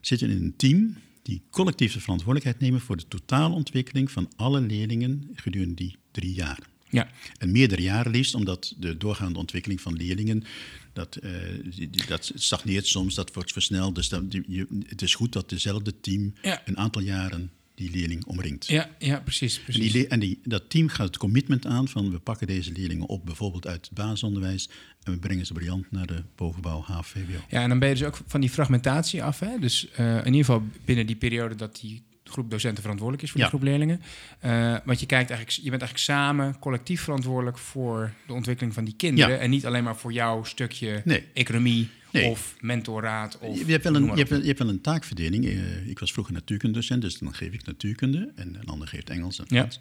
zitten 0.00 0.30
in 0.30 0.42
een 0.42 0.56
team 0.56 0.96
die 1.22 1.42
collectieve 1.50 2.00
verantwoordelijkheid 2.00 2.60
nemen 2.60 2.80
voor 2.80 2.96
de 2.96 3.08
totaalontwikkeling 3.08 4.10
van 4.10 4.30
alle 4.36 4.60
leerlingen 4.60 5.30
gedurende 5.34 5.74
die 5.74 5.96
drie 6.10 6.34
jaar. 6.34 6.58
Ja. 6.90 7.08
En 7.38 7.52
meerdere 7.52 7.82
jaren 7.82 8.12
liefst, 8.12 8.34
omdat 8.34 8.74
de 8.78 8.96
doorgaande 8.96 9.38
ontwikkeling 9.38 9.80
van 9.80 9.96
leerlingen, 9.96 10.44
dat, 10.92 11.16
eh, 11.16 11.30
die- 11.64 11.90
die- 11.90 12.06
dat 12.06 12.32
stagneert 12.34 12.86
soms, 12.86 13.14
dat 13.14 13.34
wordt 13.34 13.52
versneld. 13.52 13.94
Dus 13.94 14.08
dat, 14.08 14.30
die- 14.30 14.44
je, 14.46 14.66
het 14.86 15.02
is 15.02 15.14
goed 15.14 15.32
dat 15.32 15.48
dezelfde 15.48 16.00
team 16.00 16.34
Ja. 16.42 16.62
een 16.64 16.76
aantal 16.76 17.02
jaren 17.02 17.50
die 17.74 17.90
leerling 17.90 18.24
omringt. 18.24 18.66
Ja, 18.66 18.90
ja, 18.98 19.20
precies. 19.20 19.56
En, 19.58 19.62
precies. 19.64 19.92
die, 19.92 20.06
en 20.08 20.20
die, 20.20 20.40
dat 20.44 20.70
team 20.70 20.88
gaat 20.88 21.06
het 21.06 21.16
commitment 21.16 21.66
aan 21.66 21.88
van 21.88 22.10
we 22.10 22.18
pakken 22.18 22.46
deze 22.46 22.72
leerlingen 22.72 23.06
op, 23.08 23.26
bijvoorbeeld 23.26 23.66
uit 23.66 23.84
het 23.86 23.94
basisonderwijs, 23.94 24.68
en 25.02 25.12
we 25.12 25.18
brengen 25.18 25.46
ze 25.46 25.52
briljant 25.52 25.90
naar 25.90 26.06
de 26.06 26.22
bovenbouw 26.36 26.80
HVWO. 26.80 27.44
Ja, 27.50 27.62
en 27.62 27.68
dan 27.68 27.78
ben 27.78 27.88
je 27.88 27.94
dus 27.94 28.04
ook 28.04 28.20
van 28.26 28.40
die 28.40 28.50
fragmentatie 28.50 29.22
af. 29.22 29.38
Hè? 29.40 29.58
Dus 29.58 29.90
eh, 29.90 30.16
in 30.16 30.24
ieder 30.24 30.44
geval 30.44 30.62
binnen 30.84 31.06
die 31.06 31.16
periode 31.16 31.54
dat 31.54 31.78
die 31.80 32.02
groep 32.30 32.50
docenten 32.50 32.80
verantwoordelijk 32.82 33.24
is 33.26 33.30
voor 33.30 33.40
die 33.40 33.48
groep 33.48 33.62
leerlingen. 33.62 34.02
Eh, 34.40 34.76
want 34.84 35.00
je, 35.00 35.06
kijkt 35.06 35.30
eigenlijk, 35.30 35.50
je 35.64 35.70
bent 35.70 35.82
eigenlijk 35.82 36.10
samen 36.10 36.58
collectief 36.58 37.02
verantwoordelijk 37.02 37.58
voor 37.58 38.12
de 38.26 38.32
ontwikkeling 38.32 38.74
van 38.74 38.84
die 38.84 38.94
kinderen. 38.96 39.40
En 39.40 39.50
niet 39.50 39.66
alleen 39.66 39.84
maar 39.84 39.96
voor 39.96 40.12
jouw 40.12 40.44
stukje 40.44 41.02
Nee. 41.04 41.24
economie 41.34 41.88
Nee. 42.10 42.24
of 42.24 42.56
mentoraat. 42.60 43.38
Of, 43.38 43.58
Je 43.66 43.72
hebt, 43.72 43.84
wel 43.84 43.94
een, 43.94 44.04
je, 44.04 44.10
hebt, 44.10 44.30
je 44.30 44.46
hebt 44.46 44.58
wel 44.58 44.68
een 44.68 44.80
taakverdeling. 44.80 45.46
Eh, 45.46 45.86
ik 45.88 45.98
was 45.98 46.12
vroeger 46.12 46.34
natuurkundedocent, 46.34 47.02
dus 47.02 47.18
dan 47.18 47.34
geef 47.34 47.52
ik 47.52 47.66
natuurkunde 47.66 48.32
en 48.34 48.56
een 48.60 48.66
ander 48.66 48.88
geeft 48.88 49.10
Engels 49.10 49.38
en 49.38 49.44
Ja. 49.48 49.56
Frans. 49.60 49.80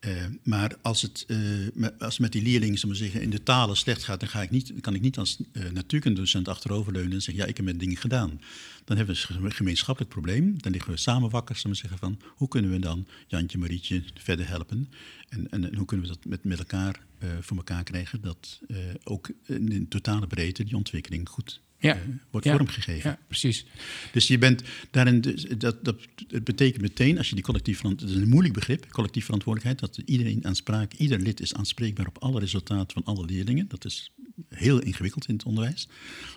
Eh, 0.00 0.10
maar 0.42 0.76
als 0.82 1.02
het, 1.02 1.24
eh, 1.28 1.38
met, 1.74 2.02
als 2.02 2.18
met 2.18 2.32
die 2.32 2.42
leerlingen 2.42 2.78
zullen 2.78 2.96
zeggen, 2.96 3.22
in 3.22 3.30
de 3.30 3.42
talen 3.42 3.76
slecht 3.76 4.04
gaat, 4.04 4.20
dan 4.20 4.28
ga 4.28 4.42
ik 4.42 4.50
niet, 4.50 4.72
kan 4.80 4.94
ik 4.94 5.00
niet 5.00 5.18
als 5.18 5.38
natuurkundedocent 5.72 6.48
achteroverleunen 6.48 7.12
en 7.12 7.22
zeggen, 7.22 7.42
ja, 7.42 7.48
ik 7.48 7.56
heb 7.56 7.64
mijn 7.64 7.78
dingen 7.78 7.96
gedaan. 7.96 8.40
Dan 8.84 8.96
hebben 8.96 9.14
we 9.14 9.44
een 9.44 9.52
gemeenschappelijk 9.52 10.12
probleem. 10.12 10.62
Dan 10.62 10.72
liggen 10.72 10.90
we 10.92 10.96
samen 10.96 11.30
wakker, 11.30 11.56
zullen 11.56 11.76
zeggen, 11.76 11.98
van 11.98 12.18
hoe 12.26 12.48
kunnen 12.48 12.70
we 12.70 12.78
dan 12.78 13.06
Jantje, 13.26 13.58
Marietje 13.58 14.02
verder 14.14 14.48
helpen? 14.48 14.88
En, 15.34 15.50
en, 15.50 15.64
en 15.70 15.74
hoe 15.76 15.86
kunnen 15.86 16.06
we 16.06 16.12
dat 16.12 16.24
met, 16.24 16.44
met 16.44 16.58
elkaar 16.58 17.00
eh, 17.18 17.28
voor 17.40 17.56
elkaar 17.56 17.82
krijgen, 17.84 18.20
dat 18.20 18.60
eh, 18.68 18.76
ook 19.04 19.30
in 19.46 19.66
de 19.66 19.88
totale 19.88 20.26
breedte 20.26 20.64
die 20.64 20.76
ontwikkeling 20.76 21.28
goed 21.28 21.60
Ja. 21.78 21.94
eh, 21.94 22.00
wordt 22.30 22.46
Ja. 22.46 22.56
vormgegeven. 22.56 23.10
Ja, 23.10 23.18
precies. 23.26 23.66
Dus 24.12 24.26
je 24.26 24.38
bent 24.38 24.62
daarin, 24.90 25.20
dus 25.20 25.42
dat, 25.58 25.84
dat, 25.84 25.96
het 26.28 26.44
betekent 26.44 26.82
meteen, 26.82 27.18
als 27.18 27.28
je 27.28 27.34
die 27.34 27.44
collectief 27.44 27.76
verantwoordelijkheid, 27.76 28.00
dat 28.00 28.10
is 28.10 28.22
een 28.22 28.28
moeilijk 28.34 28.54
begrip, 28.54 28.92
collectief 28.92 29.24
verantwoordelijkheid, 29.24 29.94
dat 29.94 30.08
iedereen 30.08 30.46
aanspraak, 30.46 30.92
ieder 30.92 31.20
lid 31.20 31.40
is 31.40 31.54
aanspreekbaar 31.54 32.06
op 32.06 32.18
alle 32.18 32.40
resultaten 32.40 32.92
van 33.02 33.04
alle 33.14 33.24
leerlingen. 33.26 33.68
Dat 33.68 33.84
is 33.84 34.10
heel 34.48 34.80
ingewikkeld 34.80 35.28
in 35.28 35.34
het 35.34 35.44
onderwijs, 35.44 35.88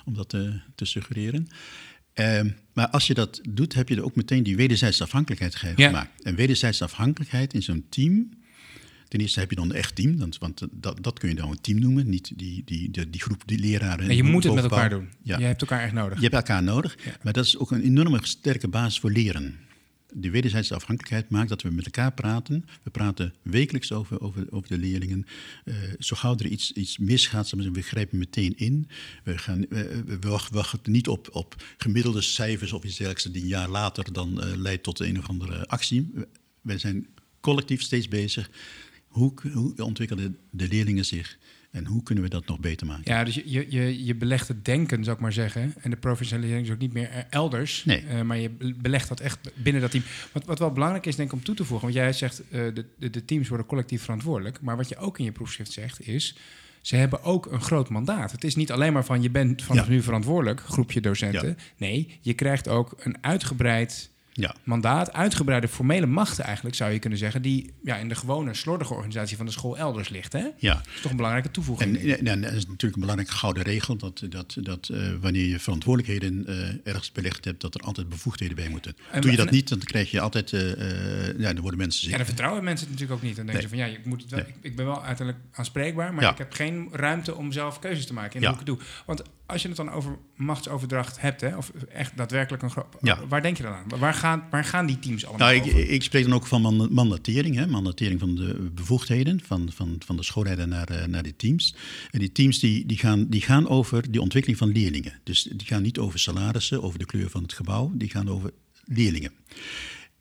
om 0.05 0.13
dat 0.13 0.29
te, 0.29 0.60
te 0.75 0.86
suggereren. 0.86 1.47
Ehm, 2.13 2.49
maar 2.73 2.89
als 2.89 3.07
je 3.07 3.13
dat 3.13 3.41
doet, 3.49 3.73
heb 3.73 3.89
je 3.89 3.95
er 3.95 4.03
ook 4.03 4.15
meteen 4.15 4.43
die 4.43 4.55
wederzijdse 4.55 5.03
afhankelijkheid 5.03 5.60
Ja. 5.77 5.88
gemaakt. 5.88 6.23
En 6.23 6.36
wederzijdse 6.36 6.83
afhankelijkheid 6.83 7.53
in 7.53 7.63
zo'n 7.63 7.86
team. 7.89 8.29
Ten 9.08 9.20
eerste 9.20 9.39
heb 9.39 9.50
je 9.50 9.56
dan 9.56 9.70
een 9.70 9.76
echt 9.76 9.96
team, 9.96 10.17
want 10.39 10.62
eh, 10.62 10.67
dat, 10.72 11.04
dat 11.04 11.20
kun 11.20 11.30
je 11.30 11.36
dan 11.36 11.52
een 11.52 11.62
team 11.62 11.80
noemen, 11.80 12.10
niet 12.10 12.32
die, 12.36 12.62
die, 12.65 12.91
die, 12.91 13.10
die 13.10 13.22
groep 13.22 13.43
die 13.46 13.60
leraren. 13.60 14.10
En 14.10 14.15
je 14.15 14.24
moet 14.24 14.43
het 14.43 14.54
met 14.54 14.63
elkaar 14.63 14.89
doen. 14.89 15.10
Ja. 15.24 15.38
Je 15.39 15.46
hebt 15.46 15.62
elkaar 15.62 15.84
echt 15.84 15.93
nodig. 15.93 16.15
Je 16.17 16.24
hebt 16.24 16.36
elkaar 16.36 16.63
nodig, 16.63 16.98
Ja. 17.06 17.15
maar 17.24 17.34
dat 17.34 17.46
is 17.46 17.58
ook 17.58 17.72
een 17.72 17.82
enorme 17.84 18.20
sterke 18.22 18.67
basis 18.67 19.00
voor 19.00 19.12
leren. 19.12 19.56
De 20.13 20.30
wederzijdse 20.30 20.76
afhankelijkheid 20.76 21.30
maakt 21.30 21.50
dat 21.50 21.62
we 21.62 21.70
met 21.70 21.86
elkaar 21.86 22.13
praten. 22.13 22.65
We 22.84 22.89
praten 22.89 23.34
wekelijks 23.41 23.91
over, 23.91 24.22
over, 24.22 24.46
over 24.50 24.70
de 24.70 24.78
leerlingen. 24.78 25.26
Eh, 25.65 25.76
zo 26.00 26.15
gauw 26.15 26.36
er 26.38 26.46
iets, 26.46 26.72
iets 26.72 26.98
misgaat, 26.98 27.50
we 27.52 27.82
grijpen 27.82 28.17
meteen 28.17 28.58
in. 28.58 28.88
We, 29.24 29.38
gaan, 29.38 29.65
we, 29.70 30.17
wachten- 30.52 30.91
niet 30.91 31.08
op, 31.08 31.30
op 31.32 31.63
gemiddelde 31.78 32.22
cijfers 32.22 32.74
of 32.74 32.84
iets 32.84 32.98
dergelijks 32.98 33.24
die 33.24 33.41
een 33.41 33.48
jaar 33.48 33.70
later 33.70 34.13
dan 34.13 34.41
eh, 34.41 34.56
leidt 34.56 34.84
tot 34.84 35.00
een 35.00 35.17
of 35.20 35.28
andere 35.28 35.67
actie. 35.67 36.12
Wij 36.62 36.78
zijn 36.78 37.08
collectief 37.39 37.82
steeds 37.82 38.08
bezig. 38.08 38.50
Hoe, 39.17 39.34
hoe 39.53 39.73
ontwikkelen 39.84 40.38
de 40.49 40.67
leerlingen 40.67 41.06
zich 41.06 41.38
en 41.71 41.86
hoe 41.86 42.03
kunnen 42.03 42.23
we 42.23 42.30
dat 42.30 42.47
nog 42.47 42.60
beter 42.60 42.88
maken? 42.88 43.12
Ja, 43.12 43.23
dus 43.23 43.36
je, 43.36 43.65
je, 43.69 44.06
je, 44.06 44.15
belegt 44.15 44.47
het 44.47 44.65
denken, 44.65 45.03
zou 45.03 45.15
ik 45.15 45.21
maar 45.21 45.34
zeggen. 45.34 45.73
En 45.82 45.89
de 45.89 45.95
professionalisering 45.95 46.65
is 46.67 46.73
ook 46.73 46.80
niet 46.80 46.93
meer 46.93 47.10
er- 47.10 47.25
elders. 47.30 47.86
Nee. 47.86 48.06
Eh, 48.06 48.21
maar 48.21 48.38
je 48.38 48.49
be- 48.49 48.73
belegt 48.82 49.08
dat 49.08 49.19
echt 49.19 49.39
binnen 49.63 49.82
dat 49.82 49.91
team. 49.91 50.03
Wat, 50.32 50.45
wat 50.45 50.60
wel 50.60 50.71
belangrijk 50.71 51.06
is, 51.06 51.15
denk 51.15 51.27
ik, 51.32 51.36
om 51.38 51.43
toe 51.43 51.56
te 51.56 51.65
voegen. 51.65 51.86
Want 51.88 51.99
jij 51.99 52.13
zegt, 52.13 52.39
eh 52.49 52.62
de, 52.73 52.86
de, 52.99 53.10
de 53.10 53.25
teams 53.25 53.47
worden 53.47 53.67
collectief 53.67 54.01
verantwoordelijk. 54.01 54.62
Maar 54.62 54.77
wat 54.77 54.89
je 54.89 54.97
ook 54.97 55.17
in 55.19 55.25
je 55.25 55.32
proefschrift 55.32 55.71
zegt, 55.71 56.08
is... 56.08 56.36
Ze 56.82 56.95
hebben 56.95 57.23
ook 57.23 57.45
een 57.51 57.62
groot 57.62 57.89
mandaat. 57.89 58.32
Het 58.32 58.43
is 58.43 58.56
niet 58.56 58.71
alleen 58.71 58.93
maar 58.93 59.06
van 59.06 59.21
je 59.21 59.30
bent 59.30 59.63
vanaf 59.63 59.86
Ja. 59.86 59.91
nu 59.91 60.01
verantwoordelijk, 60.01 60.60
groepje 60.62 61.01
docenten. 61.01 61.58
Nee, 61.77 62.17
je 62.21 62.34
krijgt 62.34 62.67
ook 62.67 62.95
een 62.99 63.15
uitgebreid 63.21 64.10
Ja. 64.39 64.56
mandaat, 64.63 65.13
uitgebreide 65.13 65.67
formele 65.67 66.06
machten 66.06 66.43
eigenlijk, 66.43 66.76
zou 66.76 66.91
je 66.91 67.00
kunnen 67.00 67.19
zeggen, 67.19 67.41
die 67.41 67.73
ja, 67.84 67.95
in 67.95 68.10
de 68.10 68.15
gewone 68.15 68.54
slordige 68.54 68.93
organisatie 68.93 69.38
van 69.38 69.45
de 69.45 69.52
school 69.52 69.78
elders 69.78 70.10
ligt. 70.10 70.34
Hè? 70.34 70.41
Dat 70.41 70.54
Ja, 70.58 70.82
is 70.95 71.02
toch 71.02 71.12
een 71.12 71.17
belangrijke 71.17 71.52
toevoeging. 71.52 71.97
En, 71.97 72.17
en, 72.17 72.28
en 72.28 72.41
dat 72.41 72.52
is 72.52 72.65
natuurlijk 72.65 72.93
een 72.95 73.00
belangrijke 73.02 73.34
gouden 73.34 73.63
regel 73.63 73.95
dat, 73.97 74.21
dat, 74.30 74.58
dat 74.60 74.89
eh, 74.89 75.00
wanneer 75.21 75.45
je 75.47 75.60
verantwoordelijkheden 75.60 76.45
eh, 76.47 76.89
ergens 76.93 77.12
belegd 77.12 77.45
hebt, 77.45 77.62
dat 77.62 77.76
er 77.76 77.82
altijd 77.82 78.10
bevoegdheden 78.10 78.56
bij 78.56 78.69
moeten. 78.69 78.95
En- 79.12 79.21
Doe 79.21 79.32
je 79.32 79.38
dat 79.38 79.52
niet, 79.52 79.69
dan 79.69 79.80
krijg 79.80 80.12
je 80.12 80.19
altijd, 80.19 80.54
eh, 80.54 80.71
eh, 81.30 81.39
ja, 81.39 81.54
dan 81.54 81.62
worden 81.62 81.80
mensen 81.80 82.02
ziek. 82.02 82.12
Ja, 82.12 82.17
dan 82.17 82.26
vertrouwen 82.26 82.63
mensen 82.63 82.88
het 82.88 82.93
natuurlijk 83.00 83.19
ook 83.21 83.28
niet. 83.28 83.36
Dan 83.36 83.45
denken 83.45 83.63
Nee. 83.69 83.78
ze 83.78 83.84
van 83.84 83.91
ja, 83.93 84.00
ik, 84.00 84.06
moet 84.06 84.21
het 84.21 84.32
wel, 84.32 84.39
Nee. 84.39 84.50
ik, 84.50 84.56
ik 84.62 84.76
ben 84.76 84.86
wel 84.86 85.04
uiteindelijk 85.04 85.47
aanspreekbaar, 85.52 86.13
maar 86.13 86.23
Ja. 86.23 86.32
ik 86.32 86.38
heb 86.38 86.52
geen 86.54 86.88
ruimte 86.91 87.36
om 87.36 87.52
zelf 87.52 87.80
keuzes 87.80 88.06
te 88.06 88.13
maken 88.13 88.36
in 88.36 88.41
Ja. 88.41 88.47
hoe 88.54 88.60
ik 88.62 88.67
het 88.67 88.76
doe. 88.78 88.86
Want 89.06 89.21
als 89.47 89.62
je 89.62 89.67
het 89.67 89.77
dan 89.77 89.91
over 89.91 90.17
machtsoverdracht 90.36 91.21
hebt, 91.21 91.41
hè, 91.41 91.57
of 91.57 91.71
echt 91.93 92.17
daadwerkelijk 92.17 92.63
een. 92.63 92.71
Ja. 93.01 93.25
Waar 93.27 93.41
denk 93.41 93.57
je 93.57 93.63
dan 93.63 93.73
aan? 93.73 93.99
Waar 93.99 94.13
gaan, 94.13 94.43
waar 94.49 94.63
gaan 94.63 94.86
die 94.86 94.99
teams 94.99 95.25
allemaal 95.25 95.47
Nou, 95.47 95.60
ik, 95.62 95.73
over? 95.73 95.89
ik 95.89 96.03
spreek 96.03 96.23
dan 96.23 96.33
ook 96.33 96.47
van 96.47 96.62
man- 96.62 96.93
mandatering, 96.93 97.55
hè, 97.55 97.67
mandatering 97.67 98.19
van 98.19 98.36
de 98.36 98.69
bevoegdheden 98.75 99.41
van, 99.45 99.69
van, 99.71 99.95
van 100.05 100.15
de 100.15 100.23
schoolleider 100.23 100.67
naar, 100.67 100.88
eh, 100.89 101.05
naar 101.07 101.23
die 101.23 101.36
teams. 101.36 101.75
En 102.12 102.19
die 102.19 102.31
teams 102.31 102.60
die, 102.60 102.86
die, 102.86 102.97
gaan, 102.97 103.27
die 103.27 103.41
gaan 103.41 103.67
over 103.67 104.12
die 104.12 104.21
ontwikkeling 104.21 104.60
van 104.60 104.71
leerlingen. 104.71 105.19
Dus 105.23 105.43
die 105.43 105.67
gaan 105.67 105.81
niet 105.81 105.97
over 105.97 106.19
salarissen, 106.19 106.83
over 106.83 106.99
de 106.99 107.05
kleur 107.05 107.29
van 107.29 107.41
het 107.41 107.53
gebouw, 107.53 107.91
die 107.95 108.10
gaan 108.10 108.29
over 108.29 108.51
leerlingen. 108.86 109.31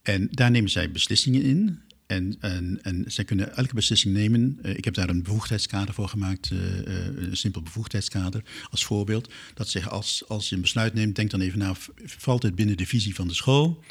En 0.02 0.28
daar 0.30 0.50
nemen 0.50 0.70
zij 0.70 0.90
beslissingen 0.90 1.42
in. 1.42 1.80
En, 2.06 2.36
en, 2.40 2.78
en 2.82 3.04
zij 3.06 3.24
kunnen 3.24 3.56
elke 3.56 3.74
beslissing 3.74 4.14
nemen. 4.14 4.58
Eh, 4.62 4.76
ik 4.76 4.84
heb 4.84 4.94
daar 4.94 5.08
een 5.08 5.22
bevoegdheidskader 5.22 5.94
voor 5.94 6.08
gemaakt, 6.08 6.50
eh, 6.50 6.78
eh, 6.78 7.16
een 7.16 7.36
simpel 7.36 7.62
bevoegdheidskader 7.62 8.42
als 8.70 8.84
voorbeeld. 8.84 9.32
Dat 9.54 9.68
zegt 9.68 9.90
als, 9.90 10.24
als 10.28 10.48
je 10.48 10.54
een 10.54 10.60
besluit 10.60 10.94
neemt, 10.94 11.16
denk 11.16 11.30
dan 11.30 11.40
even 11.40 11.58
na, 11.58 11.74
valt 12.04 12.42
het 12.42 12.54
binnen 12.54 12.76
de 12.76 12.86
visie 12.86 13.14
van 13.14 13.28
de 13.28 13.34
school? 13.34 13.84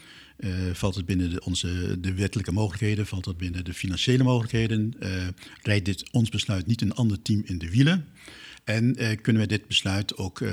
Valt 0.73 0.95
het 0.95 1.05
binnen 1.05 1.29
de, 1.29 1.43
onze, 1.43 1.97
de 1.99 2.13
wettelijke 2.13 2.51
mogelijkheden? 2.51 3.05
Valt 3.05 3.25
het 3.25 3.37
binnen 3.37 3.65
de 3.65 3.73
financiële 3.73 4.23
mogelijkheden? 4.23 4.93
Rijdt 5.61 5.85
dit 5.85 6.11
ons 6.11 6.29
besluit 6.29 6.67
niet 6.67 6.81
een 6.81 6.93
ander 6.93 7.21
team 7.21 7.41
in 7.45 7.57
de 7.57 7.69
wielen? 7.69 8.05
En 8.63 8.95
kunnen 9.21 9.41
we 9.41 9.47
dit 9.47 9.67
besluit 9.67 10.17
ook 10.17 10.43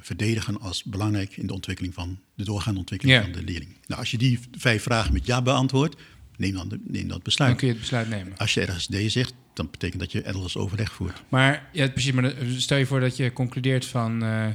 verdedigen 0.00 0.60
als 0.60 0.84
belangrijk 0.84 1.36
in 1.36 1.46
de 1.46 1.52
ontwikkeling 1.52 1.94
van 1.94 2.18
de 2.34 2.44
doorgaande 2.44 2.80
ontwikkeling 2.80 3.18
Ja. 3.18 3.24
van 3.24 3.32
de 3.32 3.52
leerling? 3.52 3.76
Nou, 3.86 4.00
als 4.00 4.10
je 4.10 4.18
die 4.18 4.38
vijf 4.58 4.82
vragen 4.82 5.12
met 5.12 5.26
ja 5.26 5.42
beantwoordt, 5.42 5.96
neem 6.40 6.54
dan, 6.54 6.68
de, 6.68 6.80
neem 6.86 7.08
dat 7.08 7.22
besluit. 7.22 7.50
Dan 7.50 7.58
kun 7.58 7.68
je 7.68 7.72
het 7.72 7.82
besluit 7.82 8.08
nemen. 8.08 8.36
Als 8.36 8.54
je 8.54 8.60
ergens 8.60 8.88
nee 8.88 9.08
zegt, 9.08 9.34
dan 9.52 9.68
betekent 9.70 10.00
dat 10.00 10.12
je 10.12 10.22
elders 10.22 10.56
overleg 10.56 10.92
voert. 10.92 11.22
Maar 11.28 11.68
ja, 11.72 11.88
precies. 11.88 12.12
Maar 12.12 12.32
stel 12.56 12.78
je 12.78 12.86
voor 12.86 13.00
dat 13.00 13.16
je 13.16 13.32
concludeert 13.32 13.86
van 13.86 14.22
eh, 14.22 14.46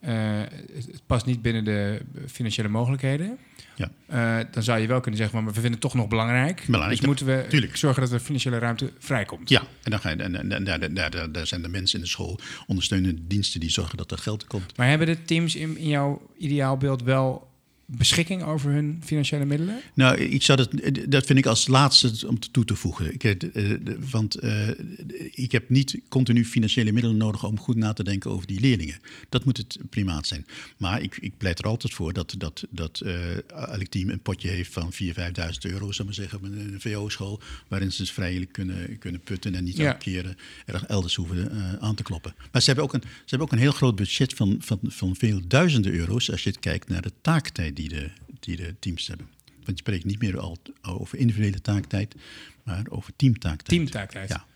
eh, 0.00 0.46
het 0.74 1.02
past 1.06 1.26
niet 1.26 1.42
binnen 1.42 1.64
de 1.64 2.02
financiële 2.26 2.68
mogelijkheden. 2.68 3.38
Ja. 3.74 3.90
Eh, 4.06 4.46
dan 4.50 4.62
zou 4.62 4.80
je 4.80 4.86
wel 4.86 5.00
kunnen 5.00 5.20
zeggen, 5.20 5.38
maar 5.38 5.46
we 5.46 5.52
vinden 5.52 5.72
het 5.72 5.80
toch 5.80 5.94
nog 5.94 6.08
belangrijk. 6.08 6.64
Belangrijk, 6.66 6.96
dus 6.98 7.06
moeten 7.06 7.26
we 7.26 7.46
tuurlijk. 7.48 7.76
zorgen 7.76 8.02
dat 8.02 8.12
er 8.12 8.20
financiële 8.20 8.58
ruimte 8.58 8.92
vrijkomt. 8.98 9.48
Ja, 9.48 9.62
en 9.82 9.90
dan 9.90 10.00
ga 10.00 10.10
je, 10.10 10.16
en, 10.16 10.34
en, 10.34 10.52
en 10.52 10.64
daar, 10.64 10.94
daar, 10.94 11.10
daar, 11.10 11.32
daar 11.32 11.46
zijn 11.46 11.62
de 11.62 11.68
mensen 11.68 11.98
in 11.98 12.04
de 12.04 12.10
school, 12.10 12.40
ondersteunende 12.66 13.20
diensten 13.26 13.60
die 13.60 13.70
zorgen 13.70 13.96
dat 13.96 14.10
er 14.10 14.18
geld 14.18 14.46
komt. 14.46 14.76
Maar 14.76 14.88
hebben 14.88 15.06
de 15.06 15.22
teams 15.22 15.56
in, 15.56 15.76
in 15.76 15.88
jouw 15.88 16.30
ideaalbeeld 16.38 17.02
wel 17.02 17.47
beschikking 17.90 18.42
over 18.42 18.70
hun 18.70 19.00
financiële 19.04 19.44
middelen? 19.44 19.80
Nou, 19.94 20.40
zou 20.40 20.58
dat, 20.58 20.70
dat 21.08 21.26
vind 21.26 21.38
ik 21.38 21.46
als 21.46 21.66
laatste 21.66 22.28
om 22.28 22.38
toe 22.38 22.64
te 22.64 22.74
voegen. 22.76 23.14
Ik, 23.14 23.24
eh, 23.24 23.64
want 24.10 24.34
eh, 24.34 24.68
ik 25.32 25.52
heb 25.52 25.68
niet 25.68 26.00
continu 26.08 26.44
financiële 26.44 26.92
middelen 26.92 27.16
nodig 27.16 27.44
om 27.44 27.58
goed 27.58 27.76
na 27.76 27.92
te 27.92 28.04
denken 28.04 28.30
over 28.30 28.46
die 28.46 28.60
leerlingen. 28.60 28.98
Dat 29.28 29.44
moet 29.44 29.56
het 29.56 29.78
primaat 29.90 30.26
zijn. 30.26 30.46
Maar 30.76 31.02
ik, 31.02 31.16
ik 31.20 31.32
pleit 31.36 31.58
er 31.58 31.64
altijd 31.64 31.94
voor 31.94 32.12
dat, 32.12 32.34
dat, 32.38 32.64
dat 32.70 33.00
eh, 33.00 33.36
elk 33.48 33.86
team 33.86 34.10
een 34.10 34.20
potje 34.22 34.48
heeft 34.48 34.72
van 34.72 34.92
4.000, 34.92 34.98
5.000 34.98 35.14
euro, 35.60 35.92
zou 35.92 36.04
maar 36.06 36.16
zeggen, 36.16 36.38
met 36.42 36.52
een 36.52 36.80
VO-school, 36.80 37.40
waarin 37.68 37.92
ze 37.92 38.06
vrijelijk 38.06 38.52
kunnen, 38.52 38.98
kunnen 38.98 39.20
putten 39.20 39.54
en 39.54 39.64
niet 39.64 39.76
Ja. 39.76 39.86
elke 39.86 39.98
keer 39.98 40.36
erg 40.66 40.84
elders 40.84 41.14
hoeven 41.14 41.50
aan 41.80 41.94
te 41.94 42.02
kloppen. 42.02 42.34
Maar 42.52 42.60
ze 42.60 42.66
hebben 42.66 42.84
ook 42.84 42.94
een, 42.94 43.02
ze 43.02 43.08
hebben 43.26 43.46
ook 43.46 43.52
een 43.52 43.58
heel 43.58 43.72
groot 43.72 43.96
budget 43.96 44.34
van, 44.34 44.56
van, 44.60 44.78
van 44.82 45.16
veel 45.16 45.40
duizenden 45.46 45.92
euro's 45.92 46.30
als 46.30 46.42
je 46.42 46.50
het 46.50 46.58
kijkt 46.58 46.88
naar 46.88 47.02
de 47.02 47.12
taaktijd 47.20 47.76
die 47.78 47.88
de, 47.88 48.10
die 48.40 48.56
de 48.56 48.74
teams 48.78 49.06
hebben. 49.06 49.26
Want 49.54 49.78
je 49.78 49.84
spreekt 49.84 50.04
niet 50.04 50.20
meer 50.20 50.38
al 50.38 50.58
over 50.82 51.18
individuele 51.18 51.60
taaktijd, 51.60 52.14
maar 52.64 52.86
over 52.88 53.12
teamtaaktijd. 53.16 53.68
Teamtaaktijd. 53.68 54.28
Ja. 54.28 54.46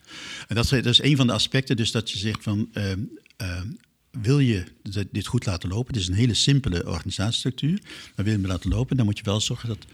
En 0.48 0.54
dat 0.54 0.64
is, 0.64 0.70
dat 0.70 0.86
is 0.86 1.02
een 1.02 1.16
van 1.16 1.26
de 1.26 1.32
aspecten, 1.32 1.76
dus 1.76 1.90
dat 1.90 2.10
je 2.10 2.18
zegt 2.18 2.42
van, 2.42 2.68
ehm, 2.72 3.00
ehm, 3.36 3.68
wil 4.10 4.38
je 4.38 4.64
dit- 4.82 5.08
dit 5.12 5.26
goed 5.26 5.46
laten 5.46 5.68
lopen? 5.68 5.94
Het 5.94 6.02
is 6.02 6.08
een 6.08 6.14
hele 6.14 6.34
simpele 6.34 6.86
organisatiestructuur, 6.86 7.78
maar 7.82 8.24
wil 8.24 8.34
je 8.34 8.40
hem 8.40 8.46
laten 8.46 8.70
lopen, 8.70 8.96
dan 8.96 9.06
moet 9.06 9.18
je 9.18 9.24
wel 9.24 9.40
zorgen 9.40 9.68
dat 9.68 9.86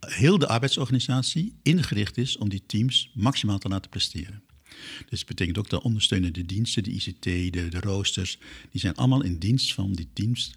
heel 0.00 0.38
de 0.38 0.48
arbeidsorganisatie 0.48 1.54
ingericht 1.62 2.16
is 2.16 2.36
om 2.36 2.48
die 2.48 2.62
teams 2.66 3.10
maximaal 3.14 3.58
te 3.58 3.68
laten 3.68 3.90
presteren. 3.90 4.42
Dus 5.08 5.18
dat 5.18 5.28
betekent 5.28 5.58
ook 5.58 5.70
dat 5.70 5.82
ondersteunende 5.82 6.46
diensten, 6.46 6.82
de 6.82 6.90
ICT, 6.90 7.22
de, 7.22 7.68
de 7.68 7.80
roosters, 7.80 8.38
die 8.70 8.80
zijn 8.80 8.94
allemaal 8.94 9.22
in 9.22 9.38
dienst 9.38 9.74
van 9.74 9.92
die 9.92 10.08
teams 10.12 10.52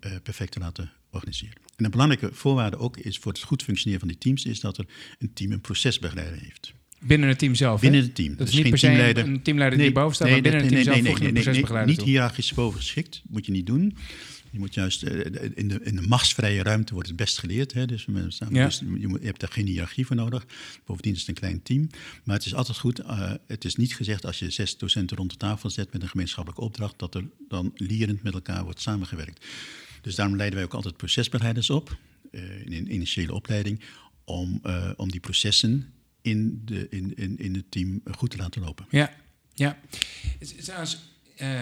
eh, 0.00 0.12
perfect 0.22 0.52
te 0.52 0.58
laten 0.58 0.90
organiseren. 1.10 1.56
En 1.76 1.84
een 1.84 1.90
belangrijke 1.90 2.34
voorwaarde 2.34 2.76
ook 2.78 2.96
is 2.96 3.18
voor 3.18 3.32
het 3.32 3.42
goed 3.42 3.62
functioneren 3.62 4.00
van 4.00 4.08
die 4.08 4.18
teams, 4.18 4.44
is 4.44 4.60
dat 4.60 4.78
er 4.78 4.84
een 5.18 5.32
team 5.32 5.52
een 5.52 5.60
procesbegeleider 5.60 6.38
heeft. 6.40 6.72
Binnen 7.00 7.28
het 7.28 7.38
team 7.38 7.54
zelf. 7.54 7.80
Binnen 7.80 8.00
het 8.00 8.14
team. 8.14 8.28
Dat 8.28 8.38
Dus 8.38 8.48
is 8.48 8.52
niet 8.54 8.62
geen 8.62 8.70
per 8.70 8.78
se 8.80 8.86
teamleider. 8.86 9.24
een 9.26 9.42
teamleider 9.42 9.78
die 9.78 9.92
boven 9.92 10.14
staat, 10.14 10.28
maar 10.30 10.40
binnen 10.40 10.60
het 10.60 10.70
team 10.70 10.82
zelf 10.82 10.96
je 11.18 11.26
een 11.26 11.32
procesbegeleider 11.32 11.96
Niet 11.96 12.04
hiërarchisch 12.04 12.54
bovengeschikt, 12.54 13.22
moet 13.28 13.46
je 13.46 13.52
niet 13.52 13.66
doen. 13.66 13.96
Je 14.50 14.58
moet 14.58 14.74
juist 14.74 15.02
eh, 15.02 15.50
in 15.54 15.68
de, 15.68 15.80
in 15.82 15.96
de 15.96 16.02
machtsvrije 16.06 16.62
ruimte 16.62 16.92
wordt 16.92 17.08
het 17.08 17.16
best 17.16 17.38
geleerd. 17.38 17.72
Hè? 17.72 17.86
Dus, 17.86 18.06
Ja. 18.50 18.64
dus 18.64 18.78
je, 18.98 19.08
moet- 19.08 19.20
je 19.20 19.26
hebt 19.26 19.40
daar 19.40 19.50
geen 19.52 19.66
hiërarchie 19.66 20.06
voor 20.06 20.16
nodig. 20.16 20.46
Bovendien 20.84 21.12
is 21.12 21.18
het 21.18 21.28
een 21.28 21.34
klein 21.34 21.62
team. 21.62 21.88
Maar 22.24 22.36
het 22.36 22.46
is 22.46 22.54
altijd 22.54 22.78
goed. 22.78 22.98
eh, 22.98 23.32
het 23.46 23.64
is 23.64 23.76
niet 23.76 23.94
gezegd 23.94 24.26
als 24.26 24.38
je 24.38 24.50
zes 24.50 24.76
docenten 24.78 25.16
rond 25.16 25.30
de 25.30 25.36
tafel 25.36 25.70
zet 25.70 25.92
met 25.92 26.02
een 26.02 26.08
gemeenschappelijke 26.08 26.64
opdracht, 26.64 26.98
dat 26.98 27.14
er 27.14 27.24
dan 27.48 27.70
lerend 27.74 28.22
met 28.22 28.34
elkaar 28.34 28.64
wordt 28.64 28.80
samengewerkt. 28.80 29.46
Dus 30.00 30.14
daarom 30.14 30.36
leiden 30.36 30.58
wij 30.58 30.66
ook 30.66 30.74
altijd 30.74 30.96
procesbegeleiders 30.96 31.70
op 31.70 31.96
eh, 32.30 32.66
in 32.66 32.72
een 32.72 32.92
initiële 32.92 33.34
opleiding 33.34 33.80
om, 34.24 34.60
eh, 34.62 34.90
om 34.96 35.10
die 35.10 35.20
processen 35.20 35.92
in, 36.22 36.62
de, 36.64 36.86
in, 36.90 37.16
in, 37.16 37.38
in 37.38 37.54
het 37.54 37.70
team 37.70 38.02
goed 38.10 38.30
te 38.30 38.36
laten 38.36 38.62
lopen. 38.62 38.86
Ja, 38.90 39.12
ja. 39.54 39.78
Het 40.38 40.54
Eh, 41.38 41.58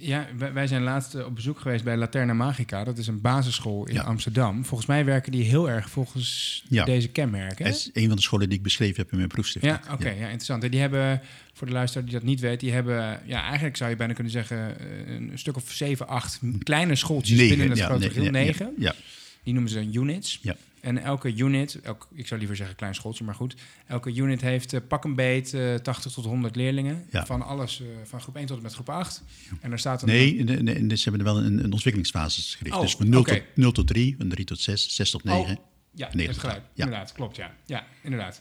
ja, 0.00 0.26
wij 0.52 0.66
zijn 0.66 0.82
laatst 0.82 1.14
eh, 1.14 1.24
op 1.26 1.34
bezoek 1.34 1.58
geweest 1.60 1.84
bij 1.84 1.96
Laterna 1.96 2.32
Magica. 2.32 2.84
Dat 2.84 2.98
is 2.98 3.06
een 3.06 3.20
basisschool 3.20 3.86
in 3.86 3.94
Ja. 3.94 4.02
Amsterdam. 4.02 4.64
Volgens 4.64 4.88
mij 4.88 5.04
werken 5.04 5.32
die 5.32 5.44
heel 5.44 5.70
erg 5.70 5.90
volgens 5.90 6.64
Ja. 6.68 6.84
deze 6.84 7.08
kenmerken. 7.08 7.64
Het 7.64 7.74
is 7.74 7.90
een 7.92 8.06
van 8.06 8.16
de 8.16 8.22
scholen 8.22 8.48
die 8.48 8.58
ik 8.58 8.64
beschreven 8.64 8.96
heb 8.96 9.10
in 9.10 9.16
mijn 9.16 9.28
proefschrift. 9.28 9.66
Ja, 9.66 9.80
oké, 9.92 10.08
ja. 10.10 10.24
interessant. 10.24 10.64
En 10.64 10.70
die 10.70 10.80
hebben, 10.80 11.20
voor 11.52 11.66
de 11.66 11.72
luisteraar 11.72 12.04
die 12.04 12.14
dat 12.14 12.22
niet 12.22 12.40
weet, 12.40 12.60
die 12.60 12.72
hebben, 12.72 13.20
ja, 13.24 13.44
eigenlijk 13.44 13.76
zou 13.76 13.90
je 13.90 13.96
bijna 13.96 14.12
kunnen 14.12 14.32
zeggen, 14.32 14.78
eh, 14.78 15.14
een 15.14 15.30
stuk 15.34 15.56
of 15.56 15.70
zeven, 15.72 16.08
acht 16.08 16.40
kleine 16.62 16.94
schooltjes 16.94 17.38
Negen, 17.38 17.56
binnen 17.58 17.76
het 17.78 17.86
grote 17.86 18.22
ja, 18.22 18.30
negen. 18.30 18.72
Ja, 18.78 18.94
Die 19.42 19.52
noemen 19.52 19.70
ze 19.70 19.76
dan 19.76 19.94
units. 19.94 20.38
ja. 20.42 20.56
En 20.80 20.98
elke 20.98 21.34
unit, 21.36 21.80
elk, 21.80 22.08
ik 22.14 22.26
zou 22.26 22.38
liever 22.38 22.56
zeggen 22.56 22.76
klein 22.76 22.94
schooltje, 22.94 23.24
maar 23.24 23.34
goed. 23.34 23.54
Elke 23.86 24.14
unit 24.14 24.40
heeft 24.40 24.72
eh, 24.72 24.80
pak 24.88 25.04
een 25.04 25.14
beet 25.14 25.54
eh 25.54 25.74
80 25.74 26.12
tot 26.12 26.24
100 26.24 26.56
leerlingen. 26.56 27.06
Ja. 27.10 27.26
Van 27.26 27.42
alles, 27.42 27.80
eh, 27.80 27.86
van 28.04 28.20
groep 28.20 28.36
1 28.36 28.46
tot 28.46 28.56
en 28.56 28.62
met 28.62 28.72
groep 28.72 28.88
8. 28.88 29.22
En 29.60 29.68
daar 29.68 29.78
staat 29.78 30.02
een... 30.02 30.08
Nee, 30.08 30.44
nee, 30.44 30.62
nee, 30.62 30.96
ze 30.96 31.10
hebben 31.10 31.26
er 31.26 31.34
wel 31.34 31.44
een, 31.44 31.64
een 31.64 31.72
ontwikkelingsfase 31.72 32.56
gericht. 32.56 32.76
Oh, 32.76 32.82
dus 32.82 32.96
van 32.96 33.08
0, 33.08 33.20
oké. 33.20 33.34
tot, 33.34 33.42
0 33.54 33.72
tot 33.72 33.86
3, 33.86 34.14
van 34.18 34.28
3 34.28 34.44
tot 34.44 34.60
6, 34.60 34.94
6 34.94 35.10
tot 35.10 35.24
9. 35.24 35.40
Oh, 35.40 35.48
ja, 35.48 35.56
je 35.94 36.16
negen 36.16 36.18
hebt 36.20 36.32
tot 36.32 36.40
gelijk. 36.40 36.62
Ja. 36.74 36.84
Inderdaad, 36.84 37.12
klopt, 37.12 37.36
ja. 37.36 37.54
Ja, 37.66 37.86
inderdaad. 38.02 38.40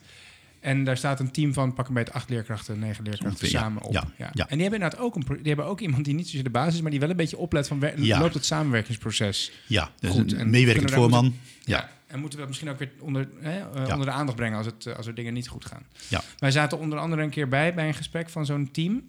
En 0.59 0.83
daar 0.83 0.97
staat 0.97 1.19
een 1.19 1.31
team 1.31 1.53
van 1.53 1.73
pak 1.73 1.87
een 1.87 1.93
beetje 1.93 2.13
acht 2.13 2.29
leerkrachten, 2.29 2.79
negen 2.79 3.03
leerkrachten 3.03 3.29
Ongeveer, 3.29 3.59
samen 3.59 3.81
op. 3.81 3.93
Ja, 3.93 4.03
ja. 4.17 4.29
En 4.31 4.33
die 4.33 4.47
hebben 4.47 4.63
inderdaad 4.79 4.97
ook, 4.97 5.15
een, 5.15 5.25
die 5.27 5.47
hebben 5.47 5.65
ook 5.65 5.79
iemand 5.79 6.05
die 6.05 6.13
niet 6.13 6.25
zozeer 6.25 6.43
de 6.43 6.49
basis 6.49 6.73
is, 6.73 6.81
maar 6.81 6.91
die 6.91 6.99
wel 6.99 7.09
een 7.09 7.15
beetje 7.15 7.37
oplet 7.37 7.67
van 7.67 7.79
loopt 7.95 8.33
het 8.33 8.45
samenwerkingsproces. 8.45 9.51
Ja, 9.67 9.91
dus 9.99 10.11
Goed, 10.11 10.33
en 10.33 10.39
een 10.39 10.49
meewerkend 10.49 10.91
voorman. 10.91 11.35
Ja. 11.63 11.77
Ja, 11.77 11.89
En 12.07 12.19
moeten 12.19 12.31
we 12.31 12.37
dat 12.37 12.47
misschien 12.47 12.69
ook 12.69 12.79
weer 12.79 12.91
onder, 12.99 13.27
hè, 13.39 13.59
eh, 13.59 13.91
onder 13.93 14.05
de 14.05 14.11
aandacht 14.11 14.37
brengen 14.37 14.57
als, 14.57 14.65
het, 14.65 14.85
eh, 14.85 14.95
als 14.95 15.07
er 15.07 15.15
dingen 15.15 15.33
niet 15.33 15.47
goed 15.47 15.65
gaan. 15.65 15.83
ja. 16.07 16.21
Wij 16.37 16.51
zaten 16.51 16.79
onder 16.79 16.99
andere 16.99 17.21
een 17.21 17.29
keer 17.29 17.47
bij 17.47 17.73
bij 17.73 17.87
een 17.87 17.93
gesprek 17.93 18.29
van 18.29 18.45
zo'n 18.45 18.71
team. 18.71 19.03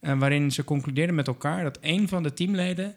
eh, 0.00 0.18
waarin 0.18 0.50
ze 0.52 0.64
concludeerden 0.64 1.14
met 1.14 1.26
elkaar 1.26 1.62
dat 1.62 1.78
een 1.80 2.08
van 2.08 2.22
de 2.22 2.32
teamleden 2.32 2.94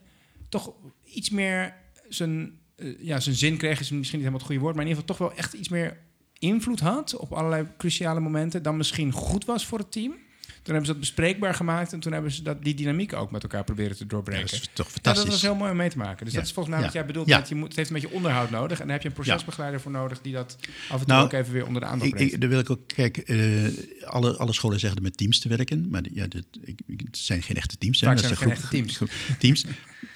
toch 0.49 0.73
iets 1.03 1.29
meer 1.29 1.73
zijn, 2.09 2.51
ja, 2.99 3.19
zijn 3.19 3.35
zin 3.35 3.57
kreeg, 3.57 3.79
is 3.79 3.89
misschien 3.91 3.99
niet 3.99 4.11
helemaal 4.11 4.33
het 4.33 4.45
goede 4.47 4.61
woord, 4.61 4.75
maar 4.75 4.83
in 4.83 4.89
ieder 4.89 5.03
geval 5.03 5.17
toch 5.17 5.27
wel 5.27 5.37
echt 5.37 5.53
iets 5.53 5.69
meer 5.69 5.97
invloed 6.45 6.79
had 6.79 7.15
op 7.15 7.31
allerlei 7.33 7.65
cruciale 7.77 8.19
momenten 8.19 8.63
dan 8.63 8.77
misschien 8.77 9.11
goed 9.11 9.45
was 9.45 9.65
voor 9.65 9.77
het 9.79 9.91
team. 9.91 10.13
Toen 10.45 10.73
hebben 10.73 10.85
ze 10.85 10.91
dat 10.99 10.99
bespreekbaar 11.09 11.53
gemaakt 11.55 11.93
en 11.93 11.99
toen 11.99 12.11
hebben 12.13 12.31
ze 12.31 12.41
dat, 12.43 12.63
die 12.63 12.73
dynamiek 12.73 13.13
ook 13.13 13.31
met 13.31 13.43
elkaar 13.43 13.63
proberen 13.63 13.95
te 13.95 14.03
Ja, 14.03 14.09
doorbreken. 14.09 14.41
dat 14.45 14.51
is 14.53 14.69
toch 14.73 14.85
Ja, 14.85 14.91
fantastisch. 14.91 15.23
dat 15.23 15.33
was 15.33 15.41
heel 15.41 15.55
mooi 15.55 15.71
om 15.71 15.77
mee 15.77 15.89
te 15.89 15.97
maken. 15.97 16.23
Dus 16.25 16.33
Ja. 16.33 16.39
dat 16.39 16.47
is 16.47 16.53
volgens 16.53 16.75
mij 16.75 16.83
wat 16.83 16.93
Ja. 16.93 16.99
jij 16.99 17.07
bedoelt. 17.07 17.27
Ja. 17.27 17.37
Met, 17.39 17.49
je 17.49 17.55
moet, 17.55 17.67
het 17.67 17.75
heeft 17.75 17.89
een 17.89 17.95
beetje 17.95 18.15
onderhoud 18.15 18.49
nodig. 18.49 18.79
En 18.79 18.83
daar 18.85 18.93
heb 18.93 19.01
je 19.01 19.07
een 19.07 19.13
procesbegeleider 19.13 19.81
voor 19.81 19.91
nodig 19.91 20.21
die 20.21 20.33
dat 20.33 20.57
af 20.89 20.99
en 20.99 21.05
toe 21.05 21.07
Nou, 21.07 21.25
ook 21.25 21.31
even 21.33 21.53
weer 21.53 21.65
onder 21.65 21.81
de 21.81 21.87
aandacht 21.87 22.11
brengt. 22.11 22.33
ik, 22.33 22.39
daar 22.41 22.49
wil 22.49 22.59
ik 22.59 22.69
ook, 22.69 22.87
kijk, 22.87 23.17
eh, 23.17 23.63
alle, 24.03 24.37
alle 24.37 24.53
scholen 24.53 24.79
zeggen 24.79 25.01
met 25.01 25.17
teams 25.17 25.39
te 25.39 25.47
werken, 25.49 25.89
maar 25.89 26.01
ja, 26.13 26.27
dit, 26.27 26.45
ik, 26.61 26.79
het 27.05 27.17
zijn 27.17 27.43
geen 27.43 27.55
echte 27.57 27.77
teams. 27.77 27.99
hè. 28.01 28.07
Vaak 28.07 28.15
Dat 28.17 28.25
zijn 28.25 28.37
geen 28.37 28.51
echte 28.51 28.67
teams. 28.67 28.95
groep- 28.95 29.09
teams. 29.39 29.65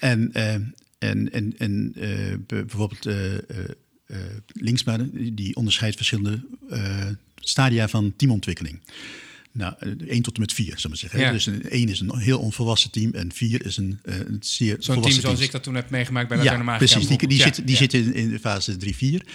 En 0.00 0.32
eh, 0.32 0.54
En, 0.98 1.32
en, 1.32 1.54
en 1.58 1.92
uh, 1.96 2.34
bijvoorbeeld 2.46 3.06
uh, 4.10 4.16
uh, 4.16 4.22
linksbanen, 4.52 5.34
die 5.34 5.56
onderscheidt 5.56 5.96
verschillende 5.96 6.40
stadia 7.34 7.88
van 7.88 8.12
teamontwikkeling. 8.16 8.80
Nou, 9.52 9.74
1 10.06 10.22
tot 10.22 10.34
en 10.34 10.40
met 10.40 10.52
4, 10.52 10.66
zullen 10.66 10.90
we 10.90 10.96
zeggen. 10.96 11.20
Ja. 11.20 11.32
Dus 11.32 11.46
1 11.46 11.88
is 11.88 12.00
een 12.00 12.18
heel 12.18 12.38
onvolwassen 12.38 12.90
team 12.90 13.12
en 13.12 13.32
4 13.32 13.66
is 13.66 13.76
een, 13.76 13.98
uh, 14.04 14.18
een 14.18 14.38
zeer 14.40 14.76
Zo'n 14.78 15.00
team 15.00 15.20
zoals 15.20 15.40
ik 15.40 15.50
dat 15.50 15.62
toen 15.62 15.74
heb 15.74 15.90
meegemaakt 15.90 16.28
bij 16.28 16.42
ja, 16.42 16.44
Latijn 16.44 16.78
precies. 16.78 17.06
Die, 17.06 17.26
die, 17.26 17.38
ja, 17.38 17.44
zitten, 17.44 17.64
die 17.64 17.72
ja. 17.74 17.80
zitten 17.80 18.14
in 18.14 18.30
de 18.30 18.38
fase 18.38 18.76
3, 18.76 18.96
4. 18.96 19.26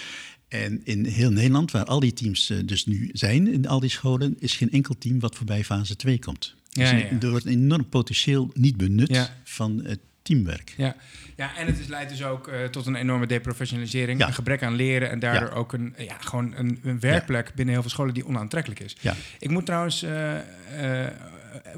En 0.48 0.82
in 0.84 1.06
heel 1.06 1.32
Nederland, 1.32 1.72
waar 1.72 1.86
al 1.86 2.00
die 2.00 2.14
teams 2.14 2.52
dus 2.66 2.86
nu 2.86 3.10
zijn 3.14 3.54
in 3.54 3.68
al 3.68 3.80
die 3.80 3.90
scholen, 3.90 4.36
is 4.40 4.54
geen 4.54 4.72
enkel 4.72 4.96
team 4.98 5.20
wat 5.20 5.36
voorbij 5.36 5.64
fase 5.64 5.96
2 5.96 6.20
komt. 6.20 6.56
Ja, 6.70 6.92
dus 6.92 7.02
ja. 7.02 7.18
er 7.20 7.30
wordt 7.30 7.46
een 7.46 7.52
enorm 7.52 7.90
potentieel 7.90 8.52
niet 8.54 8.78
benut 8.78 9.10
Ja. 9.10 9.38
van 9.44 9.82
het 9.84 10.00
teamwerk. 10.26 10.74
Ja. 10.78 10.96
ja, 11.36 11.58
en 11.58 11.66
het 11.66 11.80
is, 11.80 11.88
leidt 11.88 12.10
dus 12.10 12.24
ook 12.24 12.48
uh, 12.48 12.64
tot 12.64 12.86
een 12.86 12.96
enorme 12.96 13.28
deprofessionalisering, 13.28 14.20
Ja. 14.20 14.28
een 14.28 14.34
gebrek 14.34 14.64
aan 14.64 14.74
leren 14.74 15.10
en 15.10 15.20
daardoor 15.20 15.50
Ja. 15.50 15.56
ook 15.56 15.74
een, 15.74 15.94
ja, 15.98 16.18
gewoon 16.20 16.54
een, 16.56 16.80
een 16.84 17.00
werkplek 17.00 17.52
binnen 17.56 17.74
heel 17.74 17.82
veel 17.84 17.92
scholen 17.92 18.14
die 18.14 18.26
onaantrekkelijk 18.26 18.80
is. 18.82 18.96
Ja. 19.00 19.14
Ik 19.40 19.50
moet 19.50 19.66
trouwens, 19.66 20.04
uh, 20.04 20.10
uh, 20.12 20.40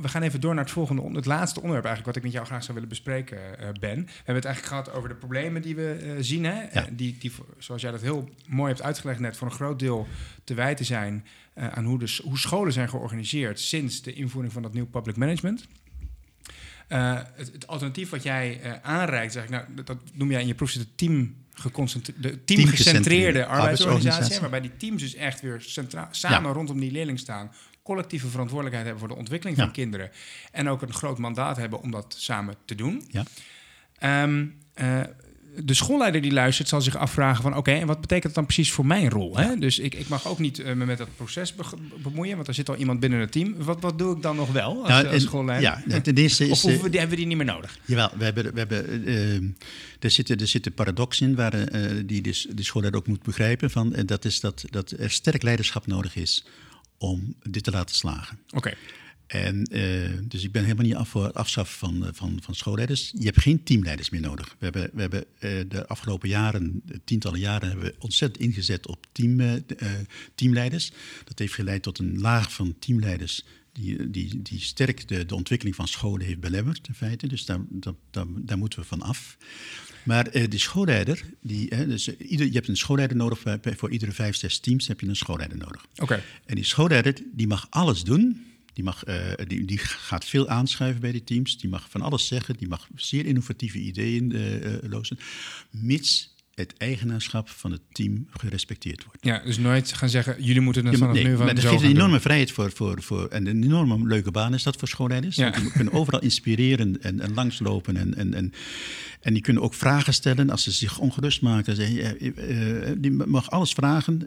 we 0.01 0.07
gaan 0.07 0.21
even 0.21 0.41
door 0.41 0.53
naar 0.55 0.63
het 0.63 0.73
volgende, 0.73 1.01
het 1.13 1.25
laatste 1.25 1.59
onderwerp 1.61 1.85
eigenlijk, 1.85 2.05
wat 2.05 2.15
ik 2.15 2.23
met 2.23 2.31
jou 2.31 2.45
graag 2.45 2.61
zou 2.63 2.73
willen 2.73 2.89
bespreken, 2.89 3.37
Ben. 3.79 4.05
We 4.05 4.11
hebben 4.15 4.35
het 4.35 4.45
eigenlijk 4.45 4.65
gehad 4.65 4.91
over 4.93 5.09
de 5.09 5.15
problemen 5.15 5.61
die 5.61 5.75
we 5.75 6.17
zien, 6.19 6.45
hè? 6.45 6.65
Die, 6.91 7.15
die, 7.19 7.31
zoals 7.57 7.81
jij 7.81 7.91
dat 7.91 8.01
heel 8.01 8.29
mooi 8.47 8.71
hebt 8.71 8.83
uitgelegd 8.83 9.19
net, 9.19 9.37
voor 9.37 9.47
een 9.47 9.53
groot 9.53 9.79
deel 9.79 10.07
te 10.43 10.53
wijten 10.53 10.85
zijn 10.85 11.25
aan 11.55 11.85
hoe, 11.85 11.99
de, 11.99 12.19
hoe 12.23 12.37
scholen 12.37 12.73
zijn 12.73 12.89
georganiseerd 12.89 13.59
sinds 13.59 14.01
de 14.01 14.13
invoering 14.13 14.53
van 14.53 14.61
dat 14.61 14.73
nieuw 14.73 14.85
public 14.87 15.15
management. 15.17 15.67
Uh, 16.89 17.19
het, 17.33 17.51
het 17.51 17.67
alternatief 17.67 18.09
wat 18.09 18.23
jij 18.23 18.59
uh, 18.63 18.73
aanreikt, 18.81 19.33
zeg 19.33 19.43
ik, 19.43 19.49
nou, 19.49 19.65
dat, 19.75 19.87
dat 19.87 19.97
noem 20.13 20.31
jij 20.31 20.41
in 20.41 20.47
je 20.47 20.55
proef 20.55 20.71
de 20.71 20.95
team 20.95 21.35
de 22.15 22.43
teamgecentreerde 22.45 23.45
arbeidsorganisatie, 23.45 24.39
waarbij 24.39 24.61
die 24.61 24.77
teams 24.77 25.01
dus 25.01 25.15
echt 25.15 25.41
weer 25.41 25.61
centraal, 25.61 26.07
samen 26.11 26.49
ja. 26.49 26.55
rondom 26.55 26.79
die 26.79 26.91
leerling 26.91 27.19
staan, 27.19 27.51
collectieve 27.83 28.27
verantwoordelijkheid 28.27 28.85
hebben 28.85 29.07
voor 29.07 29.15
de 29.15 29.19
ontwikkeling 29.19 29.57
Ja. 29.57 29.63
van 29.63 29.73
kinderen 29.73 30.11
en 30.51 30.69
ook 30.69 30.81
een 30.81 30.93
groot 30.93 31.17
mandaat 31.17 31.57
hebben 31.57 31.81
om 31.81 31.91
dat 31.91 32.15
samen 32.17 32.55
te 32.65 32.75
doen. 32.75 33.07
Ja. 33.07 34.23
Um, 34.23 34.57
uh, 34.81 34.99
de 35.63 35.73
schoolleider 35.73 36.21
die 36.21 36.31
luistert 36.31 36.67
zal 36.67 36.81
zich 36.81 36.95
afvragen 36.95 37.43
van... 37.43 37.55
oké, 37.55 37.71
en 37.71 37.87
wat 37.87 38.01
betekent 38.01 38.23
dat 38.23 38.33
dan 38.33 38.45
precies 38.45 38.71
voor 38.71 38.85
mijn 38.85 39.09
rol? 39.09 39.37
Hè? 39.37 39.55
Dus 39.55 39.79
ik, 39.79 39.95
ik 39.95 40.07
mag 40.07 40.27
ook 40.27 40.39
niet 40.39 40.59
uh, 40.59 40.65
me 40.65 40.85
met 40.85 40.97
dat 40.97 41.07
proces 41.15 41.55
be 41.55 41.63
bemoeien... 42.01 42.35
want 42.35 42.47
er 42.47 42.53
zit 42.53 42.69
al 42.69 42.75
iemand 42.75 42.99
binnen 42.99 43.19
het 43.19 43.31
team. 43.31 43.55
Wat, 43.57 43.81
wat 43.81 43.97
doe 43.97 44.15
ik 44.15 44.21
dan 44.21 44.35
nog 44.35 44.51
wel 44.51 44.79
als, 44.79 44.87
Nou, 44.87 45.05
als 45.05 45.13
en- 45.13 45.21
schoolleider? 45.21 45.83
Ja, 45.87 46.01
ten 46.01 46.15
eerste 46.15 46.43
is... 46.43 46.51
of 46.51 46.61
hoeven 46.61 46.79
we 46.79 46.85
eh, 46.85 46.91
die, 46.91 46.99
hebben 46.99 47.17
we 47.17 47.23
die 47.23 47.35
niet 47.35 47.45
meer 47.45 47.55
nodig? 47.55 47.79
Jawel, 47.85 48.09
we 48.17 48.23
hebben, 48.23 48.53
we 48.53 48.59
hebben, 48.59 49.05
eh, 49.05 49.35
er, 49.99 50.11
zit, 50.11 50.41
er 50.41 50.47
zit 50.47 50.65
een 50.65 50.73
paradox 50.73 51.21
in 51.21 51.35
waar, 51.35 51.53
eh, 51.53 51.81
die 52.05 52.21
de, 52.21 52.45
de 52.49 52.63
schoolleider 52.63 53.01
ook 53.01 53.07
moet 53.07 53.23
begrijpen. 53.23 53.71
Van, 53.71 53.95
dat 54.05 54.25
is 54.25 54.39
dat, 54.39 54.65
dat 54.69 54.91
er 54.91 55.11
sterk 55.11 55.43
leiderschap 55.43 55.87
nodig 55.87 56.15
is 56.15 56.45
om 56.97 57.35
dit 57.49 57.63
te 57.63 57.71
laten 57.71 57.95
slagen. 57.95 58.39
Oké, 58.49 58.73
En, 59.27 59.63
eh, 59.63 60.09
dus 60.23 60.43
ik 60.43 60.51
ben 60.51 60.63
helemaal 60.63 60.85
niet 60.85 60.95
af 60.95 61.09
voor 61.09 61.25
het 61.25 61.35
afschaffen 61.35 61.77
van, 61.77 62.05
eh, 62.05 62.09
van, 62.13 62.39
van 62.41 62.55
schoolleiders. 62.55 63.13
Je 63.17 63.25
hebt 63.25 63.41
geen 63.41 63.63
teamleiders 63.63 64.09
meer 64.09 64.21
nodig. 64.21 64.55
We 64.59 64.63
hebben, 64.65 64.89
we 64.93 65.01
hebben 65.01 65.25
eh, 65.39 65.51
de 65.67 65.87
afgelopen 65.87 66.29
jaren, 66.29 66.81
de 66.85 67.01
tientallen 67.03 67.39
jaren, 67.39 67.67
hebben 67.69 67.85
we 67.85 67.95
ontzettend 67.99 68.43
ingezet 68.45 68.87
op 68.87 69.05
team, 69.11 69.63
teamleiders. 70.35 70.91
Dat 71.23 71.39
heeft 71.39 71.53
geleid 71.53 71.83
tot 71.83 71.99
een 71.99 72.19
laag 72.19 72.53
van 72.53 72.75
teamleiders 72.79 73.45
die, 73.71 74.09
die, 74.09 74.41
die 74.41 74.59
sterk 74.59 75.07
de, 75.07 75.25
de 75.25 75.35
ontwikkeling 75.35 75.75
van 75.75 75.87
scholen 75.87 76.25
heeft 76.25 76.39
belemmerd, 76.39 76.87
in 76.87 76.93
feite. 76.93 77.27
Dus 77.27 77.45
daar, 77.45 77.59
daar, 77.69 77.93
daar, 78.11 78.25
daar 78.37 78.57
moeten 78.57 78.79
we 78.79 78.85
van 78.85 79.01
af. 79.01 79.37
Maar 80.03 80.31
die 80.49 80.59
schoolleider, 80.59 81.23
die, 81.41 81.67
hè, 81.75 81.87
dus 81.87 82.17
ieder, 82.17 82.45
je 82.45 82.51
hebt 82.53 82.67
een 82.67 82.77
schoolleider 82.77 83.17
nodig, 83.17 83.43
bij- 83.43 83.75
voor 83.75 83.91
iedere 83.91 84.11
vijf, 84.11 84.35
zes 84.35 84.59
teams 84.59 84.87
heb 84.87 84.99
je 84.99 85.07
een 85.07 85.15
schoolleider 85.15 85.57
nodig. 85.57 85.85
oké. 85.97 86.23
En 86.45 86.55
die 86.55 86.63
schoolleider 86.63 87.13
die 87.33 87.47
mag 87.47 87.67
alles 87.69 88.03
doen. 88.03 88.45
Die, 88.77 88.85
mag, 88.85 89.03
eh, 89.03 89.31
die, 89.47 89.65
die 89.65 89.77
gaat 89.77 90.25
veel 90.25 90.47
aanschuiven 90.47 91.01
bij 91.01 91.11
die 91.11 91.23
teams. 91.23 91.57
Die 91.57 91.69
mag 91.69 91.89
van 91.89 92.01
alles 92.01 92.27
zeggen. 92.27 92.55
Die 92.57 92.67
mag 92.67 92.87
zeer 92.95 93.25
innovatieve 93.25 93.77
ideeën 93.77 94.31
eh 94.31 94.75
eh, 94.75 94.89
lozen. 94.89 95.19
Mits 95.71 96.35
het 96.53 96.73
eigenaarschap 96.77 97.49
van 97.49 97.71
het 97.71 97.81
team 97.91 98.27
gerespecteerd 98.29 99.03
wordt. 99.03 99.25
Ja, 99.25 99.41
dus 99.45 99.57
nooit 99.57 99.93
gaan 99.93 100.09
zeggen... 100.09 100.43
jullie 100.43 100.61
moeten 100.61 100.85
het 100.85 100.97
vanaf 100.97 101.13
nee, 101.13 101.23
nu 101.23 101.35
van 101.35 101.45
maar 101.45 101.53
dat 101.53 101.63
zo 101.63 101.69
geeft 101.69 101.81
een 101.81 101.87
doen. 101.87 101.97
enorme 101.97 102.19
vrijheid 102.19 102.51
voor, 102.51 102.71
voor, 102.71 103.01
voor... 103.01 103.27
En 103.27 103.47
een 103.47 103.63
enorme 103.63 104.07
leuke 104.07 104.31
baan 104.31 104.53
is 104.53 104.63
dat 104.63 104.75
voor 104.75 104.87
schoolleiders. 104.87 105.35
Ja. 105.35 105.49
Die 105.49 105.71
kunnen 105.71 105.93
overal 105.93 106.21
inspireren 106.21 107.01
en, 107.01 107.19
en 107.19 107.33
langslopen. 107.33 107.97
En, 107.97 108.15
en, 108.15 108.33
en, 108.33 108.53
en 109.21 109.33
die 109.33 109.41
kunnen 109.41 109.63
ook 109.63 109.73
vragen 109.73 110.13
stellen 110.13 110.49
als 110.49 110.63
ze 110.63 110.71
zich 110.71 110.99
ongerust 110.99 111.41
maken. 111.41 111.77
Eh, 111.77 112.89
eh, 112.89 112.95
die 112.97 113.11
mag 113.11 113.51
alles 113.51 113.73
vragen. 113.73 114.25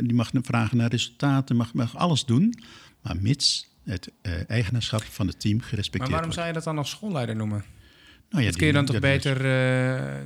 die 0.00 0.14
mag 0.14 0.30
vragen 0.42 0.76
naar 0.76 0.90
resultaten. 0.90 1.56
Mag, 1.56 1.74
mag 1.74 1.96
alles 1.96 2.24
doen. 2.24 2.54
Maar 3.02 3.16
mits 3.16 3.68
het 3.84 4.10
eh, 4.22 4.50
eigenaarschap 4.50 5.02
van 5.02 5.26
het 5.26 5.40
team 5.40 5.60
gerespecteerd 5.60 6.00
Maar 6.00 6.20
waarom 6.20 6.24
wordt. 6.28 6.34
zou 6.34 6.46
je 6.46 6.52
dat 6.52 6.64
dan 6.64 6.74
nog 6.74 6.88
schoolleider 6.88 7.36
noemen? 7.36 7.64
Nou 8.32 8.44
ja, 8.44 8.50
dat 8.50 8.56
kun 8.58 8.66
je 8.66 8.72
die- 8.72 8.82
dan 8.82 8.84
toch 8.92 9.00
beter 9.00 9.36
eh, 9.36 10.20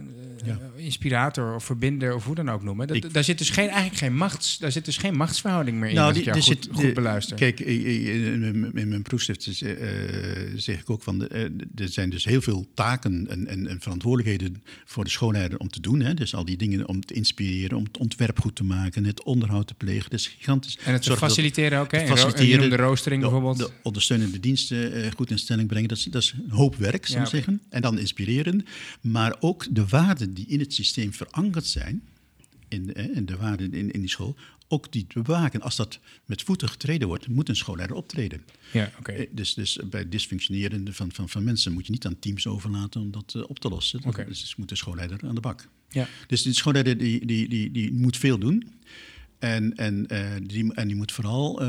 Ja. 0.47 0.59
eh, 0.77 0.85
inspirator 0.85 1.55
of 1.55 1.65
verbinder 1.65 2.15
of 2.15 2.25
hoe 2.25 2.35
dan 2.35 2.49
ook 2.51 2.63
noemen? 2.63 2.87
Dat, 2.87 2.97
Ik- 2.97 3.13
daar 3.15 3.25
zit 3.25 3.39
dus 3.39 3.51
geen, 3.51 3.69
eigenlijk 3.69 3.99
geen 3.99 4.15
machts, 4.17 4.59
daar 4.59 4.73
zit 4.73 4.85
dus 4.85 4.97
geen 4.97 5.17
machtsverhouding 5.17 5.79
meer 5.79 5.89
in 5.89 5.95
Nou, 5.95 6.09
ik 6.09 6.15
die- 6.15 6.25
jou 6.25 6.37
goed, 6.37 6.47
zit- 6.47 6.69
goed 6.73 6.83
de- 6.83 6.93
beluister. 6.93 7.37
Kijk, 7.37 7.61
in 7.61 8.41
mijn- 8.41 8.73
in 8.75 8.89
mijn 8.89 9.03
proefschrift 9.03 9.47
eh, 9.63 9.71
zeg 10.57 10.81
ik 10.81 10.91
ook 10.91 11.03
van... 11.03 11.19
de, 11.19 11.29
er 11.75 11.89
zijn 11.89 12.11
dus 12.11 12.25
heel 12.25 12.41
veel 12.41 12.67
taken 12.75 13.27
en, 13.31 13.47
en, 13.47 13.67
en 13.67 13.81
verantwoordelijkheden 13.81 14.63
voor 14.85 15.05
de 15.05 15.11
schoolleider 15.11 15.59
om 15.59 15.69
te 15.69 15.81
doen. 15.81 16.01
Hè? 16.01 16.15
Dus 16.15 16.35
al 16.35 16.45
die 16.45 16.57
dingen 16.57 16.89
om 16.89 17.05
te 17.05 17.15
inspireren, 17.15 17.77
om 17.77 17.85
het 17.85 17.99
ontwerp 17.99 18.41
goed 18.41 18.57
te 18.57 18.65
maken... 18.65 19.05
het 19.05 19.23
onderhoud 19.25 19.67
te 19.67 19.75
plegen, 19.75 20.11
dat 20.11 20.19
is 20.21 20.27
gigantisch. 20.27 20.79
en 20.85 20.93
het 20.93 21.03
te 21.03 21.17
faciliteren 21.17 21.79
ook, 21.81 21.91
hè? 21.93 21.99
En 21.99 22.07
faciliteren, 22.07 22.61
noemde 22.61 22.77
roostering 22.77 23.23
de, 23.23 23.29
bijvoorbeeld. 23.29 23.59
De 23.59 23.71
ondersteunende 23.83 24.41
diensten 24.41 25.13
goed 25.17 25.31
in 25.31 25.39
stelling 25.39 25.69
brengen, 25.69 25.89
dat 25.89 25.99
is, 25.99 26.05
dat 26.05 26.23
is 26.23 26.35
een 26.45 26.51
hoop 26.51 26.77
werk, 26.77 27.07
zou 27.07 27.19
ik 27.19 27.25
Ja, 27.25 27.31
zeggen. 27.31 27.61
En 27.69 27.83
dan 27.83 27.96
inspireren. 27.99 28.65
Maar 29.01 29.37
ook 29.41 29.67
de 29.71 29.87
waarden 29.87 30.35
die 30.35 30.47
in 30.47 30.61
het 30.61 30.75
systeem 30.75 31.13
verankerd 31.13 31.67
zijn, 31.67 32.03
in, 32.69 32.93
in 33.15 33.27
de 33.27 33.37
waarden 33.37 33.73
in, 33.73 33.91
in 33.91 34.01
die 34.01 34.11
school, 34.11 34.37
ook 34.69 34.93
die 34.93 35.07
te 35.07 35.23
bewaken. 35.23 35.61
Als 35.61 35.77
dat 35.77 35.99
met 36.25 36.43
voeten 36.43 36.69
getreden 36.69 37.09
wordt, 37.09 37.29
moet 37.29 37.49
een 37.49 37.57
schoolleider 37.57 37.97
optreden. 37.97 38.43
ja, 38.73 38.91
oké. 38.99 39.13
Eh, 39.13 39.27
Dus, 39.33 39.55
dus 39.55 39.79
bij 39.91 40.09
dysfunctioneren 40.09 40.95
van, 40.95 41.13
van, 41.13 41.29
van 41.29 41.45
mensen 41.45 41.73
moet 41.73 41.87
je 41.87 41.93
niet 41.93 42.07
aan 42.07 42.19
teams 42.19 42.47
overlaten 42.47 43.01
om 43.01 43.11
dat 43.11 43.33
eh, 43.37 43.43
op 43.49 43.59
te 43.59 43.69
lossen. 43.69 44.01
Oké. 44.05 44.25
Dus 44.25 44.57
moet 44.57 44.69
de 44.69 44.77
schoolleider 44.77 45.21
aan 45.25 45.35
de 45.35 45.41
bak. 45.41 45.69
Ja. 45.89 46.09
Dus 46.27 46.43
de 46.43 46.53
schoolleider 46.53 46.99
die, 46.99 47.27
die, 47.27 47.49
die, 47.49 47.71
die 47.71 47.93
moet 47.93 48.17
veel 48.17 48.39
doen. 48.39 48.71
En, 49.39 49.77
en, 49.77 50.07
eh, 50.07 50.27
die, 50.43 50.75
en 50.75 50.87
die 50.87 50.97
moet 50.97 51.13
vooral 51.13 51.63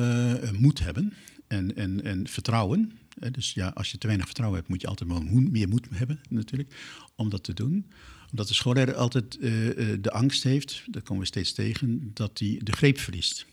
moed 0.59 0.79
hebben 0.79 1.13
en, 1.47 1.75
en, 1.75 2.03
en 2.03 2.27
vertrouwen. 2.27 2.91
Dus 3.31 3.53
ja, 3.53 3.67
als 3.67 3.91
je 3.91 3.97
te 3.97 4.07
weinig 4.07 4.25
vertrouwen 4.25 4.59
hebt, 4.59 4.71
moet 4.71 4.81
je 4.81 4.87
altijd 4.87 5.31
meer 5.51 5.67
moed 5.67 5.87
hebben 5.93 6.19
natuurlijk 6.29 6.73
om 7.15 7.29
dat 7.29 7.43
te 7.43 7.53
doen. 7.53 7.91
Omdat 8.29 8.47
de 8.47 8.53
schoolleider 8.53 8.95
altijd 8.95 9.37
eh, 9.37 9.91
eh, 9.91 9.97
de 10.01 10.11
angst 10.11 10.43
heeft, 10.43 10.83
dat 10.85 11.03
komen 11.03 11.21
we 11.21 11.27
steeds 11.27 11.53
tegen, 11.53 12.11
dat 12.13 12.39
hij 12.39 12.59
de 12.63 12.71
greep 12.71 12.99
verliest. 12.99 13.45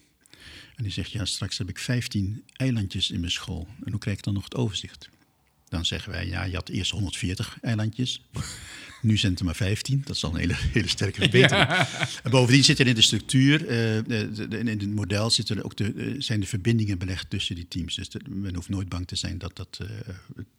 En 0.77 0.83
die 0.83 0.93
zegt, 0.93 1.11
ja, 1.11 1.25
straks 1.25 1.59
heb 1.59 1.69
ik 1.69 1.79
15 1.79 2.45
eilandjes 2.53 3.11
in 3.11 3.21
mijn 3.21 3.33
school. 3.33 3.69
En 3.85 3.91
hoe 3.91 4.01
krijg 4.01 4.17
ik 4.17 4.25
dan 4.25 4.35
nog 4.35 4.45
het 4.45 4.55
overzicht? 4.55 5.09
Dan 5.69 5.85
zeggen 5.85 6.13
wij, 6.13 6.27
ja, 6.27 6.43
je 6.45 6.55
had 6.55 6.69
eerst 6.69 6.91
140 6.91 7.59
eilandjes. 7.61 8.21
Nu 9.05 9.17
zijn 9.17 9.31
het 9.33 9.41
er 9.41 9.47
maar 9.47 9.55
15. 9.55 10.03
Dat 10.07 10.17
is 10.17 10.25
al 10.25 10.31
een 10.35 10.41
hele, 10.41 10.55
hele 10.73 10.89
sterke 10.89 11.21
verbetering. 11.21 11.69
En 12.23 12.31
bovendien 12.31 12.65
zit 12.65 12.79
er 12.79 12.87
in 12.87 12.95
de 12.95 13.03
structuur, 13.03 13.61
eh, 13.61 13.67
de- 14.07 14.31
de- 14.35 14.49
de- 14.49 14.59
in 14.59 14.67
het 14.67 14.95
model 14.95 15.31
zitten 15.31 15.65
ook 15.65 15.77
de, 15.77 15.93
eh, 15.97 16.15
zijn 16.19 16.41
de 16.41 16.47
verbindingen 16.47 16.99
belegd 16.99 17.31
tussen 17.31 17.55
die 17.55 17.69
teams. 17.69 17.95
Dus 17.95 18.09
men 18.29 18.55
hoeft 18.55 18.69
nooit 18.69 18.89
bang 18.89 19.07
te 19.07 19.17
zijn 19.17 19.39
dat 19.39 19.57
dat 19.57 19.79
eh, 19.81 19.87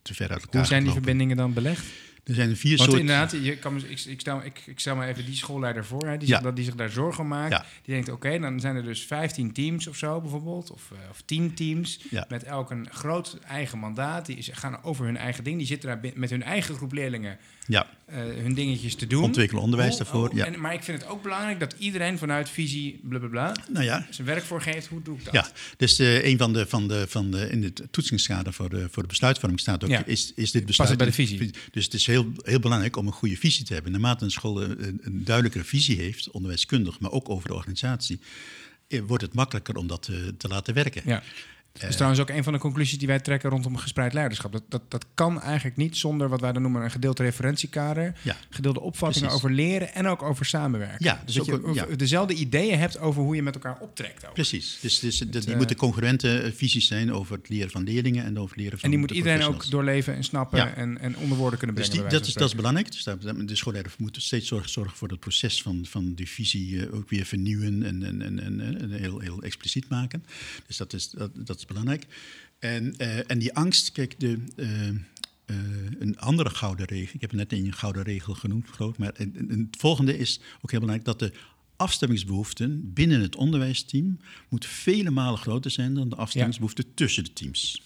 te 0.01 0.13
ver 0.13 0.29
uit 0.29 0.41
elkaar 0.41 0.59
Hoe 0.59 0.65
zijn 0.69 0.79
die 0.83 0.89
lopen. 0.89 1.03
verbindingen 1.03 1.37
dan 1.37 1.53
belegd? 1.53 1.85
Er 2.23 2.33
zijn 2.33 2.49
er 2.49 2.55
vier 2.55 2.77
Want 2.77 2.89
soorten. 2.89 3.07
inderdaad, 3.09 3.43
je 3.43 3.57
kan, 3.57 3.77
ik, 3.77 4.05
ik, 4.05 4.19
stel, 4.19 4.43
ik, 4.45 4.63
ik 4.65 4.79
stel 4.79 4.95
me 4.95 5.05
even 5.05 5.25
die 5.25 5.35
schoolleider 5.35 5.85
voor, 5.85 6.07
hè, 6.07 6.17
die, 6.17 6.27
Ja. 6.27 6.33
zich, 6.35 6.43
dat- 6.43 6.55
die 6.55 6.65
zich 6.65 6.75
daar 6.75 6.89
zorgen 6.89 7.27
maakt. 7.27 7.51
Ja. 7.51 7.65
Die 7.83 7.93
denkt, 7.93 8.09
oké, 8.09 8.39
dan 8.39 8.59
zijn 8.59 8.75
er 8.75 8.83
dus 8.83 9.01
15 9.05 9.51
teams 9.53 9.87
of 9.87 9.97
zo 9.97 10.21
bijvoorbeeld, 10.21 10.71
of, 10.71 10.91
of 11.09 11.21
10 11.25 11.53
teams, 11.53 11.99
Ja. 12.09 12.25
met 12.29 12.43
elk 12.43 12.71
een 12.71 12.87
groot 12.91 13.39
eigen 13.47 13.77
mandaat. 13.79 14.25
Die 14.25 14.35
is- 14.37 14.49
gaan 14.53 14.83
over 14.83 15.05
hun 15.05 15.17
eigen 15.17 15.43
ding, 15.43 15.57
die 15.57 15.67
zitten 15.67 15.89
daar 15.89 16.11
met 16.15 16.29
hun 16.29 16.43
eigen 16.43 16.75
groep 16.75 16.91
leerlingen 16.93 17.37
Ja, 17.67 17.87
eh, 18.05 18.17
hun 18.17 18.53
dingetjes 18.53 18.95
te 18.95 19.07
doen. 19.07 19.23
ontwikkelen 19.23 19.63
onderwijs 19.63 19.97
daarvoor. 19.97 20.35
ja. 20.35 20.45
en, 20.45 20.59
maar 20.59 20.73
ik 20.73 20.83
vind 20.83 21.01
het 21.01 21.09
ook 21.09 21.23
belangrijk 21.23 21.59
dat 21.59 21.75
iedereen 21.77 22.17
vanuit 22.17 22.49
visie 22.49 22.99
blablabla 23.03 23.55
nou 23.69 23.85
ja, 23.85 24.07
zijn 24.09 24.27
werk 24.27 24.43
voor 24.43 24.61
geeft. 24.61 24.87
Hoe 24.87 25.01
doe 25.01 25.17
ik 25.17 25.23
dat? 25.25 25.33
Ja, 25.33 25.47
dus 25.77 25.99
eh, 25.99 26.25
een 26.25 26.37
van 26.37 26.53
de, 26.53 26.65
van 26.65 26.87
de, 26.87 27.05
van 27.07 27.31
de, 27.31 27.49
in 27.49 27.63
het 27.63 27.81
toetsingskader 27.91 28.53
voor 28.53 28.69
de, 28.69 28.87
voor 28.91 29.03
de 29.03 29.09
besluitvorming 29.09 29.59
staat 29.61 29.83
ook, 29.83 29.89
Ja. 29.89 30.05
is, 30.05 30.31
is 30.35 30.51
dit 30.51 30.65
besluit... 30.65 30.89
het 30.89 30.99
bij 30.99 31.07
de 31.07 31.13
visie? 31.13 31.51
Dus 31.71 31.83
het 31.85 31.93
is 31.93 32.05
heel, 32.05 32.31
heel 32.41 32.59
belangrijk 32.59 32.95
om 32.95 33.07
een 33.07 33.13
goede 33.13 33.37
visie 33.37 33.65
te 33.65 33.73
hebben. 33.73 33.91
Naarmate 33.91 34.23
een 34.23 34.31
school 34.31 34.61
een, 34.61 34.99
een 35.01 35.23
duidelijkere 35.23 35.63
visie 35.63 35.97
heeft, 35.97 36.31
onderwijskundig, 36.31 36.99
maar 36.99 37.11
ook 37.11 37.29
over 37.29 37.47
de 37.47 37.53
organisatie, 37.53 38.19
eh, 38.87 39.01
wordt 39.07 39.23
het 39.23 39.33
makkelijker 39.33 39.75
om 39.75 39.87
dat 39.87 40.01
te, 40.01 40.33
te 40.37 40.47
laten 40.47 40.73
werken. 40.73 41.01
Ja. 41.05 41.23
Dat 41.79 41.89
is 41.89 41.95
trouwens 41.95 42.21
ook 42.21 42.29
een 42.29 42.43
van 42.43 42.53
de 42.53 42.59
conclusies 42.59 42.97
die 42.97 43.07
wij 43.07 43.19
trekken 43.19 43.49
rondom 43.49 43.77
gespreid 43.77 44.13
leiderschap. 44.13 44.51
Dat, 44.51 44.63
dat, 44.69 44.81
dat 44.91 45.05
kan 45.13 45.41
eigenlijk 45.41 45.77
niet 45.77 45.97
zonder 45.97 46.29
wat 46.29 46.41
wij 46.41 46.51
dan 46.51 46.61
noemen 46.61 46.81
een 46.83 46.91
gedeeld 46.91 47.19
referentiekader. 47.19 48.13
Ja. 48.21 48.35
Gedeelde 48.49 48.79
opvattingen 48.79 49.27
Precies. 49.29 49.45
over 49.45 49.55
leren 49.55 49.93
en 49.93 50.07
ook 50.07 50.23
over 50.23 50.45
samenwerken. 50.45 50.97
Ja, 51.05 51.21
dus 51.25 51.35
dus 51.35 51.45
dat 51.45 51.63
ook 51.63 51.75
je 51.75 51.85
ja. 51.89 51.95
dezelfde 51.95 52.33
ideeën 52.33 52.79
hebt 52.79 52.99
over 52.99 53.21
hoe 53.21 53.35
je 53.35 53.41
met 53.41 53.53
elkaar 53.55 53.77
optrekt. 53.79 54.25
Ook. 54.27 54.33
Precies. 54.33 54.77
Dus, 54.81 54.99
dus 54.99 55.17
dat- 55.17 55.31
die 55.31 55.51
eh, 55.51 55.57
moeten 55.57 55.75
congruente 55.75 56.39
eh, 56.39 56.51
visies 56.51 56.87
zijn 56.87 57.13
over 57.13 57.35
het 57.37 57.49
leren 57.49 57.69
van 57.71 57.83
leerlingen 57.83 58.25
en 58.25 58.37
over 58.39 58.49
het 58.55 58.59
leren 58.63 58.73
van 58.79 58.83
En 58.83 58.89
die 58.89 58.99
moet 58.99 59.09
de 59.09 59.15
iedereen 59.15 59.41
ook 59.43 59.69
doorleven 59.69 60.15
en 60.15 60.23
snappen 60.23 60.57
Ja. 60.57 60.73
en, 60.73 60.97
en 60.99 61.17
onder 61.17 61.37
woorden 61.37 61.57
kunnen 61.59 61.75
Dus 61.75 61.87
brengen. 61.89 62.09
die, 62.09 62.17
dat, 62.19 62.27
is, 62.27 62.33
dat 62.33 62.47
is 62.47 62.55
belangrijk. 62.55 62.91
Dus 62.91 63.03
daar, 63.03 63.17
de 63.45 63.55
schoolleider 63.55 63.93
moet 63.97 64.17
steeds 64.19 64.47
zorgen, 64.47 64.69
zorgen 64.69 64.97
voor 64.97 65.07
het 65.09 65.19
proces 65.19 65.61
van, 65.61 65.85
van 65.89 66.13
die 66.13 66.29
visie 66.29 66.85
eh, 66.87 66.93
ook 66.95 67.09
weer 67.09 67.25
vernieuwen 67.25 67.83
en, 67.83 68.03
en, 68.03 68.21
en, 68.21 68.39
en, 68.39 68.79
en 68.81 68.91
heel, 68.91 69.19
heel 69.19 69.41
expliciet 69.41 69.89
maken. 69.89 70.23
Dus 70.67 70.77
dat 70.77 70.93
is, 70.93 71.09
dat, 71.09 71.31
dat 71.33 71.64
is 71.65 71.73
belangrijk. 71.73 72.05
En, 72.59 72.97
eh, 72.97 73.31
en 73.31 73.39
die 73.39 73.53
angst, 73.53 73.91
kijk, 73.91 74.19
de, 74.19 74.43
eh, 74.55 74.87
eh, 74.89 74.95
een 75.99 76.19
andere 76.19 76.49
gouden 76.49 76.85
regel, 76.85 77.13
ik 77.13 77.21
heb 77.21 77.31
net 77.31 77.51
een 77.51 77.73
gouden 77.73 78.03
regel 78.03 78.33
genoemd, 78.33 78.69
ik, 78.69 78.97
maar 78.97 79.13
en- 79.13 79.35
en 79.49 79.59
het 79.71 79.77
volgende 79.79 80.17
is 80.17 80.39
ook 80.61 80.71
heel 80.71 80.79
belangrijk, 80.79 81.05
dat 81.05 81.19
de 81.19 81.37
afstemmingsbehoeften 81.75 82.93
binnen 82.93 83.21
het 83.21 83.35
onderwijsteam 83.35 84.19
moet 84.49 84.65
vele 84.65 85.09
malen 85.09 85.39
groter 85.39 85.71
zijn 85.71 85.93
dan 85.93 86.09
de 86.09 86.15
afstemmingsbehoeften 86.15 86.93
tussen 86.93 87.23
de 87.23 87.33
teams. 87.33 87.81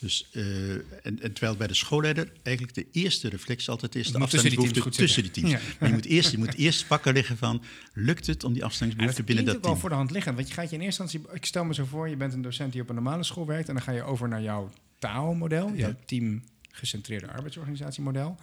Dus, 0.00 0.28
eh, 0.32 0.72
en, 0.72 0.82
en 1.02 1.32
terwijl 1.32 1.56
bij 1.56 1.66
de 1.66 1.74
schoolleider 1.74 2.32
eigenlijk 2.42 2.76
de 2.76 2.86
eerste 2.92 3.28
reflex 3.28 3.68
altijd 3.68 3.94
is 3.94 4.12
de 4.12 4.18
moet 4.18 4.30
tussen 4.30 4.90
tussen 4.90 5.22
die 5.22 5.30
teams. 5.30 5.50
Ja. 5.50 5.60
Maar 5.78 5.88
je 5.88 5.94
moet, 5.94 6.04
eerst, 6.04 6.30
je 6.30 6.38
moet 6.38 6.54
eerst 6.54 6.88
wakker 6.88 7.12
liggen 7.12 7.36
van, 7.36 7.62
lukt 7.92 8.26
het 8.26 8.44
om 8.44 8.52
die 8.52 8.60
Ja, 8.60 8.66
afstemmingsbehoeften 8.66 9.26
dat 9.26 9.34
binnen 9.34 9.44
klinkt 9.44 9.62
dat 9.62 9.70
wel 9.70 9.70
team? 9.70 9.80
voor 9.80 9.88
de 9.88 9.94
hand 9.94 10.10
liggend. 10.10 10.36
Want 10.36 10.48
je 10.48 10.54
gaat 10.54 10.70
je 10.70 10.76
in 10.76 10.82
eerste 10.82 11.02
instantie... 11.02 11.32
Ik 11.34 11.44
stel 11.44 11.64
me 11.64 11.74
zo 11.74 11.84
voor, 11.84 12.08
je 12.08 12.16
bent 12.16 12.32
een 12.32 12.42
docent 12.42 12.72
die 12.72 12.82
op 12.82 12.88
een 12.88 12.94
normale 12.94 13.24
school 13.24 13.46
werkt... 13.46 13.68
en 13.68 13.74
dan 13.74 13.82
ga 13.82 13.92
je 13.92 14.02
over 14.02 14.28
naar 14.28 14.42
jouw 14.42 14.70
TAO-model, 14.98 15.72
jouw 15.74 15.94
team-gecentreerde 16.04 17.28
arbeidsorganisatiemodel. 17.28 18.36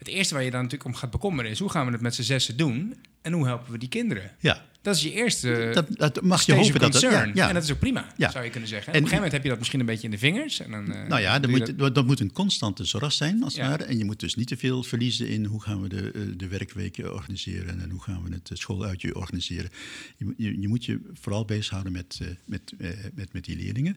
Het 0.00 0.08
eerste 0.08 0.34
waar 0.34 0.42
je 0.42 0.50
dan 0.50 0.62
natuurlijk 0.62 0.90
om 0.90 0.94
gaat 0.96 1.10
bekommeren 1.10 1.50
is... 1.50 1.58
hoe 1.58 1.70
gaan 1.70 1.86
we 1.86 1.92
het 1.92 2.00
met 2.00 2.14
z'n 2.14 2.22
zessen 2.22 2.56
doen 2.56 2.94
en 3.22 3.32
hoe 3.32 3.46
helpen 3.46 3.72
we 3.72 3.78
die 3.78 3.88
kinderen? 3.88 4.30
Ja, 4.38 4.64
Dat 4.82 4.96
is 4.96 5.02
je 5.02 5.12
eerste 5.12 5.70
dat, 5.74 5.96
dat 5.96 6.22
mag 6.22 6.42
je 6.46 6.52
hopen 6.54 6.72
dat 6.80 6.92
dat... 6.92 7.02
concern. 7.02 7.28
Ja, 7.28 7.34
ja. 7.34 7.48
En 7.48 7.54
dat 7.54 7.62
is 7.62 7.70
ook 7.72 7.78
prima, 7.78 8.12
Ja. 8.16 8.30
zou 8.30 8.44
je 8.44 8.50
kunnen 8.50 8.68
zeggen. 8.68 8.92
En 8.92 8.98
En- 8.98 8.98
op 9.00 9.04
een 9.04 9.10
gegeven 9.10 9.14
moment 9.16 9.32
heb 9.32 9.42
je 9.42 9.48
dat 9.48 9.58
misschien 9.58 9.80
een 9.80 9.86
beetje 9.86 10.04
in 10.04 10.10
de 10.10 10.18
vingers. 10.18 10.60
En 10.60 10.70
dan, 10.70 10.92
eh, 10.92 11.08
Nou 11.08 11.20
ja, 11.20 11.40
moet, 11.48 11.78
dat... 11.78 11.94
dat 11.94 12.06
moet 12.06 12.20
een 12.20 12.32
constante 12.32 12.84
zorg 12.84 13.12
zijn, 13.12 13.42
als 13.42 13.56
het 13.56 13.66
ware. 13.66 13.84
En 13.84 13.98
je 13.98 14.04
moet 14.04 14.20
dus 14.20 14.34
niet 14.34 14.46
te 14.48 14.56
veel 14.56 14.82
verliezen 14.82 15.28
in 15.28 15.44
hoe 15.44 15.62
gaan 15.62 15.82
we 15.82 15.88
de, 15.88 16.10
eh, 16.14 16.20
de 16.36 16.48
werkweken 16.48 17.12
organiseren 17.14 17.80
en 17.80 17.90
hoe 17.90 18.02
gaan 18.02 18.22
we 18.22 18.34
het 18.34 18.50
eh, 18.50 18.56
schooluitje 18.56 19.14
organiseren. 19.14 19.70
Je, 20.16 20.24
moet- 20.24 20.34
je, 20.36 20.60
je 20.60 20.68
moet 20.68 20.84
je 20.84 21.00
vooral 21.20 21.44
bezighouden 21.44 21.92
met, 21.92 22.20
met, 22.44 22.72
met, 23.14 23.32
met 23.32 23.44
die 23.44 23.56
leerlingen. 23.56 23.96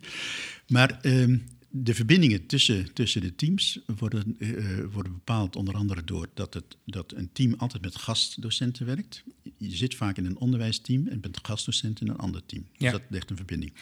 Maar 0.67 0.99
ehm, 1.01 1.37
de 1.75 1.93
verbindingen 1.93 2.45
tussen, 2.45 2.93
tussen 2.93 3.21
de 3.21 3.35
teams 3.35 3.79
worden, 3.97 4.35
eh, 4.39 4.49
worden 4.91 5.11
bepaald 5.11 5.55
onder 5.55 5.75
andere 5.75 6.03
door 6.03 6.27
dat, 6.33 6.53
het, 6.53 6.77
dat 6.85 7.13
een 7.15 7.29
team 7.33 7.53
altijd 7.57 7.83
met 7.83 7.95
gastdocenten 7.95 8.85
werkt. 8.85 9.23
Je 9.57 9.75
zit 9.75 9.95
vaak 9.95 10.17
in 10.17 10.25
een 10.25 10.37
onderwijsteam 10.37 11.07
en 11.07 11.19
bent 11.19 11.39
gastdocent 11.41 12.01
in 12.01 12.07
een 12.07 12.17
ander 12.17 12.45
team. 12.45 12.65
Ja. 12.71 12.91
Dus 12.91 12.99
dat 12.99 13.01
legt 13.09 13.29
een 13.29 13.35
verbinding. 13.35 13.73